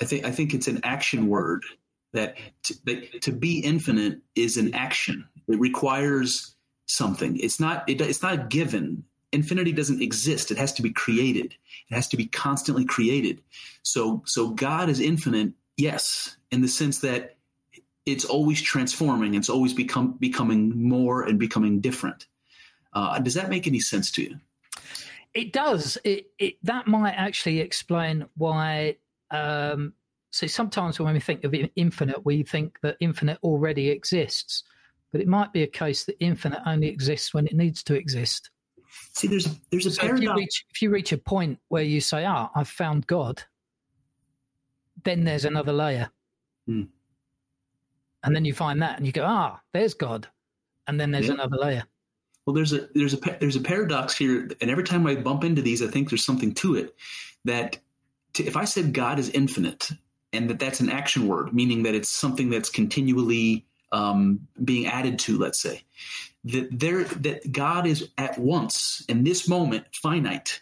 [0.00, 1.64] I think I think it's an action word
[2.12, 5.26] that to, that to be infinite is an action.
[5.48, 6.54] It requires
[6.86, 7.38] something.
[7.38, 9.04] It's not it, it's not a given.
[9.32, 10.50] Infinity doesn't exist.
[10.50, 11.54] It has to be created.
[11.90, 13.40] It has to be constantly created.
[13.82, 17.36] So so God is infinite, yes, in the sense that
[18.06, 19.34] it's always transforming.
[19.34, 22.26] It's always become becoming more and becoming different.
[22.92, 24.40] Uh, does that make any sense to you?
[25.34, 25.96] It does.
[26.04, 28.96] It, it that might actually explain why.
[29.30, 29.94] Um,
[30.30, 34.62] so sometimes when we think of infinite, we think that infinite already exists,
[35.10, 38.50] but it might be a case that infinite only exists when it needs to exist.
[39.14, 40.22] See, there's there's a So if paradox.
[40.22, 43.42] you reach if you reach a point where you say, "Ah, I've found God,"
[45.04, 46.10] then there's another layer,
[46.66, 46.82] Hmm.
[48.24, 50.28] And then you find that, and you go, "Ah, there's God,"
[50.86, 51.34] and then there's Yeah.
[51.34, 51.84] another layer.
[52.46, 55.62] Well, there's a there's a there's a paradox here, and every time I bump into
[55.62, 56.94] these, I think there's something to it.
[57.44, 57.78] That
[58.34, 59.90] to, if I said God is infinite,
[60.32, 65.18] and that that's an action word, meaning that it's something that's continually um, being added
[65.20, 65.82] to, let's say,
[66.44, 70.60] that there that God is at once in this moment finite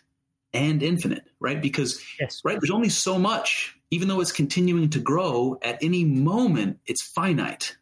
[0.52, 1.62] and infinite, right?
[1.62, 2.42] Because Yes.
[2.44, 5.58] right, there's only so much, even though it's continuing to grow.
[5.62, 7.76] At any moment, it's finite,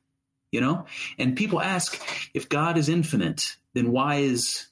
[0.51, 0.87] you know.
[1.19, 2.01] And people ask
[2.35, 4.67] if God is infinite, then why is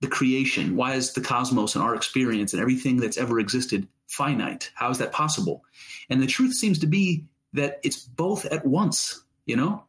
[0.00, 4.70] the creation, why is the cosmos and our experience and everything that's ever existed finite?
[4.74, 5.64] How is that possible?
[6.08, 7.24] And the truth seems to be
[7.54, 9.84] that it's both at once, you know?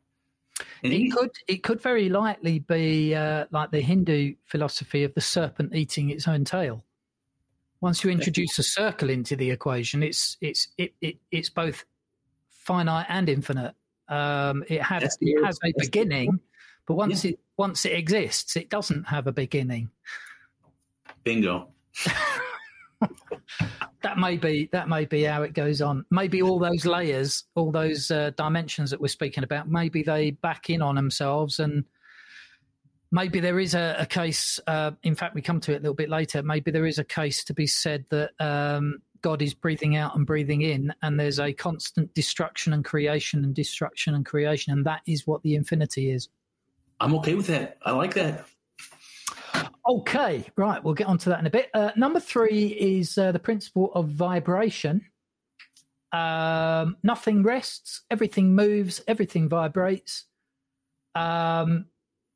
[0.84, 5.22] And It could it could very likely be uh, like the Hindu philosophy of the
[5.22, 6.84] serpent eating its own tail.
[7.82, 11.86] Once you introduce a circle into the equation, it's it's it, it it's both
[12.50, 13.74] finite and infinite.
[14.08, 16.40] Um, it has the it has a the beginning,
[16.86, 19.90] but once it once it exists, it doesn't have a beginning.
[21.24, 21.70] bingo.
[24.02, 26.06] That may be that may be how it goes on.
[26.10, 30.70] Maybe all those layers, all those uh, dimensions that we're speaking about, maybe they back
[30.70, 31.84] in on themselves, and
[33.12, 34.60] maybe there is a, a case.
[34.68, 36.44] Uh, in fact, we come to it a little bit later.
[36.44, 40.26] Maybe there is a case to be said that um, God is breathing out and
[40.26, 45.02] breathing in, and there's a constant destruction and creation and destruction and creation, and that
[45.06, 46.30] is what the infinity is.
[47.00, 47.78] I'm okay with that.
[47.86, 48.46] I like that.
[49.88, 50.84] Okay, right.
[50.84, 51.70] We'll get onto that in a bit.
[51.74, 55.06] Uh, number three is uh, the principle of vibration.
[56.12, 60.26] Um, nothing rests, everything moves, everything vibrates.
[61.16, 61.86] Um,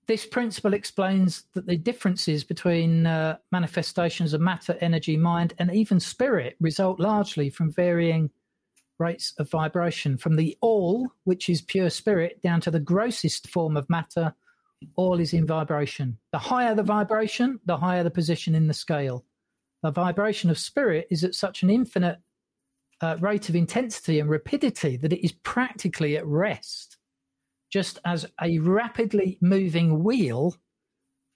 [0.07, 5.99] this principle explains that the differences between uh, manifestations of matter, energy, mind, and even
[5.99, 8.29] spirit result largely from varying
[8.99, 13.77] rates of vibration, from the all, which is pure spirit, down to the grossest form
[13.77, 14.33] of matter,
[14.95, 16.17] all is in vibration.
[16.31, 19.25] The higher the vibration, the higher the position in the scale.
[19.81, 22.19] The vibration of spirit is at such an infinite
[23.01, 26.97] uh, rate of intensity and rapidity that it is practically at rest,
[27.73, 30.55] just as a rapidly moving wheel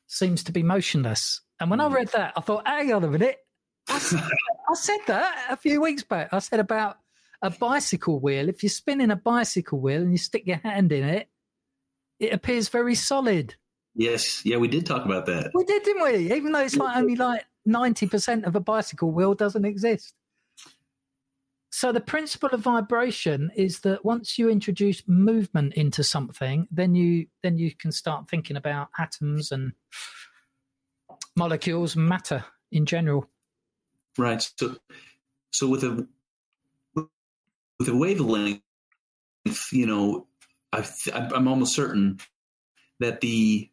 [0.05, 1.41] seems to be motionless.
[1.59, 1.95] And when I hmm.
[1.95, 3.39] read that, I thought, hang on a minute.
[3.89, 4.21] I said,
[4.69, 6.29] I said that a few weeks back.
[6.31, 6.99] I said about
[7.41, 8.49] a bicycle wheel.
[8.49, 11.27] If you're spinning a bicycle wheel and you stick your hand in it,
[12.19, 13.55] it appears very solid.
[13.95, 14.45] Yes.
[14.45, 15.49] Yeah, we did talk about that.
[15.55, 16.35] We did, didn't we?
[16.35, 20.13] Even though it's like only like 90% of a bicycle wheel doesn't exist.
[21.77, 27.27] So the principle of vibration is that once you introduce movement into something, then you
[27.43, 29.73] then you can start thinking about atoms and
[31.35, 33.29] molecules matter in general.
[34.17, 34.41] Right.
[34.57, 34.75] So,
[35.51, 36.07] so with a
[36.95, 38.63] with a wavelength,
[39.71, 40.25] you know,
[40.73, 40.83] I,
[41.13, 42.17] I'm almost certain
[43.01, 43.69] that the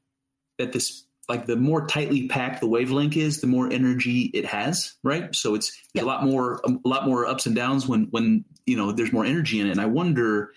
[0.58, 4.94] that this like the more tightly packed the wavelength is, the more energy it has,
[5.02, 5.34] right?
[5.34, 8.92] So it's a lot more a lot more ups and downs when when you know
[8.92, 9.72] there's more energy in it.
[9.72, 10.52] And I wonder,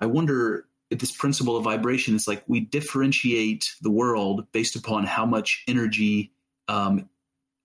[0.00, 5.04] I wonder if this principle of vibration is like we differentiate the world based upon
[5.04, 6.32] how much energy
[6.68, 7.08] um,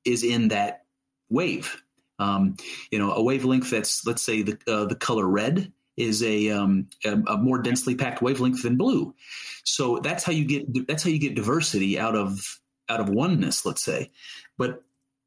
[0.06, 0.86] is in that
[1.30, 1.82] wave.
[2.20, 2.58] Um,
[2.92, 5.72] you know, a wavelength that's let's say the uh, the color red
[6.02, 9.14] is a, um, a, a more densely packed wavelength than blue.
[9.64, 12.60] So that's how you get that's how you get diversity out of
[12.90, 14.10] out of oneness, let's say.
[14.58, 14.82] But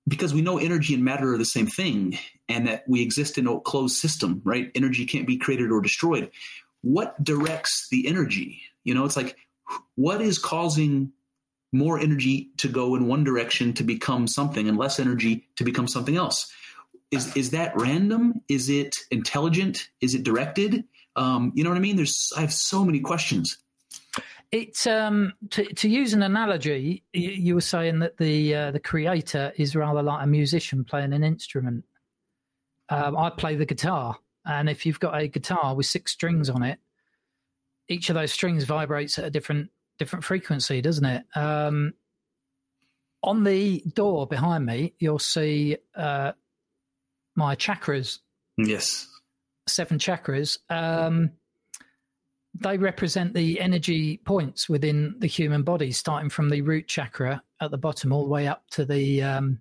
[0.07, 2.19] because we know energy and matter are the same thing,
[2.49, 4.71] and that we exist in a closed system, right?
[4.75, 6.31] Energy can't be created or destroyed.
[6.83, 8.61] What directs the energy?
[8.83, 9.37] You know, it's like
[9.95, 11.13] what is causing
[11.73, 15.89] more energy to go in one direction to become something and less energy to become
[15.89, 16.53] something else
[17.15, 18.41] is is that random?
[18.49, 19.89] Is it intelligent?
[20.01, 20.85] Is it directed?
[21.17, 21.97] Um, you know what i mean?
[21.97, 23.59] There's i have so many questions.
[24.53, 29.53] It's um, to, to use an analogy you, were saying that the uh, the creator
[29.57, 31.85] is rather like a musician playing an instrument.
[32.91, 36.63] Um, i play the guitar and if you've got a guitar with six strings on
[36.63, 36.79] it
[37.89, 41.25] each of those strings vibrates at a different different frequency, doesn't it?
[41.35, 41.95] Um,
[43.23, 46.33] on the door behind me, you'll see uh,
[47.37, 48.19] my chakras.
[48.57, 49.09] Yes.
[49.67, 50.59] Seven chakras.
[50.71, 51.31] Um,
[52.55, 57.71] they represent the energy points within the human body, starting from the root chakra at
[57.71, 59.61] the bottom all the way up to the um,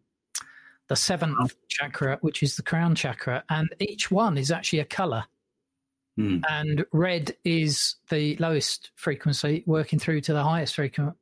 [0.90, 5.24] the seventh chakra, which is the crown chakra, and each one is actually a color.
[6.20, 6.44] Mm.
[6.48, 11.16] And red is the lowest frequency, working through to the highest frequ-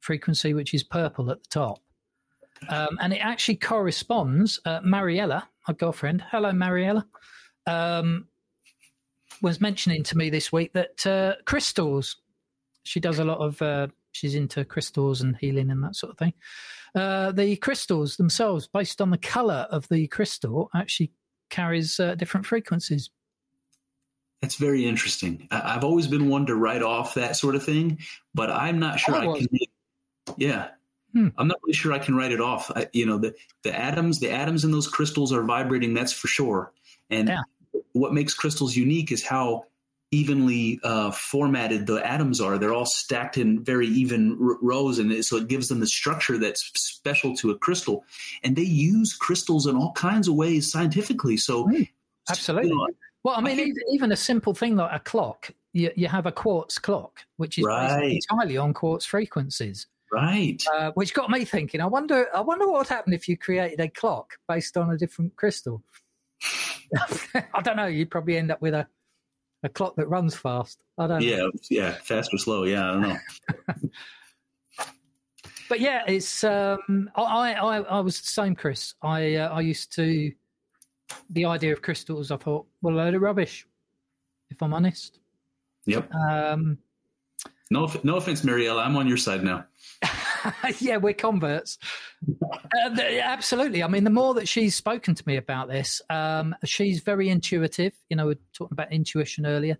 [0.00, 1.80] frequency, which is purple at the top.
[2.68, 4.60] Um, and it actually corresponds.
[4.64, 7.06] Uh, Mariella, my girlfriend, hello, Mariella,
[7.66, 8.26] um,
[9.42, 12.16] was mentioning to me this week that uh, crystals,
[12.84, 16.18] she does a lot of, uh, she's into crystals and healing and that sort of
[16.18, 16.32] thing.
[16.94, 21.12] Uh, the crystals themselves, based on the color of the crystal, actually
[21.50, 23.10] carries uh, different frequencies.
[24.40, 25.48] That's very interesting.
[25.50, 27.98] I, have always been one to write off that sort of thing,
[28.34, 29.48] but I'm not sure I, I can.
[30.36, 30.68] Yeah,
[31.16, 31.28] hmm.
[31.38, 32.70] I'm not really sure I can write it off.
[32.74, 35.94] I, you know, the the atoms, the atoms in those crystals are vibrating.
[35.94, 36.72] That's for sure.
[37.10, 37.42] And yeah.
[37.92, 39.64] what makes crystals unique is how
[40.10, 42.58] evenly uh, formatted the atoms are.
[42.58, 46.38] They're all stacked in very even r- rows, and so it gives them the structure
[46.38, 48.04] that's special to a crystal.
[48.42, 51.36] And they use crystals in all kinds of ways scientifically.
[51.36, 51.70] So,
[52.28, 52.68] absolutely.
[52.68, 52.88] You know,
[53.24, 56.32] well, I mean, I even a simple thing like a clock, you, you have a
[56.32, 58.20] quartz clock, which is right.
[58.30, 59.88] entirely on quartz frequencies.
[60.16, 60.62] Right.
[60.74, 61.80] Uh, which got me thinking.
[61.80, 62.26] I wonder.
[62.34, 65.82] I wonder what would happen if you created a clock based on a different crystal.
[66.96, 67.86] I don't know.
[67.86, 68.86] You'd probably end up with a
[69.62, 70.82] a clock that runs fast.
[70.98, 71.22] I don't.
[71.22, 71.36] Yeah.
[71.36, 71.52] Know.
[71.70, 71.92] Yeah.
[72.02, 72.64] Fast or slow.
[72.64, 72.88] Yeah.
[72.88, 73.90] I don't know.
[75.68, 76.42] but yeah, it's.
[76.42, 78.94] Um, I, I I was the same, Chris.
[79.02, 80.32] I uh, I used to
[81.30, 83.66] the idea of crystals, I thought, well, a load of rubbish,
[84.50, 85.18] if I'm honest.
[85.86, 86.12] Yep.
[86.12, 86.78] Um,
[87.70, 88.82] no, no offense, Mariella.
[88.82, 89.64] I'm on your side now.
[90.78, 91.78] yeah, we're converts.
[92.28, 93.82] uh, absolutely.
[93.82, 97.92] I mean, the more that she's spoken to me about this, um, she's very intuitive.
[98.08, 99.78] You know, we are talking about intuition earlier.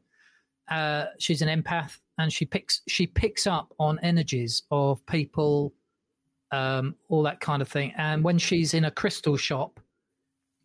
[0.68, 5.72] Uh, she's an empath, and she picks she picks up on energies of people,
[6.50, 7.92] um, all that kind of thing.
[7.96, 9.80] And when she's in a crystal shop,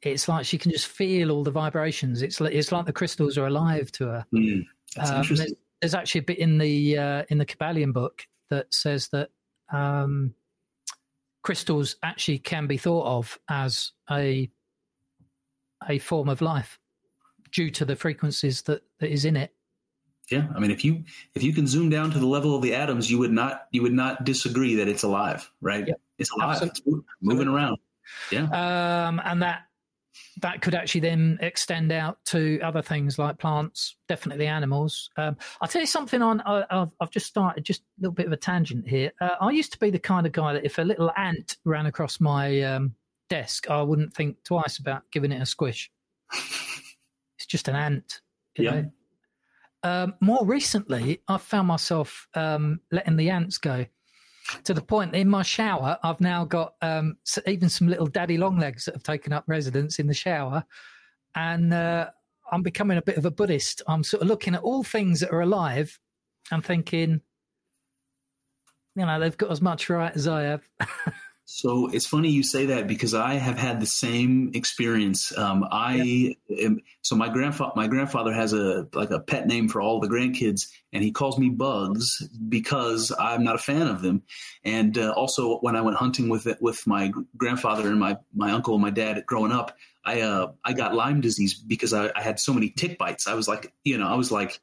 [0.01, 2.21] it's like she can just feel all the vibrations.
[2.21, 4.25] It's like, it's like the crystals are alive to her.
[4.33, 4.65] Mm,
[4.97, 9.07] um, there's, there's, actually a bit in the uh, in the Kybalion book that says
[9.09, 9.29] that
[9.71, 10.33] um,
[11.41, 14.49] crystals actually can be thought of as a
[15.89, 16.79] a form of life
[17.51, 19.53] due to the frequencies that, that is in it.
[20.29, 21.03] Yeah, I mean, if you
[21.35, 23.81] if you can zoom down to the level of the atoms, you would not you
[23.81, 25.85] would not disagree that it's alive, right?
[25.87, 25.99] Yep.
[26.19, 26.81] It's alive, it's
[27.21, 27.77] moving around.
[28.31, 29.63] Yeah, um, and that
[30.41, 35.09] that could actually then extend out to other things like plants, definitely animals.
[35.17, 38.31] Um, I'll tell you something on, I've, I've, just started, just a little bit of
[38.31, 39.11] a tangent here.
[39.21, 41.85] Uh, I used to be the kind of guy that if a little ant ran
[41.85, 42.95] across my um,
[43.29, 45.91] desk, I wouldn't think twice about giving it a squish.
[46.33, 48.21] it's just an ant.
[48.57, 48.83] yeah.
[49.83, 53.85] Um, more recently, I've found myself um, letting the ants go
[54.63, 57.17] to the point in my shower, I've now got um,
[57.47, 60.63] even some little daddy long legs that have taken up residence in the shower.
[61.35, 62.09] And uh,
[62.51, 63.81] I'm becoming a bit of a Buddhist.
[63.87, 65.97] I'm sort of looking at all things that are alive
[66.51, 67.21] and thinking,
[68.95, 70.67] you know, they've got as much right as I have.
[71.45, 75.37] So it's funny you say that because I have had the same experience.
[75.37, 79.81] Um, I am, so my grandfather my grandfather has a like a pet name for
[79.81, 84.23] all the grandkids, and he calls me Bugs because I'm not a fan of them.
[84.63, 88.51] And uh, also, when I went hunting with it, with my grandfather and my my
[88.51, 92.21] uncle and my dad growing up, I uh, I got Lyme disease because I, I
[92.21, 93.27] had so many tick bites.
[93.27, 94.59] I was like, you know, I was like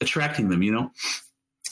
[0.00, 0.90] attracting them, you know.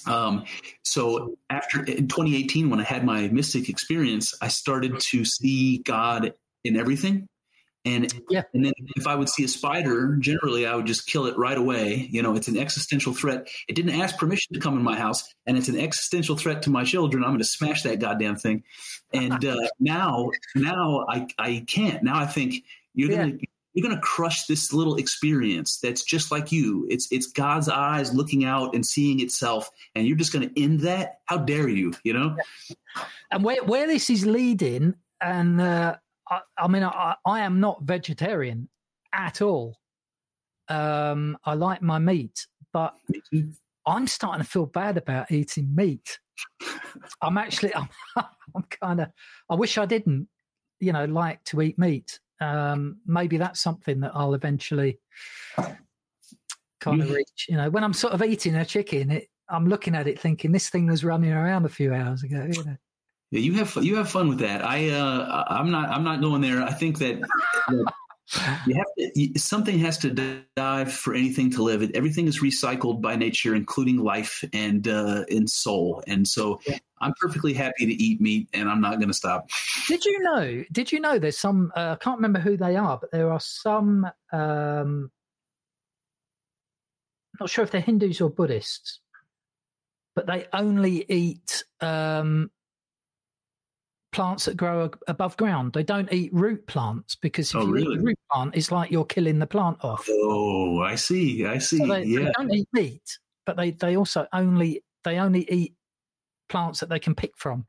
[0.06, 0.44] Um,
[0.82, 6.34] so after in 2018, when I had my mystic experience, I started to see God
[6.64, 7.28] in everything.
[7.86, 8.42] And Yeah.
[8.54, 11.58] and then if I would see a spider, generally I would just kill it right
[11.58, 12.08] away.
[12.10, 13.46] You know, it's an existential threat.
[13.68, 16.70] It didn't ask permission to come in my house, and it's an existential threat to
[16.70, 17.22] my children.
[17.22, 18.62] I'm going to smash that goddamn thing.
[19.12, 22.02] And uh, now, now I I can't.
[22.02, 22.64] Now I think
[22.94, 23.16] you're Yeah.
[23.26, 23.38] gonna
[23.74, 26.86] you're gonna crush this little experience that's just like you.
[26.88, 31.18] It's it's God's eyes looking out and seeing itself, and you're just gonna end that.
[31.26, 31.92] How dare you?
[32.04, 32.36] You know?
[33.30, 35.96] and where where this is leading, and uh,
[36.28, 38.68] I, I mean, I, I am not vegetarian
[39.12, 39.76] at all.
[40.68, 42.94] Um, I like my meat, but
[43.86, 46.18] I'm starting to feel bad about eating meat.
[47.20, 49.08] I'm actually, I'm, I'm kind of,
[49.50, 50.28] I wish I didn't,
[50.80, 52.18] you know, like to eat meat.
[52.40, 54.98] Um, maybe that's something that I'll eventually
[56.80, 57.46] kind of reach.
[57.48, 60.52] You know, when I'm sort of eating a chicken, it, I'm looking at it thinking
[60.52, 62.46] this thing was running around a few hours ago.
[62.50, 62.76] You know.
[63.30, 64.64] Yeah, you have you have fun with that.
[64.64, 66.62] I uh, I'm not I'm not going there.
[66.62, 67.20] I think that
[68.66, 71.88] you have to, you, something has to die for anything to live.
[71.94, 76.02] Everything is recycled by nature, including life and uh, and soul.
[76.06, 76.78] And so Yeah.
[77.00, 79.50] I'm perfectly happy to eat meat, and I'm not going to stop.
[79.88, 80.64] Did you know?
[80.72, 81.18] Did you know?
[81.18, 81.70] There's some.
[81.76, 84.06] Uh, I can't remember who they are, but there are some.
[84.32, 85.10] Um,
[87.38, 89.00] not sure if they're Hindus or Buddhists,
[90.14, 92.50] but they only eat um,
[94.14, 95.72] plants that grow above ground.
[95.72, 98.90] They don't eat root plants because if Oh, you eat a root plant, it's like
[98.90, 100.08] you're killing the plant off.
[100.08, 101.44] Oh, I see.
[101.44, 101.78] I see.
[101.78, 105.74] So they, they don't eat meat, but they, they also only they only eat
[106.48, 107.66] plants that they can pick from.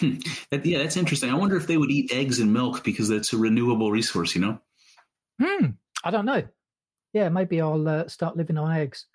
[0.00, 1.30] That- yeah, that's interesting.
[1.30, 4.34] I wonder if they would eat eggs and milk because that's a renewable resource.
[4.34, 4.58] You know.
[5.40, 5.66] Hmm.
[6.02, 6.42] I don't know.
[7.12, 9.06] Yeah, maybe I'll uh, start living on eggs.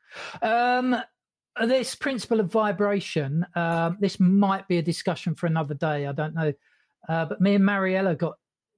[0.41, 0.95] Um,
[1.66, 3.46] this principle of vibration.
[3.56, 6.06] Um, this might be a discussion for another day.
[6.06, 6.54] I don't know.
[7.08, 8.36] Uh, but me and Mariella got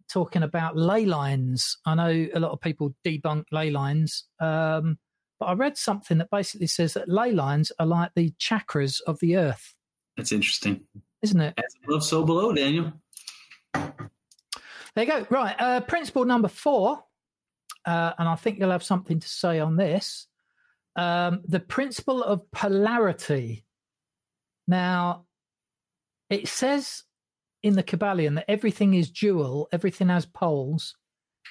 [0.09, 1.77] talking about ley lines.
[1.85, 4.97] I know a lot of people debunk ley lines, um,
[5.39, 9.19] but I read something that basically says that ley lines are like the chakras of
[9.19, 9.73] the earth,
[10.17, 10.81] That's interesting.
[11.21, 11.53] isn't it?
[11.57, 12.93] As above, so below, Daniel.
[13.73, 15.27] There you go.
[15.29, 15.55] Right.
[15.59, 17.03] Uh, principle number four,
[17.85, 20.27] uh, and I think you'll have something to say on this.
[20.95, 23.65] Um, the principle of polarity.
[24.67, 25.25] Now,
[26.29, 27.03] it says
[27.63, 30.95] in the Kybalion that everything is dual, everything has poles,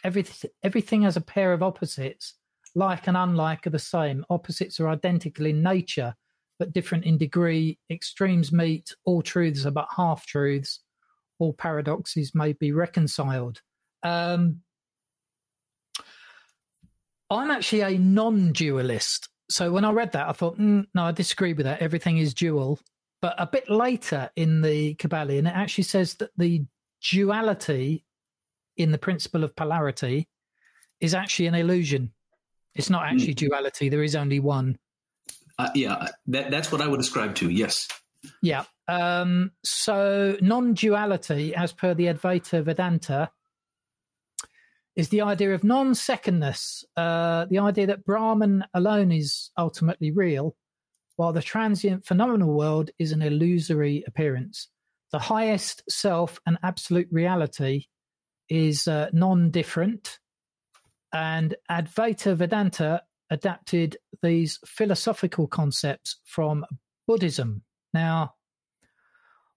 [0.05, 2.35] everything, everything has a pair of opposites,
[2.74, 4.24] like and unlike are the same.
[4.31, 6.15] Opposites are identical in nature,
[6.59, 7.78] but different in degree.
[7.90, 10.81] Extremes meet, all truths are but half truths
[11.39, 13.60] all paradoxes may be reconciled.
[14.02, 14.60] Um,
[17.31, 19.29] I'm actually a non dualist.
[19.51, 21.81] So when I read that, I thought, mm, no, I disagree with that.
[21.81, 22.79] Everything is dual.
[23.21, 26.65] But a bit later in the Kybalion, it actually says that the
[27.11, 28.05] duality
[28.77, 30.29] in the principle of polarity
[31.01, 32.13] is actually an illusion.
[32.75, 33.89] It's not actually duality.
[33.89, 34.79] There is only one.
[35.59, 37.51] Uh, yeah, that that's what I would ascribe to.
[37.51, 37.89] Yes.
[38.41, 38.65] Yeah.
[38.87, 43.31] Um, so non duality, as per the Advaita Vedanta,
[44.99, 50.57] is the idea of non secondness, uh, the idea that Brahman alone is ultimately real,
[51.15, 54.66] while the transient phenomenal world is an illusory appearance.
[55.12, 57.85] The highest self and absolute reality
[58.49, 60.19] is uh, non different.
[61.12, 66.66] And Advaita Vedanta adapted these philosophical concepts from
[67.07, 67.62] Buddhism.
[67.95, 68.35] Now,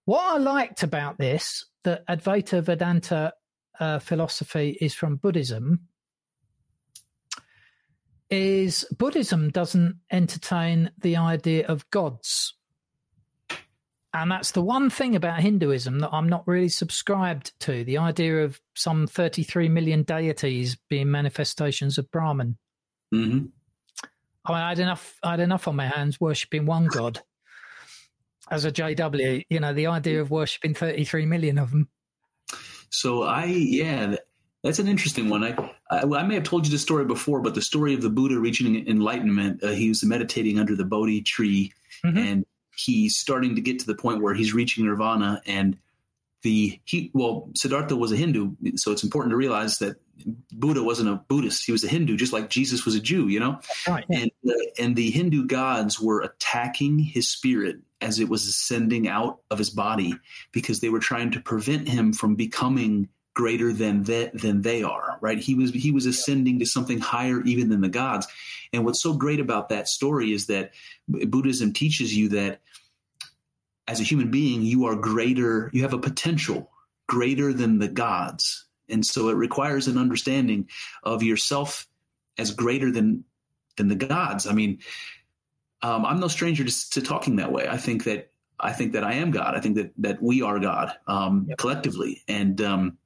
[0.06, 3.34] what I liked about this, that Advaita Vedanta
[3.80, 5.88] uh, philosophy is from Buddhism,
[8.30, 12.56] is Buddhism doesn't entertain the idea of gods.
[14.14, 18.44] And that's the one thing about Hinduism that I'm not really subscribed to the idea
[18.44, 22.58] of some 33 million deities being manifestations of Brahman.
[23.12, 23.46] hmm
[24.44, 25.20] I, mean, I had enough.
[25.22, 27.22] I had enough on my hands worshiping one god.
[28.50, 31.88] As a JW, you know, the idea of worshiping 33 million of them.
[32.92, 34.26] So I, yeah, that-
[34.64, 35.44] that's an interesting one.
[35.44, 35.56] I,
[35.90, 38.40] I, I may have told you the story before, but the story of the Buddha
[38.40, 39.64] reaching enlightenment.
[39.64, 41.74] Uh, he was meditating under the Bodhi tree,
[42.06, 42.18] Mhm.
[42.18, 42.46] and
[42.78, 45.42] he's starting to get to the point where he's reaching nirvana.
[45.48, 45.78] And
[46.44, 49.98] the he well Siddhartha was a Hindu, so it's important to realize that
[50.52, 53.28] Buddha wasn't a Buddhist; he was a Hindu, just like Jesus was a Jew.
[53.28, 54.06] You know, Right.
[54.10, 59.40] And uh, and the Hindu gods were attacking his spirit as it was ascending out
[59.52, 60.16] of his body
[60.52, 65.18] because they were trying to prevent him from becoming greater than that than they are
[65.22, 68.28] right he was he was ascending to something higher even than the gods
[68.74, 70.72] and what's so great about that story is that
[71.08, 72.60] buddhism teaches you that
[73.92, 76.70] as a human being you are greater you have a potential
[77.08, 80.70] greater than the gods and so it requires an understanding
[81.04, 81.88] of yourself
[82.38, 83.24] as greater than
[83.76, 84.80] than the gods i mean
[85.82, 89.04] um, i'm no stranger to, to talking that way i think that i think that
[89.04, 91.58] i am god i think that that we are god um, Yep.
[91.58, 92.98] collectively and um,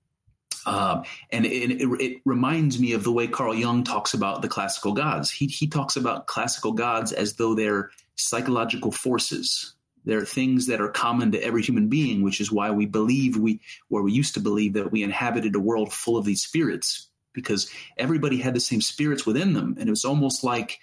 [0.66, 4.48] um, and it, it, it reminds me of the way Carl Jung talks about the
[4.48, 5.30] classical gods.
[5.30, 9.75] He, he talks about classical gods as though they're psychological forces.
[10.06, 13.60] They're things that are common to every human being, which is why we believe we,
[13.90, 17.70] or we used to believe that we inhabited a world full of these spirits, because
[17.98, 20.80] everybody had the same spirits within them, and it was almost like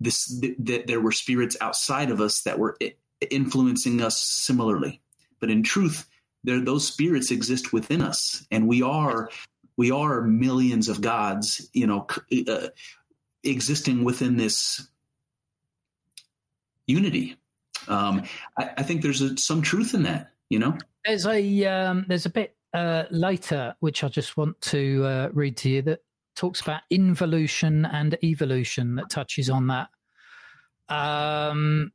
[0.00, 2.94] this th- that there were spirits outside of us that were i-
[3.30, 5.00] influencing us similarly.
[5.40, 6.06] But in truth,
[6.44, 8.46] there those spirits exist within us.
[8.50, 9.30] And we are
[9.76, 12.06] we are millions of gods you know
[12.48, 12.68] uh,
[13.42, 14.88] existing within this
[16.86, 17.36] unity
[17.88, 18.22] um,
[18.58, 22.26] I, I think there's a, some truth in that you know There's a um, there's
[22.26, 26.00] a bit uh, later which I just want to uh, read to you that
[26.36, 29.88] talks about involution and evolution that touches on that.
[30.88, 31.92] Um,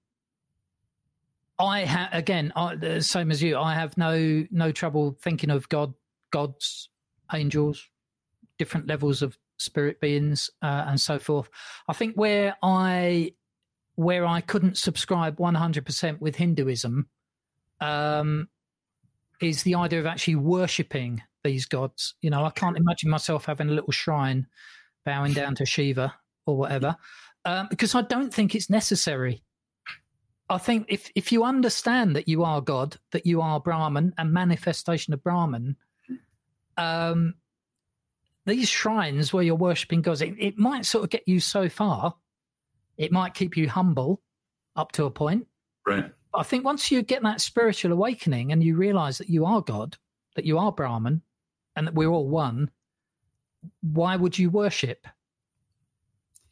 [1.57, 3.57] I have again, I, same as you.
[3.57, 5.94] I have no no trouble thinking of God,
[6.32, 6.90] gods,
[7.34, 7.90] angels,
[8.57, 11.49] different levels of spirit beings, uh, and so forth.
[11.88, 13.34] I think where I
[13.95, 17.07] where I couldn't subscribe one hundred percent with Hinduism.
[17.81, 18.47] Um,
[19.41, 22.15] is the idea of actually worshipping these gods.
[22.22, 24.47] You know, I can't imagine myself having a little shrine,
[25.03, 26.13] bowing down to Shiva
[26.45, 26.95] or whatever,
[27.43, 29.43] um, because I don't think it's necessary.
[30.49, 34.23] I think if if you understand that you are God, that you are Brahman, a
[34.23, 35.76] manifestation of Brahman,
[36.77, 37.34] um,
[38.45, 42.15] these shrines where you're worshipping gods, it, it might sort of get you so far.
[42.97, 44.22] It might keep you humble
[44.76, 45.47] up to a point,
[45.85, 49.61] right I think once you get that spiritual awakening and you realize that you are
[49.61, 49.97] God,
[50.35, 51.22] that you are Brahman,
[51.76, 52.69] and that we're all one,
[53.81, 55.07] why would you worship?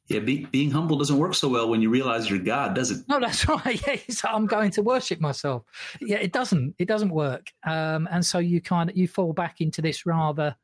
[0.07, 3.05] yeah be, being humble doesn't work so well when you realize you're god does it
[3.07, 3.81] No, that's right.
[3.87, 3.95] Yeah,
[4.25, 5.63] I'm going to worship myself.
[6.01, 6.75] Yeah, it doesn't.
[6.77, 7.47] It doesn't work.
[7.65, 10.55] Um, and so you kind of you fall back into this rather.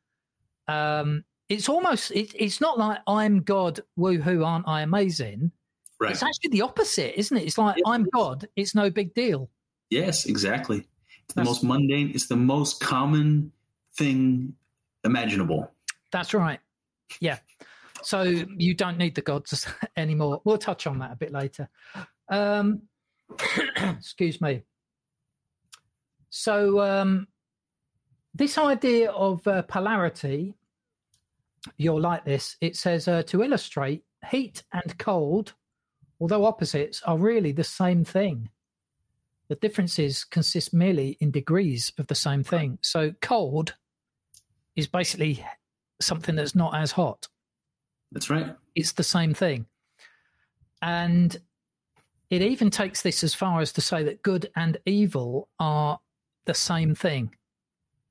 [0.68, 2.11] Um, it's almost.
[2.11, 3.80] It, it's not like I'm God.
[3.97, 4.45] Woohoo!
[4.45, 5.51] Aren't I amazing?
[5.99, 7.43] Right It's actually the opposite, isn't it?
[7.45, 8.03] It's like Yes, I'm.
[8.13, 8.47] God.
[8.55, 9.49] It's no big deal.
[9.89, 10.77] yes exactly
[11.26, 13.51] it's the That's- most mundane it's the most common
[13.97, 14.53] thing
[15.03, 15.71] imaginable
[16.11, 16.59] That's right.
[17.19, 17.39] Yeah.
[18.03, 19.67] So you don't need the gods
[19.97, 20.41] anymore.
[20.45, 21.67] We'll touch on that a bit later.
[22.30, 22.84] Um,
[23.77, 24.61] excuse me.
[26.30, 27.27] So um,
[28.34, 30.55] this idea of uh, polarity,
[31.77, 32.55] you'll like this.
[32.61, 35.53] It says uh, to illustrate heat and cold,
[36.20, 38.50] although opposites, are really the same thing.
[39.48, 42.78] The differences consist merely in degrees of the same thing.
[42.82, 43.76] So cold
[44.76, 45.44] is basically
[46.00, 47.28] something that's not as hot.
[48.12, 49.66] that's right It's the same thing.
[50.82, 51.36] And
[52.30, 56.00] it even takes this as far as to say that good and evil are
[56.46, 57.36] the same thing.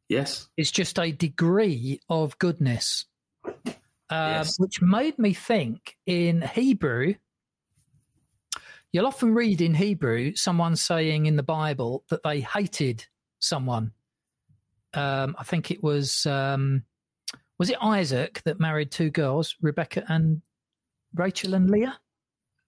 [0.09, 3.07] yes It's just a degree of goodness,
[3.45, 3.51] uh,
[4.11, 4.59] Yes.
[4.59, 7.15] which made me think in Hebrew.
[8.93, 13.07] You'll often read in Hebrew someone saying in the Bible that they hated
[13.39, 13.93] someone.
[14.95, 16.85] Um, I think it was um,
[17.59, 20.41] was it Isaac that married two girls, Rebecca and
[21.15, 21.99] Rachel and Leah?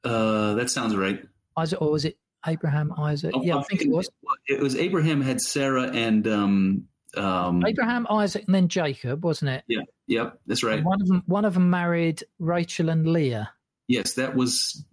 [0.04, 1.22] uh, that sounds right
[1.56, 2.92] Isaac, or was it Abraham?
[2.98, 3.32] Isaac?
[3.34, 4.08] Oh, yeah, I think it was
[4.46, 6.84] It was Abraham had Sarah and um
[7.16, 9.64] um Abraham, Isaac, and then Jacob, wasn't it?
[9.68, 10.78] Yeah, yep, that's right.
[10.78, 13.50] And one of them, one of them married Rachel and Leah.
[13.88, 14.84] Yes, that was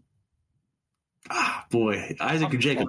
[1.29, 2.87] ah boy, Isaac or Jacob.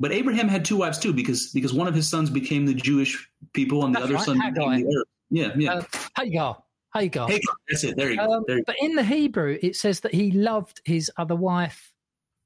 [0.00, 3.30] But Abraham had two wives too because because one of his sons became the Jewish
[3.52, 5.06] people and the That's other right, son became the Arab.
[5.30, 5.74] Yeah, yeah.
[5.74, 5.82] Uh,
[6.16, 6.62] Hagar,
[6.94, 7.28] Hagar.
[7.28, 7.96] Hey, that's it.
[7.96, 8.32] There you go.
[8.32, 8.72] Um, there you go.
[8.72, 11.92] but in the Hebrew, it says that he loved his other wife.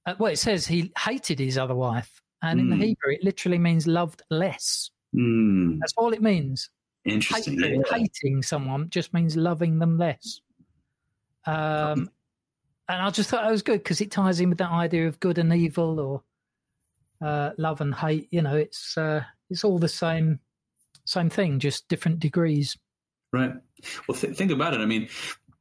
[0.06, 2.82] Uh, well, it says he hated his other wife, and in the Hmm.
[2.82, 4.90] Hebrew, it literally means loved less.
[5.14, 6.68] Hmm, That's all it means.
[7.06, 7.54] interesting.
[7.54, 7.96] Hatred, Yeah.
[7.98, 10.40] hating someone just means loving them less.
[11.46, 12.10] Um,
[12.88, 15.20] and I just thought that was good because it ties in with that idea of
[15.20, 16.22] good and evil, or
[17.26, 18.28] uh, love and hate.
[18.30, 20.40] You know, it's uh, it's all the same
[21.06, 22.78] Same thing, just different degrees.
[23.30, 23.52] Right.
[24.08, 24.80] Well, th- think about it.
[24.80, 25.08] I mean,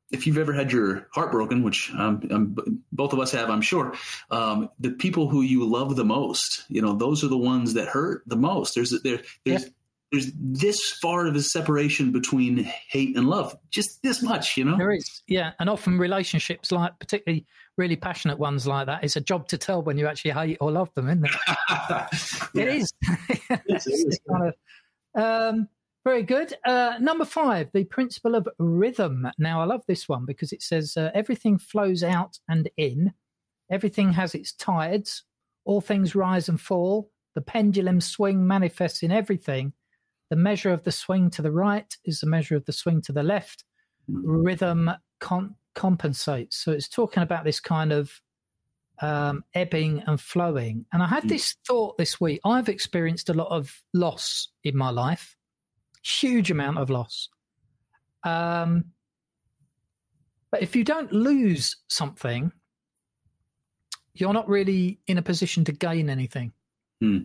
[0.10, 2.56] if you've ever had your heart broken, which um, um,
[2.94, 3.94] both of us have, I'm sure,
[4.32, 7.90] um, the people who you love the most, you know, those are the ones that
[7.90, 8.76] hurt the most.
[8.76, 9.70] There's there, there's yeah.
[10.14, 14.78] There's this far of a separation between hate and love, just this much, you know.
[14.78, 19.22] There is, yeah, and often relationships, like particularly really passionate ones like that, it's a
[19.22, 21.32] job to tell when you actually hate or love them, isn't it?
[21.70, 22.08] yeah.
[22.54, 22.94] it is.
[24.30, 24.54] kind
[25.16, 25.68] of, um,
[26.06, 26.54] very good.
[26.64, 29.28] Uh, number five, the principle of rhythm.
[29.40, 33.14] Now, I love this one because it says uh, everything flows out and in,
[33.72, 35.24] everything has its tides,
[35.66, 39.74] all things rise and fall, the pendulum swing manifests in everything.
[40.30, 43.12] The measure of the swing to the right is the measure of the swing to
[43.12, 43.64] the left.
[44.08, 46.58] Rhythm con- compensates.
[46.58, 48.12] So it's talking about this kind of
[49.02, 50.86] um, ebbing and flowing.
[50.92, 52.42] And I had this thought this week.
[52.44, 55.36] I've experienced a lot of loss in my life
[56.04, 57.30] huge amount of loss.
[58.24, 58.86] Um,
[60.52, 62.52] but if you don't lose something,
[64.14, 66.54] you're not really in a position to gain anything.
[67.02, 67.20] Hmm.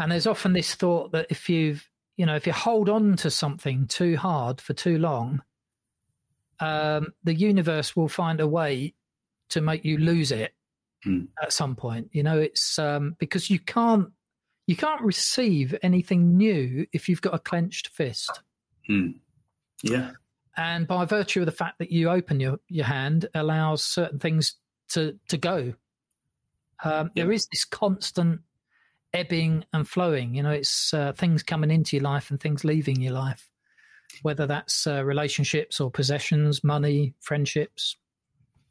[0.00, 1.86] And there's often this thought that if you've,
[2.16, 5.42] you know, if you hold on to something too hard for too long,
[6.58, 8.94] um, the universe will find a way
[9.50, 10.54] to make you lose it
[11.04, 11.24] hmm.
[11.42, 12.08] at some point.
[12.12, 14.08] You know, it's um, because you can't
[14.66, 18.40] you can't receive anything new if you've got a clenched fist.
[18.86, 19.10] Hmm.
[19.82, 20.12] Yeah.
[20.56, 24.54] And by virtue of the fact that you open your, your hand allows certain things
[24.90, 25.74] to, to go.
[26.82, 27.24] Um, yeah.
[27.24, 28.40] There is this constant
[29.12, 30.34] ebbing and flowing.
[30.34, 33.48] You know, it's uh, things coming into your life and things leaving your life,
[34.22, 37.96] whether that's uh, relationships or possessions, money, friendships.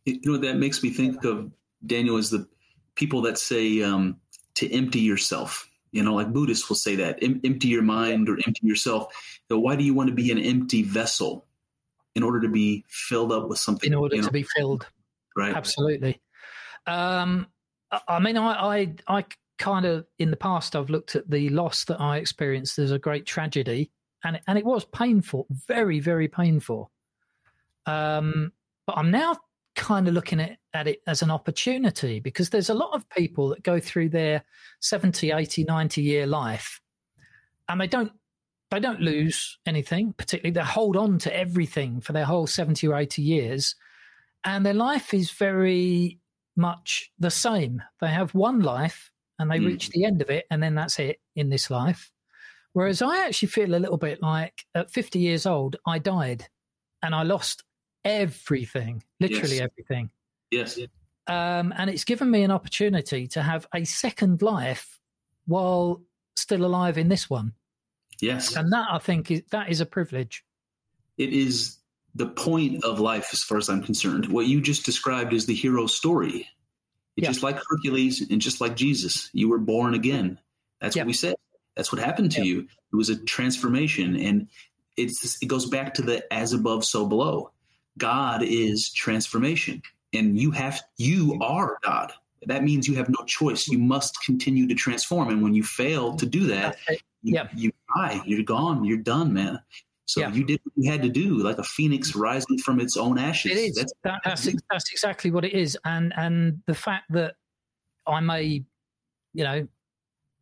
[0.06, 1.52] You know, that makes me think of
[1.86, 2.48] Daniel as the
[2.96, 4.18] people that say um,
[4.56, 5.70] to empty yourself.
[5.92, 9.14] You know, like Buddhists will say that em- empty your mind or empty yourself.
[9.48, 11.46] why do you want to be an empty vessel
[12.16, 13.92] in order to be filled up with something?
[13.92, 14.28] In order you know?
[14.28, 14.86] to be filled,
[15.36, 15.56] right?
[15.56, 16.22] Absolutely.
[16.86, 17.48] Um,
[18.08, 19.26] I mean, I, I, I
[19.60, 22.98] kind of in the past I've looked at the loss that I experienced as a
[23.00, 23.92] great tragedy,
[24.24, 26.90] and and it was painful, very very painful.
[27.86, 28.52] Um,
[28.88, 29.38] but I'm now
[29.76, 33.50] kind of looking at, at it as an opportunity because there's a lot of people
[33.50, 34.44] that go through their
[34.82, 36.82] 70 80 90 year life
[37.70, 38.12] and they don't
[38.72, 42.98] they don't lose anything particularly they hold on to everything for their whole 70 or
[42.98, 43.76] 80 years
[44.44, 46.20] and their life is very
[46.58, 49.66] much the same they have one life and they mm.
[49.66, 52.12] reach the end of it and then that's it in this life
[52.74, 56.46] whereas i actually feel a little bit like at 50 years old i died
[57.02, 57.64] and i lost
[58.06, 59.70] everything, literally yes.
[59.72, 60.10] everything.
[60.52, 60.80] Yes.
[61.28, 65.00] Um, and it's given me an opportunity to have a second life
[65.46, 66.02] while
[66.36, 67.54] still alive in this one.
[68.22, 68.56] Yes.
[68.56, 70.44] And that I think is that is a privilege.
[71.18, 71.78] It is
[72.16, 74.28] the point of life as far as I'm concerned.
[74.28, 76.48] What you just described is the hero story.
[77.20, 77.32] It's yeah.
[77.32, 79.30] just like Hercules and just like Jesus.
[79.34, 80.40] You were born again.
[80.82, 81.04] That's yeah.
[81.04, 81.36] what we said.
[81.76, 82.46] That's what happened to yeah.
[82.46, 82.60] you.
[82.62, 84.48] It was a transformation and
[85.00, 87.52] it's it goes back to the as above so below.
[87.98, 89.82] God is transformation,
[90.14, 92.12] and you have you are God.
[92.46, 93.68] That means you have no choice.
[93.68, 96.78] You must continue to transform, and when you fail to do that,
[97.22, 98.22] you, you die.
[98.26, 98.86] You're gone.
[98.86, 99.60] You're done, man.
[100.10, 100.34] So yeah.
[100.34, 103.52] you did what you had to do, like a phoenix rising from its own ashes.
[103.52, 103.76] It is.
[103.76, 105.78] That's, that, that's, that's exactly what it is.
[105.86, 107.36] And and the fact that
[108.08, 108.64] I may,
[109.34, 109.68] you know,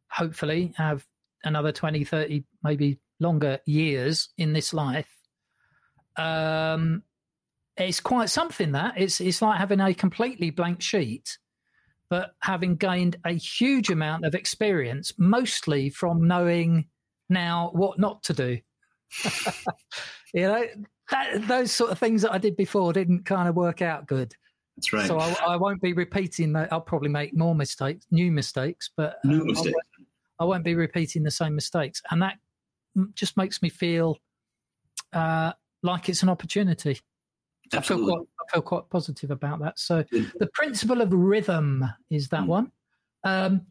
[0.10, 1.06] hopefully have
[1.44, 5.10] another 20, 30, maybe longer years in this life,
[6.15, 7.03] um,
[7.76, 11.38] it's quite something that it's it's like having a completely blank sheet
[12.10, 16.88] but having gained a huge amount of experience mostly from knowing
[17.30, 18.57] now what not to do
[20.34, 20.66] you know
[21.10, 24.34] that, those sort of things that i did before didn't kind of work out good
[24.76, 28.32] that's right so i, I won't be repeating that i'll probably make more mistakes new
[28.32, 29.68] mistakes but new um, mistakes.
[29.68, 30.10] I, won't,
[30.40, 32.38] I won't be repeating the same mistakes and that
[33.14, 34.18] just makes me feel
[35.14, 35.54] uh,
[35.84, 37.00] like it's an opportunity
[37.74, 39.80] I feel, quite, I feel quite positive about that.
[39.80, 42.48] So the principle of rhythm is that mm.
[42.48, 42.72] one.
[43.24, 43.66] Um,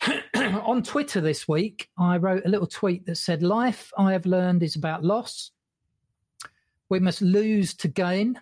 [0.34, 4.62] on Twitter this week, I wrote a little tweet that said, Life I have learned
[4.62, 5.50] is about loss.
[6.88, 8.40] We must lose to gain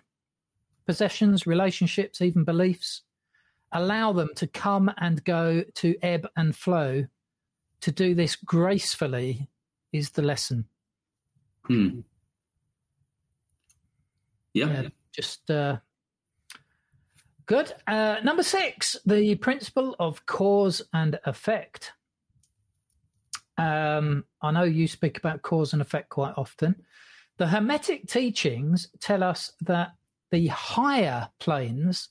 [0.85, 3.01] possessions, relationships, even beliefs.
[3.71, 7.05] Allow them to come and go, to ebb and flow.
[7.81, 9.49] To do this gracefully
[9.93, 10.65] is the lesson.
[11.65, 11.99] Hmm.
[14.53, 14.67] Yeah.
[14.67, 15.77] yeah just uh,
[17.49, 17.73] good.
[17.87, 21.93] Uh, number six, the principle of cause and effect.
[23.57, 26.75] um, I know you speak about cause and effect quite often.
[27.37, 29.93] The Hermetic teachings tell us that
[30.29, 32.09] the higher planes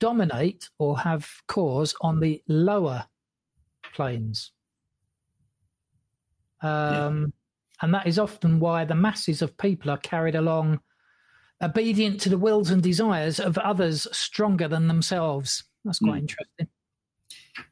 [0.00, 3.04] dominate or have cause on the lower
[3.92, 4.52] planes.
[6.62, 7.26] Um, yeah.
[7.82, 10.80] And that is often why the masses of people are carried along
[11.64, 15.64] obedient to the wills and desires of others stronger than themselves.
[15.84, 16.20] That's quite mm.
[16.20, 16.68] interesting.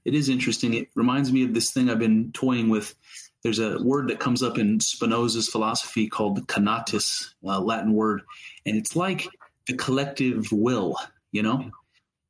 [0.04, 0.74] It is interesting.
[0.74, 2.94] It reminds me of this thing I've been toying with.
[3.42, 8.22] There's a word that comes up in Spinoza's philosophy called conatus, uh, Latin word,
[8.64, 9.28] and it's like
[9.66, 10.96] the collective will,
[11.32, 11.70] you know?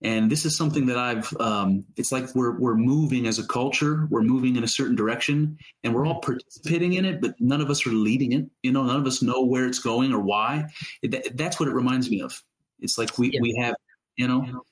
[0.05, 4.09] And this is something that I've, um, it's like we're, we're moving as a culture,
[4.11, 7.71] we're moving in a certain direction and we're all participating in it, but none of
[7.71, 8.47] us are leading it.
[8.65, 10.67] You know, none of us know where it's going or why.
[11.03, 12.43] It, that's what it reminds me of.
[12.81, 13.41] It's like we, yeah.
[13.41, 13.77] we have,
[14.17, 14.65] you know,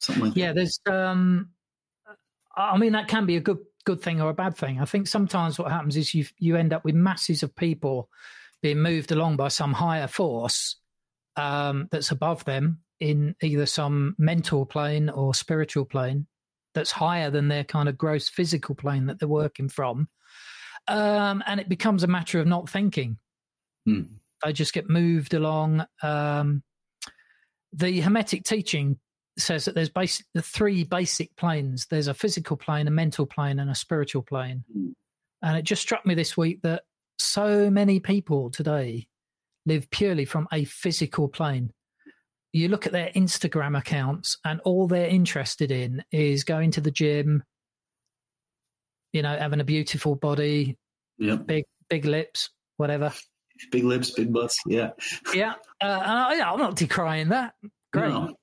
[0.00, 0.40] something like that.
[0.40, 0.54] yeah, that.
[0.54, 1.50] there's, um,
[2.56, 4.80] I mean, that can be a good, good thing or a bad thing.
[4.80, 8.08] I think sometimes what happens is you, you end up with masses of people
[8.62, 10.76] being moved along by some higher force
[11.36, 16.26] um, that's above them in either some mental plane or spiritual plane
[16.74, 20.08] that's higher than their kind of gross physical plane that they're working from.
[20.88, 23.18] Um, and it becomes a matter of not thinking.
[24.44, 25.86] They just get moved along.
[26.02, 26.62] Um,
[27.72, 28.98] the Hermetic teaching
[29.38, 33.58] says that there's basic, the three basic planes there's a physical plane, a mental plane,
[33.58, 34.64] and a spiritual plane.
[34.72, 34.90] Hmm.
[35.42, 36.84] And it just struck me this week that
[37.18, 39.08] so many people today
[39.66, 41.70] live purely from a physical plane.
[42.54, 46.92] You look at their Instagram accounts, and all they're interested in is going to the
[46.92, 47.42] gym,
[49.12, 50.78] you know, having a beautiful body,
[51.18, 51.46] yep.
[51.46, 53.12] big big lips, whatever.
[53.72, 54.90] Big lips, big butts, yeah,
[55.32, 55.54] yeah.
[55.80, 57.54] Uh, I, am not decrying that.
[57.92, 58.36] Great, no.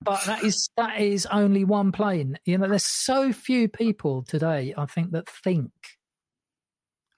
[0.00, 2.38] but that is that is only one plane.
[2.46, 4.72] You know, there's so few people today.
[4.78, 5.72] I think that think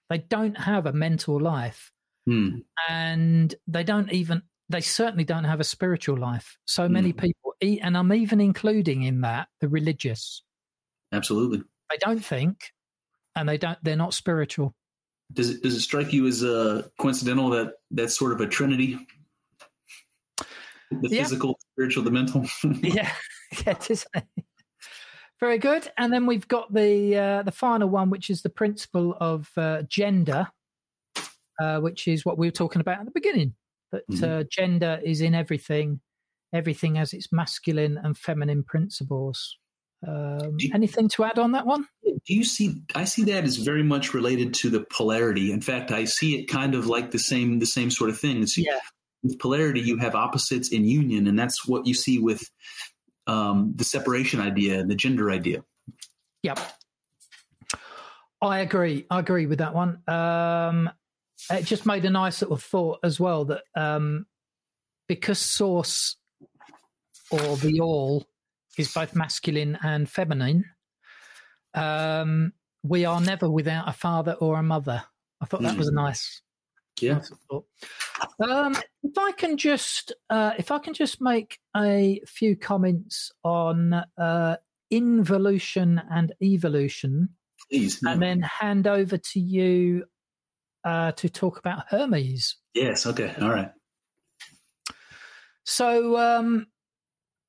[0.08, 1.92] they don't have a mental life
[2.26, 2.58] Hmm.
[2.88, 6.56] And they don't even, they certainly don't have a spiritual life.
[6.64, 7.18] So many hmm.
[7.18, 10.42] people, and I'm even including in that the religious.
[11.12, 11.62] Absolutely.
[11.90, 12.72] They don't think
[13.34, 14.74] and they don't, they're not spiritual.
[15.32, 18.98] Does it, does it strike you as uh, coincidental that that's sort of a trinity?
[20.38, 21.22] The yeah.
[21.22, 22.46] physical, the spiritual, the mental?
[22.82, 23.12] yeah.
[23.66, 24.06] Yeah, it is.
[25.40, 25.90] Very good.
[25.98, 29.82] And then we've got the uh, the final one, which is the principle of uh,
[29.88, 30.46] gender,
[31.60, 33.56] uh, which is what we were talking about at the beginning.
[33.92, 34.24] That mm-hmm.
[34.24, 36.00] uh, gender is in everything,
[36.52, 39.58] everything has its masculine and feminine principles.
[40.06, 41.86] Um, you, anything to add on that one?
[42.04, 42.82] Do you see?
[42.94, 45.52] I see that as very much related to the polarity.
[45.52, 48.46] In fact, I see it kind of like the same the same sort of thing.
[48.46, 48.78] See, yeah.
[49.22, 52.42] With polarity, you have opposites in union, and that's what you see with
[53.26, 55.62] um, the separation idea and the gender idea.
[56.42, 56.58] Yep.
[58.42, 59.04] I agree.
[59.10, 60.02] I agree with that one.
[60.08, 60.90] Um,
[61.50, 64.26] it just made a nice little thought as well that um,
[65.08, 66.16] because source
[67.30, 68.26] or the all
[68.78, 70.64] is both masculine and feminine,
[71.74, 72.52] um,
[72.82, 75.02] we are never without a father or a mother.
[75.40, 75.78] I thought that mm.
[75.78, 76.42] was a nice.
[77.00, 77.20] Yeah.
[78.40, 84.04] Um, if I can just, uh, if I can just make a few comments on
[84.18, 84.56] uh,
[84.90, 87.30] involution and evolution,
[87.70, 88.12] Please, no.
[88.12, 90.04] and then hand over to you
[90.84, 92.56] uh, to talk about Hermes.
[92.74, 93.06] Yes.
[93.06, 93.34] Okay.
[93.40, 93.70] All right.
[95.64, 96.66] So um,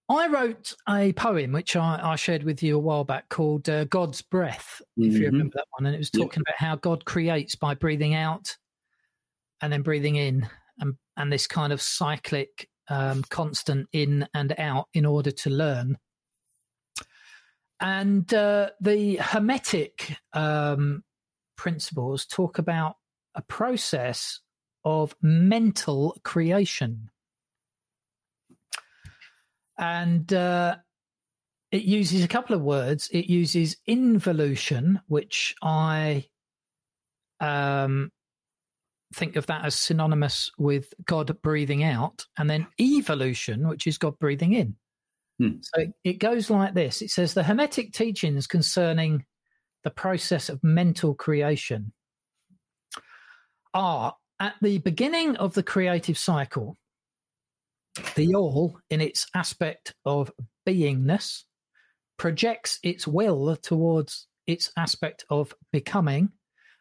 [0.10, 3.86] I wrote a poem which I, I, shared with you a while back called uh,
[3.86, 5.10] God's Breath, mm-hmm.
[5.10, 5.34] if you mm-hmm.
[5.34, 5.86] remember that one.
[5.86, 8.56] And it was talking about how God creates by breathing out
[9.62, 10.48] and then breathing in
[10.80, 15.98] and, and this kind of cyclic, um, constant in and out in order to learn.
[17.80, 21.04] And uh, the Hermetic um,
[21.56, 22.96] principles talk about
[23.36, 24.40] a process
[24.84, 27.10] of mental creation.
[29.78, 30.78] And uh,
[31.72, 33.10] it uses a couple of words.
[33.12, 36.26] It uses involution, which I
[37.40, 38.12] um,
[39.14, 44.20] think of that as synonymous with God breathing out, and then evolution, which is God
[44.20, 44.76] breathing in.
[45.40, 45.58] Hmm.
[45.62, 49.26] So it goes like this it says the Hermetic teachings concerning
[49.84, 51.94] the process of mental creation
[53.74, 56.78] are at the beginning of the creative cycle,
[58.16, 60.32] the all, in its aspect of
[60.68, 61.44] beingness,
[62.18, 66.30] projects its will towards its aspect of becoming,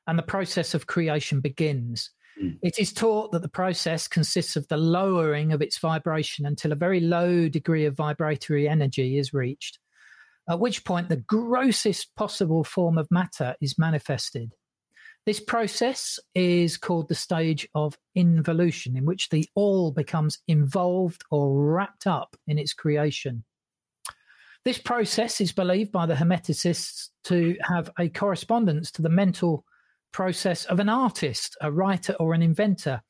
[0.06, 2.10] and the process of creation begins.
[2.42, 2.58] Mm.
[2.62, 6.76] It is taught that the process consists of the lowering of its vibration until a
[6.76, 9.78] very low degree of vibratory energy is reached.
[10.48, 14.54] at which point the grossest possible form of matter is manifested.
[15.26, 21.62] This process is called the stage of involution, in which the all becomes involved or
[21.62, 23.44] wrapped up in its creation.
[24.64, 29.64] This process is believed by the Hermeticists to have a correspondence to the mental
[30.12, 33.02] process of an artist, a writer, or an inventor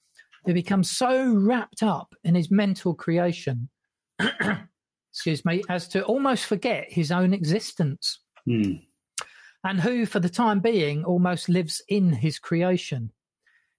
[0.45, 3.69] who becomes so wrapped up in his mental creation,
[5.13, 8.21] excuse me, as to almost forget his own existence.
[8.47, 8.75] Hmm.
[9.63, 13.13] And who, for the time being, almost lives in his creation.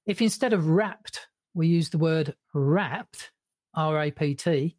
[0.06, 3.32] If instead of wrapped, we use the word wrapped,
[3.74, 4.78] R A P T,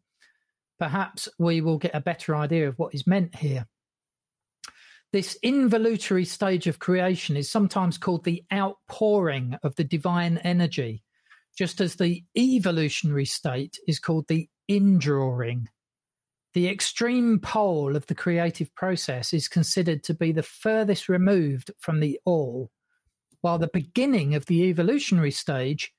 [0.79, 3.67] perhaps we will get a better idea of what is meant here.
[5.11, 11.03] This involutory stage of creation is sometimes called the outpouring of the divine energy,
[11.55, 15.67] just as the evolutionary state is called the indrawing.
[16.53, 21.99] The extreme pole of the creative process is considered to be the furthest removed from
[21.99, 22.69] the all,
[23.41, 25.91] while the beginning of the evolutionary stage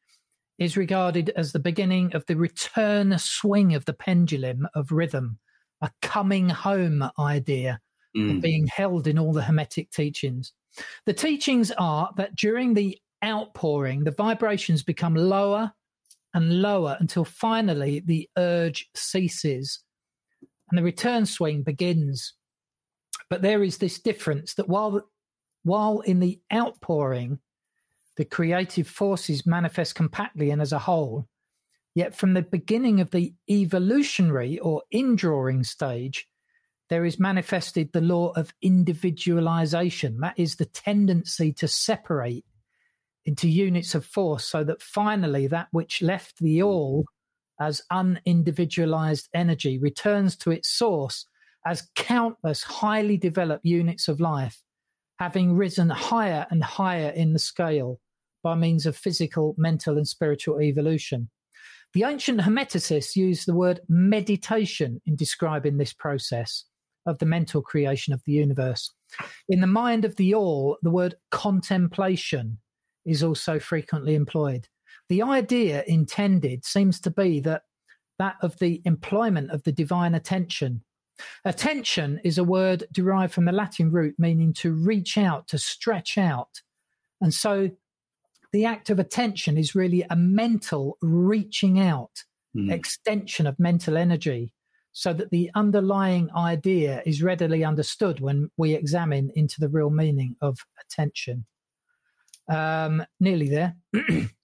[0.59, 5.39] is regarded as the beginning of the return swing of the pendulum of rhythm,
[5.81, 7.81] a coming home idea
[8.17, 8.41] Mm.
[8.41, 10.53] being held in all the Hermetic teachings.
[11.05, 15.73] The teachings are that during the outpouring, the vibrations become lower
[16.33, 19.81] and lower until finally the urge ceases
[20.71, 22.35] and the return swing begins.
[23.31, 25.03] But there is this difference that while
[25.63, 27.39] while in the outpouring,
[28.17, 31.27] the creative forces manifest compactly and as a whole,
[31.95, 36.29] yet from the beginning of the evolutionary or indrawing stage,
[36.91, 40.21] there is manifested the law of individualization.
[40.21, 42.45] That is the tendency to separate
[43.25, 47.07] into units of force so that finally that which left the all
[47.61, 51.27] as unindividualized energy returns to its source
[51.67, 54.61] as countless highly developed units of life,
[55.19, 58.01] having risen higher and higher in the scale
[58.43, 61.31] by means of physical, mental, and spiritual evolution.
[61.95, 66.65] The ancient Hermeticists used the word meditation in describing this process
[67.07, 68.93] of the mental creation of the universe.
[69.49, 72.59] In the mind of the all, the word contemplation
[73.07, 74.69] is also frequently employed.
[75.09, 77.63] The idea intended seems to be that
[78.19, 80.83] that of the employment of the divine attention.
[81.45, 86.17] Attention is a word derived from the Latin root meaning to reach out, to stretch
[86.17, 86.63] out.
[87.21, 87.71] And so
[88.53, 92.25] the act of attention is really a mental reaching out,
[92.57, 92.71] Mm.
[92.73, 94.53] extension of mental energy,
[94.93, 100.37] so that the underlying idea is readily understood when we examine into the real meaning
[100.41, 101.47] of attention.
[102.49, 103.77] Um, nearly there.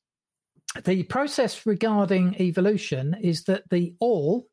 [0.84, 4.46] the process regarding evolution is that the all,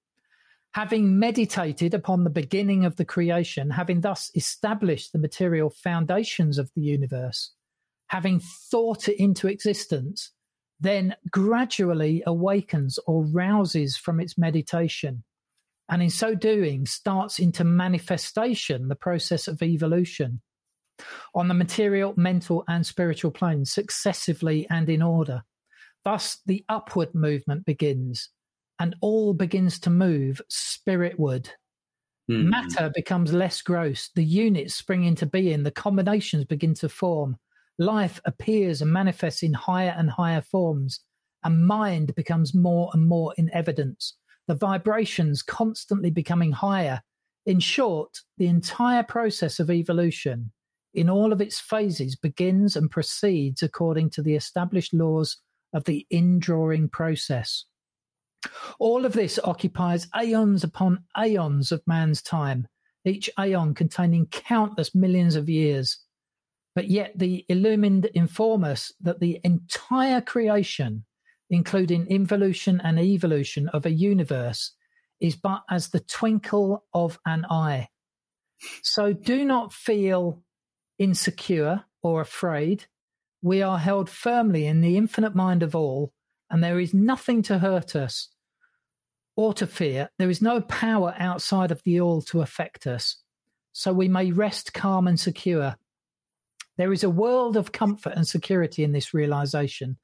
[0.74, 6.72] having meditated upon the beginning of the creation, having thus established the material foundations of
[6.76, 7.54] the universe,
[8.08, 10.32] having thought it into existence,
[10.80, 15.24] then gradually awakens or rouses from its meditation.
[15.90, 20.42] And in so doing, starts into manifestation the process of evolution
[21.34, 25.44] on the material, mental, and spiritual planes successively and in order.
[26.04, 28.30] Thus, the upward movement begins,
[28.80, 31.50] and all begins to move spiritward.
[32.30, 32.46] Mm.
[32.46, 37.38] Matter becomes less gross, the units spring into being, the combinations begin to form.
[37.80, 41.00] Life appears and manifests in higher and higher forms,
[41.44, 44.16] and mind becomes more and more in evidence.
[44.48, 47.02] The vibrations constantly becoming higher.
[47.46, 50.52] In short, the entire process of evolution,
[50.94, 55.38] in all of its phases, begins and proceeds according to the established laws
[55.74, 57.66] of the indrawing process.
[58.80, 62.68] All of this occupies aeons upon aeons of man's time,
[63.06, 66.00] each aeon containing countless millions of years.
[66.76, 71.06] But yet the illumined inform us that the entire creation,
[71.50, 74.74] including involution and evolution of a universe,
[75.20, 77.90] is but as the twinkle of an eye.
[78.84, 80.44] So do not feel
[81.00, 82.86] insecure or afraid.
[83.48, 86.12] We are held firmly in the infinite mind of all,
[86.50, 88.28] and there is nothing to hurt us
[89.38, 90.10] or to fear.
[90.20, 93.24] There is no power outside of the all to affect us.
[93.72, 95.78] So we may rest calm and secure.
[96.76, 99.96] There is a world of comfort and security in this realization.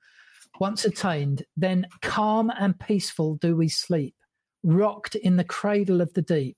[0.62, 4.16] Once attained, then calm and peaceful do we sleep,
[4.64, 6.56] rocked in the cradle of the deep,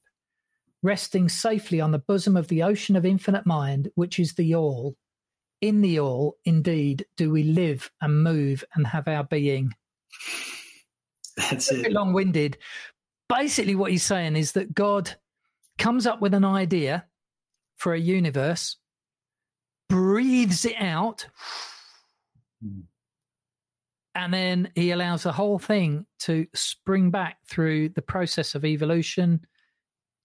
[0.84, 4.96] resting safely on the bosom of the ocean of infinite mind, which is the all.
[5.66, 9.74] In the all, indeed, do we live and move and have our being.
[11.38, 11.92] That's it.
[11.92, 12.60] long winded.
[13.28, 15.16] Basically, what he's saying is that God
[15.80, 17.08] comes up with an idea
[17.78, 18.78] for a universe,
[19.90, 21.26] breathes it out,
[22.62, 22.82] Hmm.
[24.14, 29.48] and then he allows the whole thing to spring back through the process of evolution,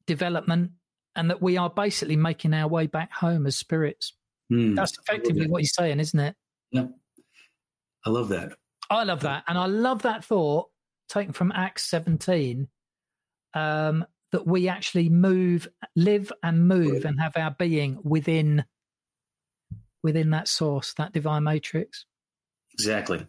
[0.07, 0.73] development,
[1.17, 4.13] and that we are basically making our way back home as spirits.
[4.51, 4.75] Hmm.
[4.75, 6.37] That's effectively what you're saying, isn't it?
[6.73, 6.87] Yeah.
[8.05, 8.53] I love that.
[8.91, 9.45] I love that.
[9.47, 10.69] And I love that thought
[11.09, 12.69] taken from Acts 17
[13.55, 18.65] um, that we actually move, live and move and have our being within
[20.03, 22.07] within that source, that divine matrix.
[22.73, 23.27] Exactly.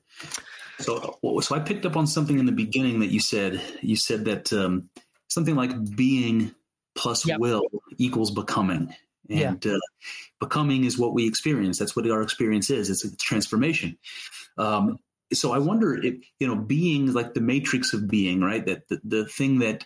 [0.80, 3.62] So, so I picked up on something in the beginning that you said.
[3.82, 4.90] You said that um,
[5.28, 6.56] something like being
[6.96, 7.40] plus Yep.
[7.40, 7.64] will
[7.98, 8.94] equals becoming,
[9.28, 9.50] Yeah.
[9.50, 9.80] and uh,
[10.40, 11.78] becoming is what we experience.
[11.80, 12.90] That's what our experience is.
[12.90, 13.98] It's a transformation.
[14.58, 14.98] Um,
[15.34, 18.66] so I wonder if you know, being like the matrix of being, right?
[18.66, 19.86] That the, the thing that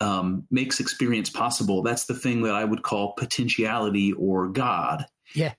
[0.00, 1.82] um, makes experience possible.
[1.82, 5.54] That's the thing that I would call potentiality or God Yeah.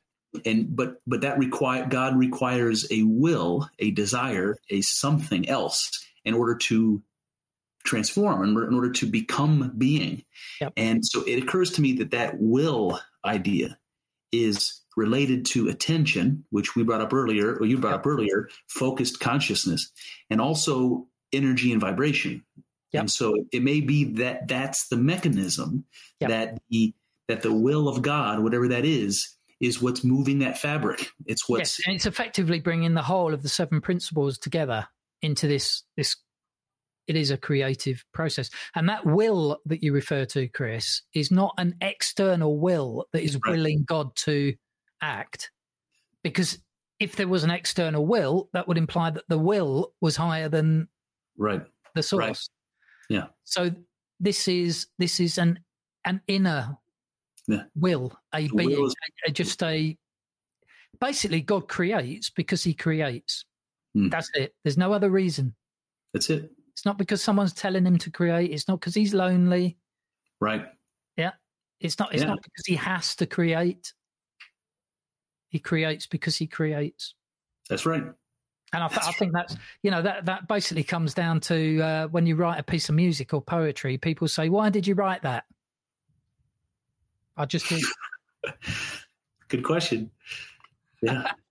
[0.45, 5.89] and but but that require god requires a will a desire a something else
[6.23, 7.01] in order to
[7.87, 10.23] transform in order, in order to become being
[10.61, 10.73] Yep.
[10.77, 13.77] and so it occurs to me that that will idea
[14.31, 19.19] is related to attention which we brought up earlier or you brought up earlier focused
[19.19, 19.91] consciousness
[20.29, 22.43] and also energy and vibration
[22.93, 23.01] Yep.
[23.01, 25.85] and so it may be that that's the mechanism
[26.19, 26.29] Yep.
[26.29, 26.93] that the
[27.27, 31.09] that the will of god whatever that is is what's moving that fabric.
[31.25, 34.87] It's what's yes, and it's effectively bringing the whole of the seven principles together
[35.23, 36.15] into this this
[37.07, 41.53] it is a creative process and that will that you refer to chris is not
[41.57, 43.51] an external will that is Right.
[43.55, 44.53] willing god to
[45.01, 45.51] act
[46.23, 46.59] because
[46.99, 50.87] if there was an external will that would imply that the will was higher than
[51.37, 51.61] right.
[51.95, 52.21] the source
[53.09, 53.17] Right.
[53.17, 53.27] Yeah.
[53.43, 53.71] so
[54.19, 55.59] this is this is an
[56.05, 56.77] an inner
[57.47, 57.63] Yeah.
[57.75, 58.95] will a The being will is-
[59.27, 59.97] a- just a
[60.99, 63.45] basically god creates because he creates
[63.93, 64.09] Hmm.
[64.09, 65.55] that's it there's no other reason
[66.13, 66.51] That's it.
[66.77, 69.77] It's not because someone's telling him to create it's not because he's lonely
[70.39, 70.63] Right.
[71.15, 71.31] Yeah.
[71.79, 72.29] It's not it's Yeah.
[72.29, 73.93] not because he has to create
[75.49, 77.15] he creates because he creates
[77.67, 78.03] That's right.
[78.03, 82.07] and I, th- I think that's you know that that basically comes down to uh,
[82.09, 85.23] when you write a piece of music or poetry people say why did you write
[85.23, 85.45] that
[87.37, 87.81] i just did
[89.47, 90.11] Good question.
[91.01, 91.31] Yeah.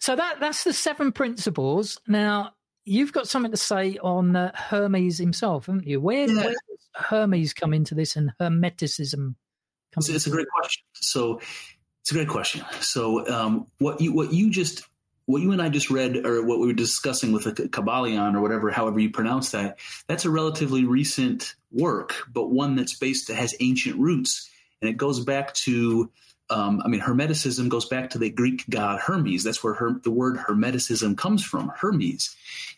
[0.00, 1.98] So that that's the seven principles.
[2.06, 2.52] Now
[2.86, 6.00] you've got something to say on uh, Hermes himself, haven't you?
[6.00, 6.36] Where, Yeah.
[6.36, 9.34] where does Hermes come into this and Hermeticism?
[9.92, 10.84] Come It's, it's a great question.
[10.94, 11.40] So
[12.00, 12.64] it's a great question.
[12.80, 14.86] So um, what you what you just
[15.26, 18.40] what you and I just read, or what we were discussing with the Kybalion, or
[18.40, 23.34] whatever, however you pronounce that, that's a relatively recent work, but one that's based that
[23.34, 24.48] has ancient roots,
[24.80, 26.10] and it goes back to.
[26.48, 29.42] Um, I mean, Hermeticism goes back to the Greek god Hermes.
[29.42, 32.34] That's where her, the word Hermeticism comes from, Hermes.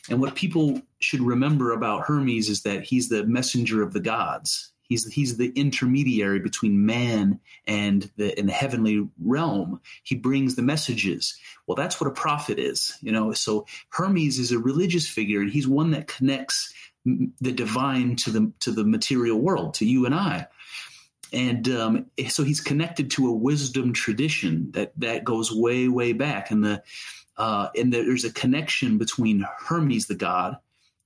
[0.09, 4.73] And what people should remember about Hermes is that he's the messenger of the gods.
[4.89, 9.83] He's he's the intermediary between man and the in the heavenly realm.
[10.03, 11.39] He brings the messages.
[11.67, 13.35] Well, that's what a prophet is, you know.
[13.35, 16.73] So Hermes is a religious figure, and he's one that connects
[17.05, 20.47] the divine to the to the material world, to you and I.
[21.33, 26.51] And um, so he's connected to a wisdom tradition that that goes way way back,
[26.51, 26.83] and the
[27.37, 30.59] uh, and there's a connection between Hermes the god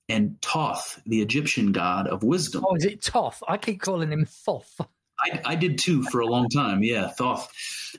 [0.08, 2.64] and toth the Egyptian god of wisdom.
[2.66, 3.42] Oh, is it Toth?
[3.48, 4.80] I keep calling him Thoth.
[5.20, 6.82] I, I did too for a long time.
[6.82, 7.48] Yeah, Thoth.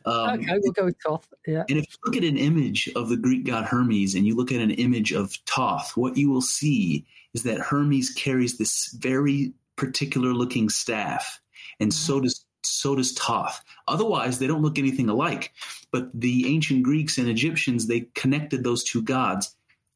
[0.05, 1.27] Um, okay, we'll go with Toth.
[1.47, 1.63] Yeah.
[1.69, 4.51] And if you look at an image of the Greek god Hermes and you look
[4.51, 9.53] at an image of Thoth, what you will see is that Hermes carries this very
[9.75, 11.39] particular looking staff,
[11.83, 13.61] and so does so does Thoth.
[13.87, 15.53] Otherwise, they don't look anything alike.
[15.91, 19.55] But the ancient Greeks and Egyptians they connected those two gods,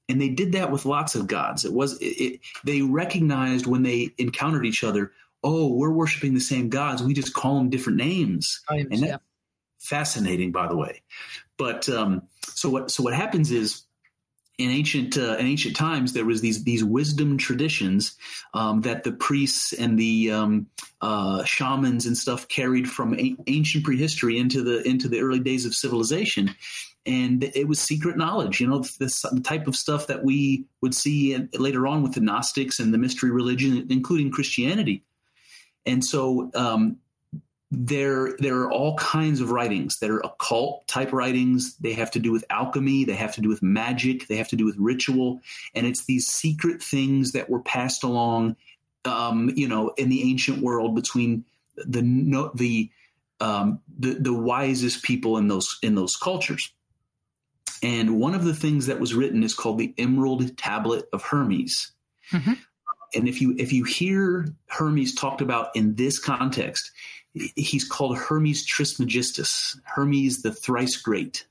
[0.09, 1.65] and they did that with lots of gods.
[1.65, 5.11] It was it, it, they recognized when they encountered each other.
[5.43, 7.01] Oh, we're worshiping the same gods.
[7.01, 9.17] We just call them different names and that, yeah.
[9.79, 11.01] fascinating, by the way.
[11.57, 12.91] But um, so what?
[12.91, 13.86] So what happens is
[14.57, 18.17] in ancient uh, in ancient times there was these these wisdom traditions
[18.53, 20.67] um, that the priests and the um,
[21.01, 25.65] uh, shamans and stuff carried from a- ancient prehistory into the into the early days
[25.65, 26.55] of civilization.
[27.05, 31.33] And it was secret knowledge, you know, the type of stuff that we would see
[31.33, 35.05] in, later on with the Gnostics and the mystery religion, including Christianity.
[35.85, 36.97] And so um,
[37.69, 42.17] there there are all kinds of writings that are occult type writings they have to
[42.17, 45.41] do with alchemy they have to do with magic they have to do with ritual
[45.75, 48.55] and it's these secret things that were passed along
[49.03, 51.43] um, you know in the ancient world between
[51.77, 52.89] the no, the
[53.39, 56.71] um, the the wisest people in those in those cultures.
[57.83, 61.91] And one of the things that was written is called the Emerald Tablet of Hermes.
[62.31, 62.53] Mm-hmm.
[63.13, 66.91] And if you if you hear Hermes talked about in this context,
[67.55, 71.45] he's called Hermes Trismegistus, Hermes the thrice great.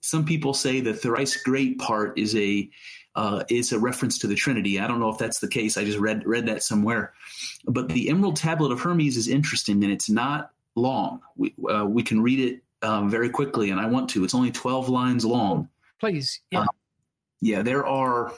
[0.00, 2.70] Some people say the thrice great part is a
[3.14, 4.78] uh, is a reference to the Trinity.
[4.78, 5.76] I don't know if that's the case.
[5.76, 7.12] I just read read that somewhere.
[7.66, 11.20] But the Emerald Tablet of Hermes is interesting, and it's not long.
[11.36, 14.24] We uh, we can read it um, very quickly, and I want to.
[14.24, 15.68] It's only twelve lines long.
[15.98, 16.66] Please, yeah, Uh,
[17.40, 17.62] yeah.
[17.62, 18.32] There are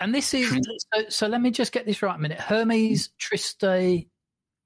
[0.00, 0.48] and this is
[0.94, 1.26] so, so.
[1.26, 2.40] Let me just get this right a minute.
[2.40, 4.06] Hermes Triste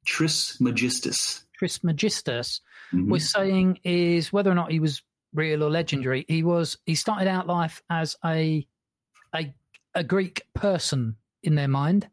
[0.05, 1.45] Trismegistus.
[1.59, 2.61] Trismegistus
[2.93, 3.11] Mhm.
[3.11, 5.03] we're saying is whether or not he was
[5.33, 6.25] real or legendary.
[6.29, 6.77] He was.
[6.87, 8.67] He started out life as a
[9.35, 9.55] a
[9.95, 12.09] a Greek person in their mind,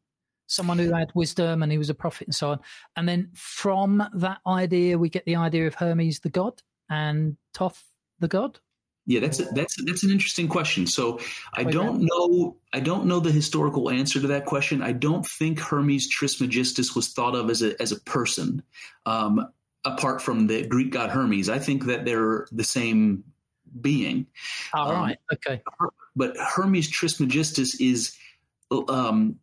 [0.48, 2.60] someone who had wisdom and he was a prophet and so on.
[2.96, 7.84] And then from that idea, we get the idea of Hermes the god and Toth
[8.20, 8.60] the god.
[9.10, 10.86] Yeah, that's a, that's that's an interesting question.
[10.86, 11.20] So
[11.54, 14.82] I don't know I don't know the historical answer to that question.
[14.84, 18.62] I don't think Hermes Trismegistus was thought of as a as a person,
[19.06, 19.48] um,
[19.86, 21.48] apart from the Greek god Hermes.
[21.48, 23.24] I think that they're the same
[23.80, 24.28] being.
[24.74, 25.18] All Um, right.
[25.34, 25.62] Okay.
[26.16, 28.14] But Hermes Trismegistus is,
[28.90, 29.40] um,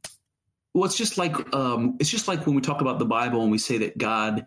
[0.74, 3.50] well, it's just like um, it's just like when we talk about the Bible and
[3.50, 4.44] we say that God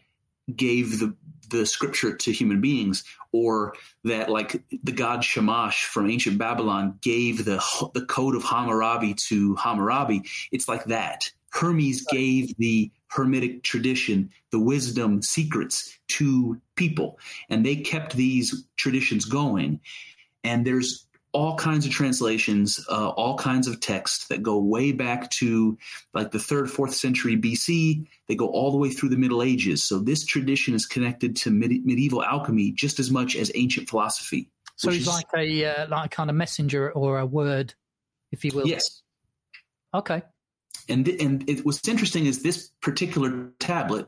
[0.56, 1.16] gave the
[1.50, 7.46] the scripture to human beings, or that like the god Shamash from ancient Babylon gave
[7.46, 7.64] the
[7.94, 10.24] the code of Hammurabi to Hammurabi.
[10.52, 11.32] It's like that.
[11.50, 17.20] Hermes gave the Hermetic tradition, the wisdom secrets to people,
[17.50, 19.80] and they kept these traditions going.
[20.44, 25.30] And there's all kinds of translations, uh, all kinds of texts that go way back
[25.32, 25.78] to
[26.14, 28.08] like the third, fourth century BC.
[28.28, 29.84] They go all the way through the Middle Ages.
[29.84, 34.50] So this tradition is connected to medi- medieval alchemy just as much as ancient philosophy.
[34.76, 37.74] So he's is- like a uh, like a kind of messenger or a word,
[38.32, 38.68] if you will.
[38.68, 39.02] Yes.
[39.94, 40.22] Okay.
[40.90, 44.08] And th- and it, what's interesting is this particular tablet.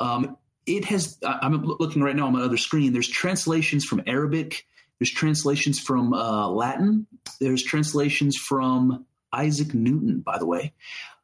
[0.00, 0.36] Um,
[0.66, 1.18] it has.
[1.22, 2.92] I'm looking right now on my other screen.
[2.92, 4.66] There's translations from Arabic.
[4.98, 7.06] There's translations from uh, Latin.
[7.40, 10.72] There's translations from Isaac Newton, by the way,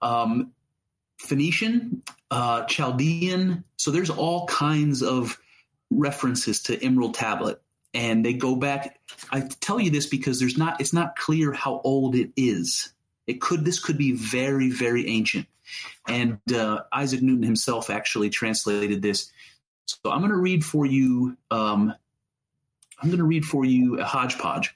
[0.02, 0.52] um,
[1.18, 3.64] Phoenician, uh, Chaldean.
[3.76, 5.38] So there's all kinds of
[5.90, 7.62] references to Emerald Tablet,
[7.94, 8.98] and they go back.
[9.30, 10.80] I tell you this because there's not.
[10.80, 12.92] It's not clear how old it is.
[13.26, 13.64] It could.
[13.64, 15.46] This could be very, very ancient.
[16.06, 19.30] And uh, Isaac Newton himself actually translated this.
[19.86, 21.36] So I'm going to read for you.
[21.50, 21.94] Um,
[23.02, 24.74] I'm going to read for you a hodgepodge.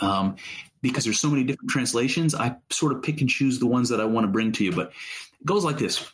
[0.00, 0.36] Um,
[0.80, 4.00] because there's so many different translations, I sort of pick and choose the ones that
[4.00, 4.72] I want to bring to you.
[4.72, 4.92] But
[5.40, 6.08] it goes like this.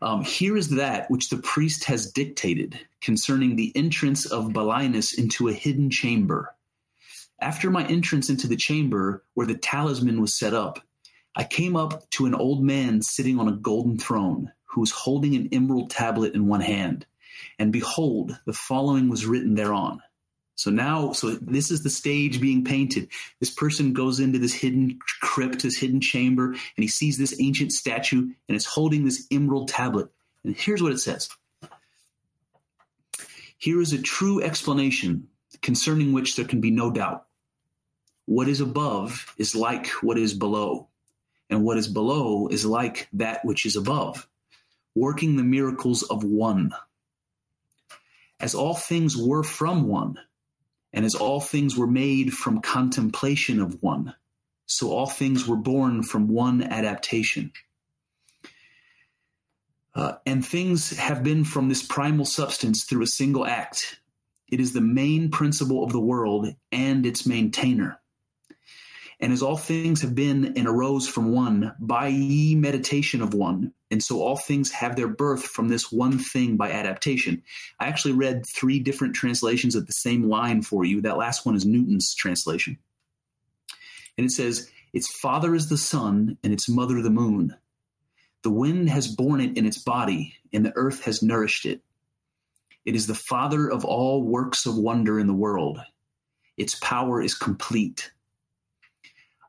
[0.00, 5.48] Um, here is that which the priest has dictated concerning the entrance of Belinus into
[5.48, 6.54] a hidden chamber.
[7.40, 10.80] After my entrance into the chamber where the talisman was set up,
[11.36, 15.34] I came up to an old man sitting on a golden throne, who was holding
[15.34, 17.06] an emerald tablet in one hand.
[17.58, 20.00] And behold, the following was written thereon.
[20.58, 23.10] So now, so this is the stage being painted.
[23.38, 27.70] This person goes into this hidden crypt, this hidden chamber, and he sees this ancient
[27.70, 30.08] statue, and it's holding this emerald tablet.
[30.42, 31.28] And here's what it says
[33.56, 35.28] Here is a true explanation
[35.62, 37.26] concerning which there can be no doubt.
[38.26, 40.88] What is above is like what is below,
[41.48, 44.28] and what is below is like that which is above,
[44.96, 46.72] working the miracles of one.
[48.40, 50.18] As all things were from one,
[50.92, 54.14] and as all things were made from contemplation of one,
[54.66, 57.52] so all things were born from one adaptation.
[59.94, 64.00] Uh, and things have been from this primal substance through a single act.
[64.50, 68.00] It is the main principle of the world and its maintainer.
[69.20, 73.72] And as all things have been and arose from one, by ye meditation of one,
[73.90, 77.42] and so all things have their birth from this one thing by adaptation.
[77.80, 81.00] I actually read three different translations of the same line for you.
[81.00, 82.78] That last one is Newton's translation.
[84.16, 87.56] And it says, Its father is the sun, and its mother the moon.
[88.42, 91.82] The wind has borne it in its body, and the earth has nourished it.
[92.84, 95.80] It is the father of all works of wonder in the world.
[96.56, 98.10] Its power is complete.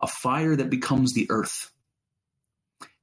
[0.01, 1.71] A fire that becomes the earth.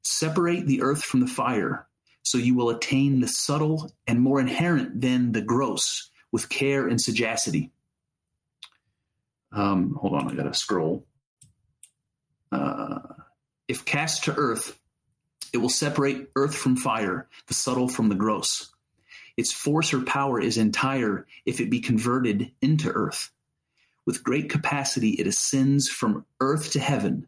[0.02, 1.86] Separate the earth from the fire,
[2.22, 7.00] so you will attain the subtle and more inherent than the gross with care and
[7.00, 7.70] sagacity.
[9.52, 11.06] Um, hold on, I gotta scroll.
[12.52, 12.98] Uh,
[13.68, 14.78] if cast to earth,
[15.52, 18.70] It will separate earth from fire, the subtle from the gross.
[19.38, 23.30] Its force or power is entire if it be converted into earth.
[24.06, 27.26] With great capacity, it ascends from earth to heaven.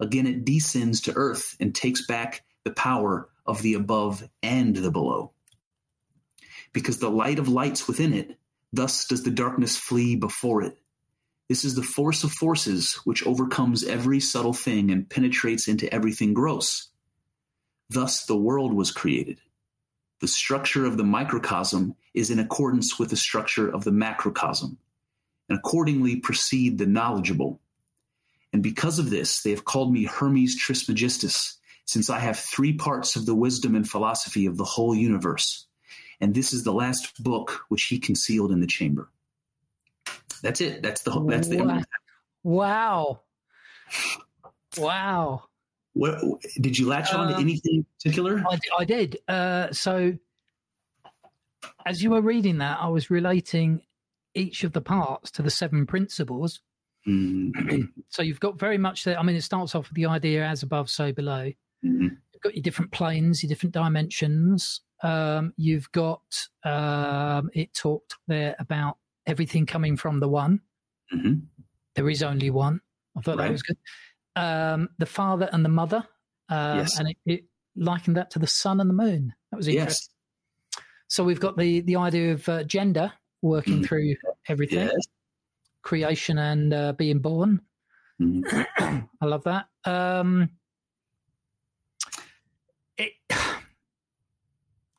[0.00, 4.90] Again, it descends to earth and takes back the power of the above and the
[4.90, 5.32] below.
[6.72, 8.36] Because the light of lights within it,
[8.72, 10.76] thus does the darkness flee before it.
[11.48, 16.34] This is the force of forces which overcomes every subtle thing and penetrates into everything
[16.34, 16.88] gross.
[17.88, 19.40] Thus the world was created.
[20.20, 24.78] The structure of the microcosm is in accordance with the structure of the macrocosm,
[25.48, 27.60] and accordingly proceed the knowledgeable.
[28.52, 33.16] And because of this, they have called me Hermes Trismegistus, since I have three parts
[33.16, 35.66] of the wisdom and philosophy of the whole universe.
[36.20, 39.10] And this is the last book which he concealed in the chamber.
[40.42, 40.82] That's it.
[40.82, 41.62] That's the whole, that's the.
[41.62, 41.82] Wow.
[42.42, 43.20] Wow.
[44.78, 45.44] wow.
[45.92, 46.20] What
[46.60, 48.44] did you latch on to Um, anything in particular?
[48.48, 49.18] I, I did.
[49.26, 50.16] Uh, so,
[51.86, 53.82] as you were reading that, I was relating
[54.36, 56.60] each of the parts to the seven principles.
[57.08, 59.16] Mm, So you've got very much there.
[59.16, 61.52] I mean, it starts off with the idea as above, so below.
[61.84, 64.80] mhm, You've got your different planes, your different dimensions.
[65.04, 66.22] Um, you've got
[66.64, 68.96] um, it talked there about
[69.26, 70.60] everything coming from the one.
[71.14, 71.42] mhm.
[71.94, 72.80] There is only one.
[73.16, 73.78] I thought that was good.
[74.34, 76.04] Um, the father and the mother,
[76.48, 76.98] um, Yes.
[76.98, 77.44] and it, it
[77.76, 79.32] likened that to the sun and the moon.
[79.52, 80.08] That was interesting.
[80.74, 80.82] Yes.
[81.06, 83.86] So we've got the the idea of uh, gender working Mhm.
[83.86, 84.16] through
[84.48, 85.06] everything, Yes.
[85.82, 87.60] creation and uh, being born.
[88.20, 88.42] Mhm.
[89.20, 89.66] I love that.
[89.84, 90.50] Um,
[92.96, 93.12] it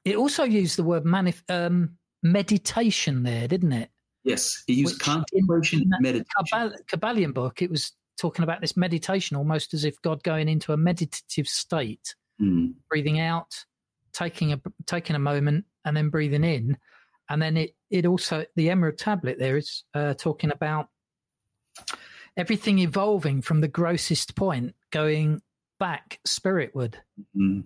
[0.06, 3.90] it also used the word manif- um, meditation there, didn't it?
[4.24, 4.64] Yes.
[4.68, 6.26] He used Which contemplation in meditation.
[6.54, 10.74] Kabbal- Kybalion book, it was talking about this meditation, almost as if God going into
[10.74, 13.66] a meditative state, Mm, breathing out,
[14.14, 16.78] taking a taking a moment, and then breathing in,
[17.30, 20.90] and then it it also the Emerald Tablet there is uh, talking about
[22.36, 25.42] everything evolving from the grossest point, going
[25.80, 26.98] back spiritward.
[27.36, 27.64] mm.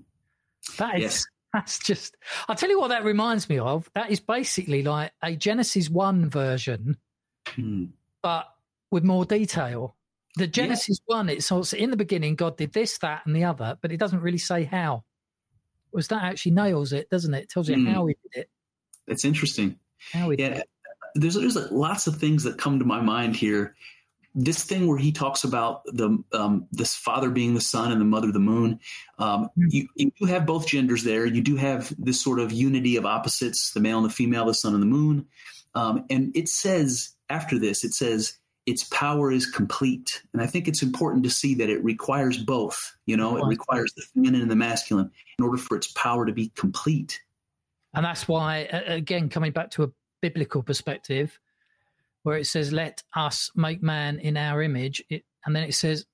[0.78, 1.26] That is Yes.
[1.54, 2.16] that's just.
[2.48, 3.90] I'll tell you what that reminds me of.
[3.94, 6.98] That is basically like a Genesis one version
[7.58, 7.90] Mm.
[8.22, 8.48] but
[8.92, 9.96] with more detail.
[10.38, 13.78] The Genesis one, it's also in the beginning, God did this, that, and the other,
[13.82, 15.04] but it doesn't really say how.
[15.92, 17.44] Was that actually nails it, doesn't it?
[17.44, 17.92] It tells you Mm.
[17.94, 18.50] how he did it.
[19.08, 19.78] That's interesting.
[20.40, 20.62] Yeah,
[21.16, 23.76] there's there's lots of things that come to my mind here.
[24.34, 28.06] This thing where he talks about the um, this father being the sun and the
[28.06, 28.80] mother the moon.
[29.20, 29.68] Um, Hmm.
[29.70, 31.26] you, you do have both genders there.
[31.26, 34.54] You do have this sort of unity of opposites: the male and the female, the
[34.54, 35.28] sun and the moon.
[35.76, 40.22] Um, and it says after this, it says its power is complete.
[40.34, 42.78] And I think it's important to see that it requires both.
[43.06, 46.32] You know, it requires the feminine and the masculine in order for its power to
[46.32, 47.22] be complete.
[47.94, 49.90] And that's why, again, coming back to a
[50.22, 51.38] biblical perspective,
[52.24, 56.06] where it says, "Let us make man in our image," it, and then it says,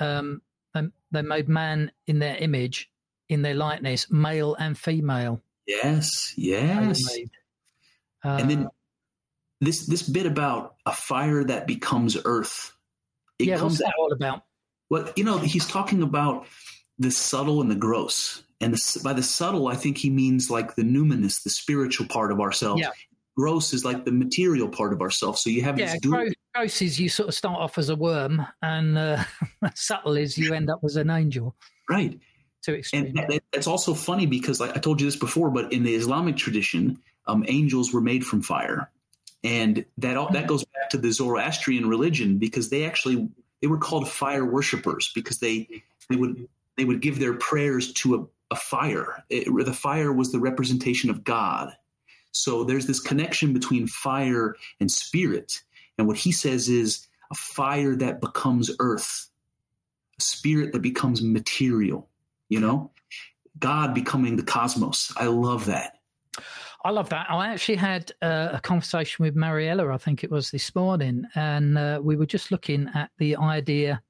[0.00, 0.42] um,
[0.74, 2.90] they- "They made man in their image,
[3.28, 7.02] in their likeness, male and female." Yes, yes.
[7.16, 7.30] made.
[8.24, 8.70] and then Uh,
[9.60, 12.72] this this bit about a fire that becomes earth
[13.38, 14.44] it yeah, comes what's that all about?
[14.90, 16.46] well you know he's talking about
[16.98, 20.76] the subtle and the gross and the, by the subtle i think he means like
[20.76, 22.90] the numinous the spiritual part of ourselves Yeah.
[23.36, 26.32] gross is like the material part of ourselves so you have Yeah, this dual, gross,
[26.54, 29.24] gross is you sort of start off as a worm, and uh,
[29.74, 31.56] subtle is you end up as an angel.
[31.90, 32.18] right
[32.64, 33.06] Too extreme.
[33.06, 35.94] and that, that's also funny because like i told you this before but in the
[35.94, 38.90] islamic tradition um, angels were made from fire
[39.42, 43.28] and that all, that goes back to the zoroastrian religion because they actually
[43.60, 45.66] they were called fire worshippers because they
[46.08, 49.24] they would they would give their prayers to a, a fire.
[49.30, 51.72] It- the fire was the representation of god.
[52.32, 55.62] So there's this connection between fire and spirit.
[55.98, 59.28] And what he says is a fire that becomes earth
[60.18, 62.08] a spirit that becomes material
[62.48, 62.90] you know?
[63.58, 65.12] God becoming the cosmos.
[65.16, 65.98] I love that.
[66.84, 67.26] I love that.
[67.30, 71.78] I actually had uh, a conversation with Mariella, I think it was this morning, and
[71.78, 74.02] uh, we were just looking at the idea.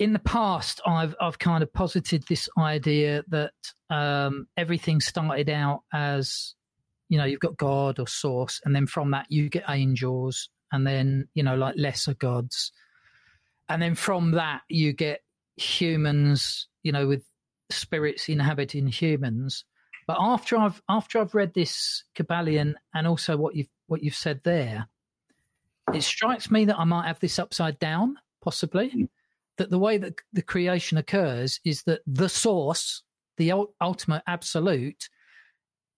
[0.00, 3.52] In the past, I've I've kind of posited this idea that
[3.90, 6.54] um, everything started out as,
[7.08, 10.86] you know, you've got God or Source, and then from that you get angels, and
[10.86, 12.72] then you know like lesser gods,
[13.68, 15.20] and then from that you get
[15.56, 17.24] humans, you know, with
[17.70, 19.64] spirits inhabiting humans.
[20.06, 24.40] But after I've after I've read this Kybalion and also what you've what you've said
[24.44, 24.88] there,
[25.94, 29.08] it strikes me that I might have this upside down, possibly.
[29.58, 33.02] That the way that the creation occurs is that the source,
[33.36, 35.08] the ultimate absolute,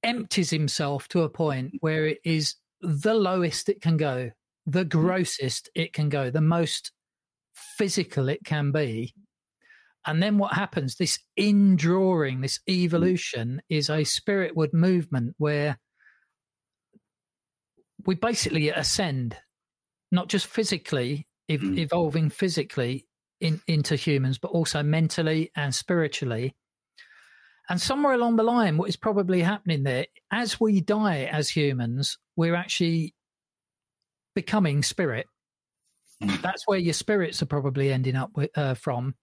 [0.03, 4.31] empties himself to a point where it is the lowest it can go,
[4.67, 6.93] the grossest it can go, the most
[7.55, 9.15] physical it can be.
[10.07, 10.97] And then what happens?
[10.97, 15.79] This indrawing, this evolution is a spiritward movement where
[18.05, 19.37] we basically ascend,
[20.13, 21.79] not just physically, ev- Mm.
[21.79, 23.07] evolving physically
[23.41, 26.55] in, into humans, but also mentally and spiritually.
[27.69, 32.19] And somewhere along the line, what is probably happening there, as we die as humans,
[32.37, 33.15] we're actually
[34.35, 35.27] becoming spirit.
[36.23, 36.41] Mm.
[36.43, 39.15] That's where your spirits are probably ending up with, uh, from,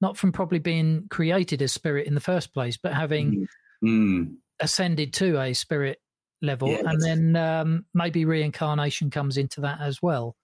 [0.00, 3.46] not from probably being created as spirit in the first place, but having
[3.82, 4.36] Mm.
[4.60, 6.00] ascended to a spirit
[6.42, 6.84] level, Yes.
[6.86, 10.36] and then um, maybe reincarnation comes into that as well.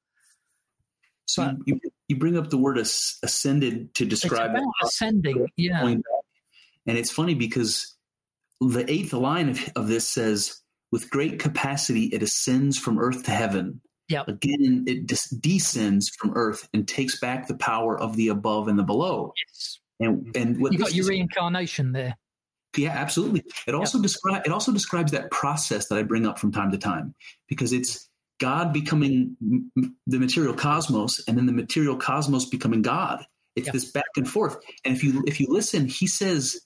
[1.26, 4.50] So But- you, you bring up the word as, ascended to describe
[4.82, 5.84] ascending, yeah.
[5.84, 6.02] And
[6.98, 7.94] it's funny because
[8.60, 13.30] the eighth line of, of this says, with great capacity, it ascends from earth to
[13.30, 13.80] heaven.
[14.08, 14.26] Yep.
[14.26, 18.76] Again, it des- descends from earth and takes back the power of the above and
[18.76, 19.32] the below.
[19.48, 19.78] yes.
[20.00, 22.16] And and what You got your reincarnation there.
[22.76, 23.44] yeah, absolutely.
[23.68, 26.78] It also describe it also describes that process that I bring up from time to
[26.78, 27.14] time
[27.48, 28.09] because it's
[28.41, 29.36] God becoming
[30.07, 33.25] the material cosmos and then the material cosmos becoming God.
[33.57, 33.73] It's Yeah.
[33.73, 34.57] this back and forth.
[34.85, 36.60] And if you if you listen, he says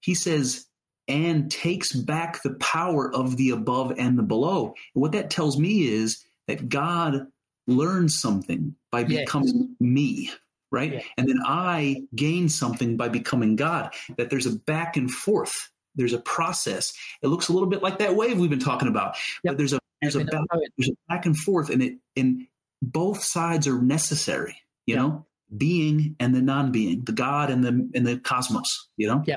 [0.00, 0.66] he says
[1.08, 4.74] and takes back the power of the above and the below.
[4.94, 7.26] And what that tells me is that God
[7.66, 9.20] learns something by Yes.
[9.20, 10.30] becoming me,
[10.70, 11.04] right?
[11.16, 13.92] And then I gain something by becoming God.
[14.16, 15.70] That there's a back and forth.
[15.96, 16.92] There's a process.
[17.22, 19.16] It looks a little bit like that wave we've been talking about.
[19.44, 19.52] Yep.
[19.52, 20.40] But there's a there's a back,
[20.76, 22.46] there's a back and forth, and it and
[22.82, 24.56] both sides are necessary.
[24.86, 25.02] You Yeah.
[25.02, 25.26] know,
[25.56, 28.88] being and the non-being, the God and the and the cosmos.
[28.96, 29.22] You know.
[29.26, 29.36] Yeah.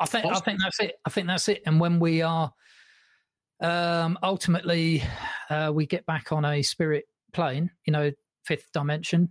[0.00, 0.94] I think I think that's it.
[1.04, 1.62] I think that's it.
[1.66, 2.52] And when we are
[3.60, 5.02] um, ultimately
[5.48, 8.10] uh, we get back on a spirit plane, you know,
[8.44, 9.30] fifth dimension.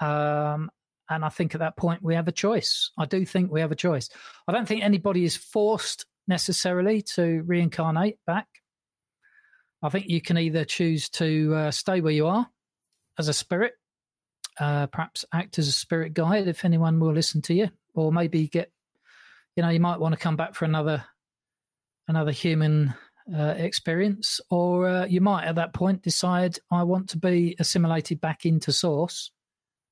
[0.00, 0.70] Um,
[1.08, 2.90] and I think at that point we have a choice.
[2.98, 4.10] I do think we have a choice.
[4.46, 8.46] I don't think anybody is forced necessarily to reincarnate back.
[9.82, 12.48] I think you can either choose to uh, stay where you are
[13.18, 13.74] as a spirit,
[14.58, 18.48] uh, perhaps act as a spirit guide if anyone will listen to you, or maybe
[18.48, 18.72] get
[19.56, 21.04] you know you might want to come back for another
[22.06, 22.94] another human
[23.36, 28.20] uh, experience or uh, you might at that point decide i want to be assimilated
[28.20, 29.30] back into source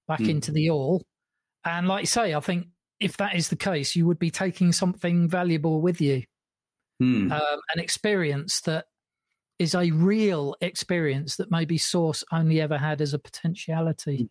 [0.08, 0.30] back Hmm.
[0.30, 1.04] into the all
[1.64, 2.68] and like you say i think
[3.00, 6.22] if that is the case you would be taking something valuable with you
[6.98, 7.30] Hmm.
[7.30, 8.86] um, an experience that
[9.58, 14.28] is a real experience that maybe source only ever had as a potentiality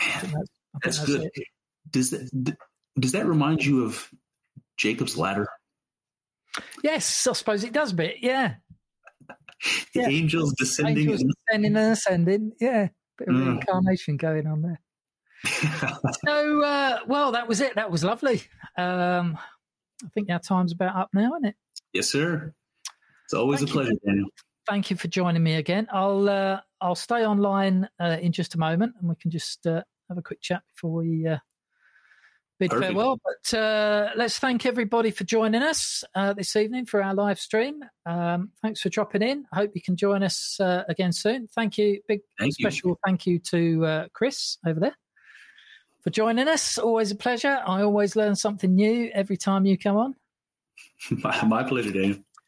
[0.00, 1.30] I think that's, That's good.
[1.90, 2.56] Does that
[2.98, 4.10] does that remind you of
[4.76, 5.48] Jacob's ladder?
[6.84, 8.54] yes i suppose it does a bit yeah
[9.94, 10.08] The Yeah.
[10.08, 10.98] angels descending.
[11.10, 12.52] Angels ascending and ascending.
[12.60, 13.46] Yeah, bit of Mm.
[13.46, 14.80] reincarnation going on there.
[16.26, 17.74] So, uh, well, that was it.
[17.76, 18.42] That was lovely.
[18.76, 19.38] Um,
[20.04, 21.56] I think our time's about up now, isn't it?
[21.94, 22.52] yes, sir.
[23.24, 23.80] It's always Thank a you.
[23.80, 24.28] pleasure, Daniel.
[24.68, 25.86] Thank you for joining me again.
[25.92, 29.82] I'll uh, I'll stay online uh, in just a moment, and we can just uh,
[30.08, 31.38] have a quick chat before we uh,
[32.58, 32.92] bid Perfect.
[32.92, 33.18] farewell.
[33.22, 37.84] But uh, let's thank everybody for joining us uh, this evening for our live stream.
[38.06, 39.44] Um, thanks for dropping in.
[39.52, 41.48] I hope you can join us uh, again soon.
[41.48, 42.00] Thank you.
[42.08, 42.64] Big Thank you.
[42.64, 44.96] special thank you to uh, Chris over there
[46.02, 46.78] for joining us.
[46.78, 47.62] Always a pleasure.
[47.66, 50.14] I always learn something new every time you come on.
[51.10, 52.18] my, my pleasure, Daniel.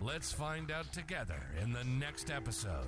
[0.00, 2.86] Let's find out together in the next episode.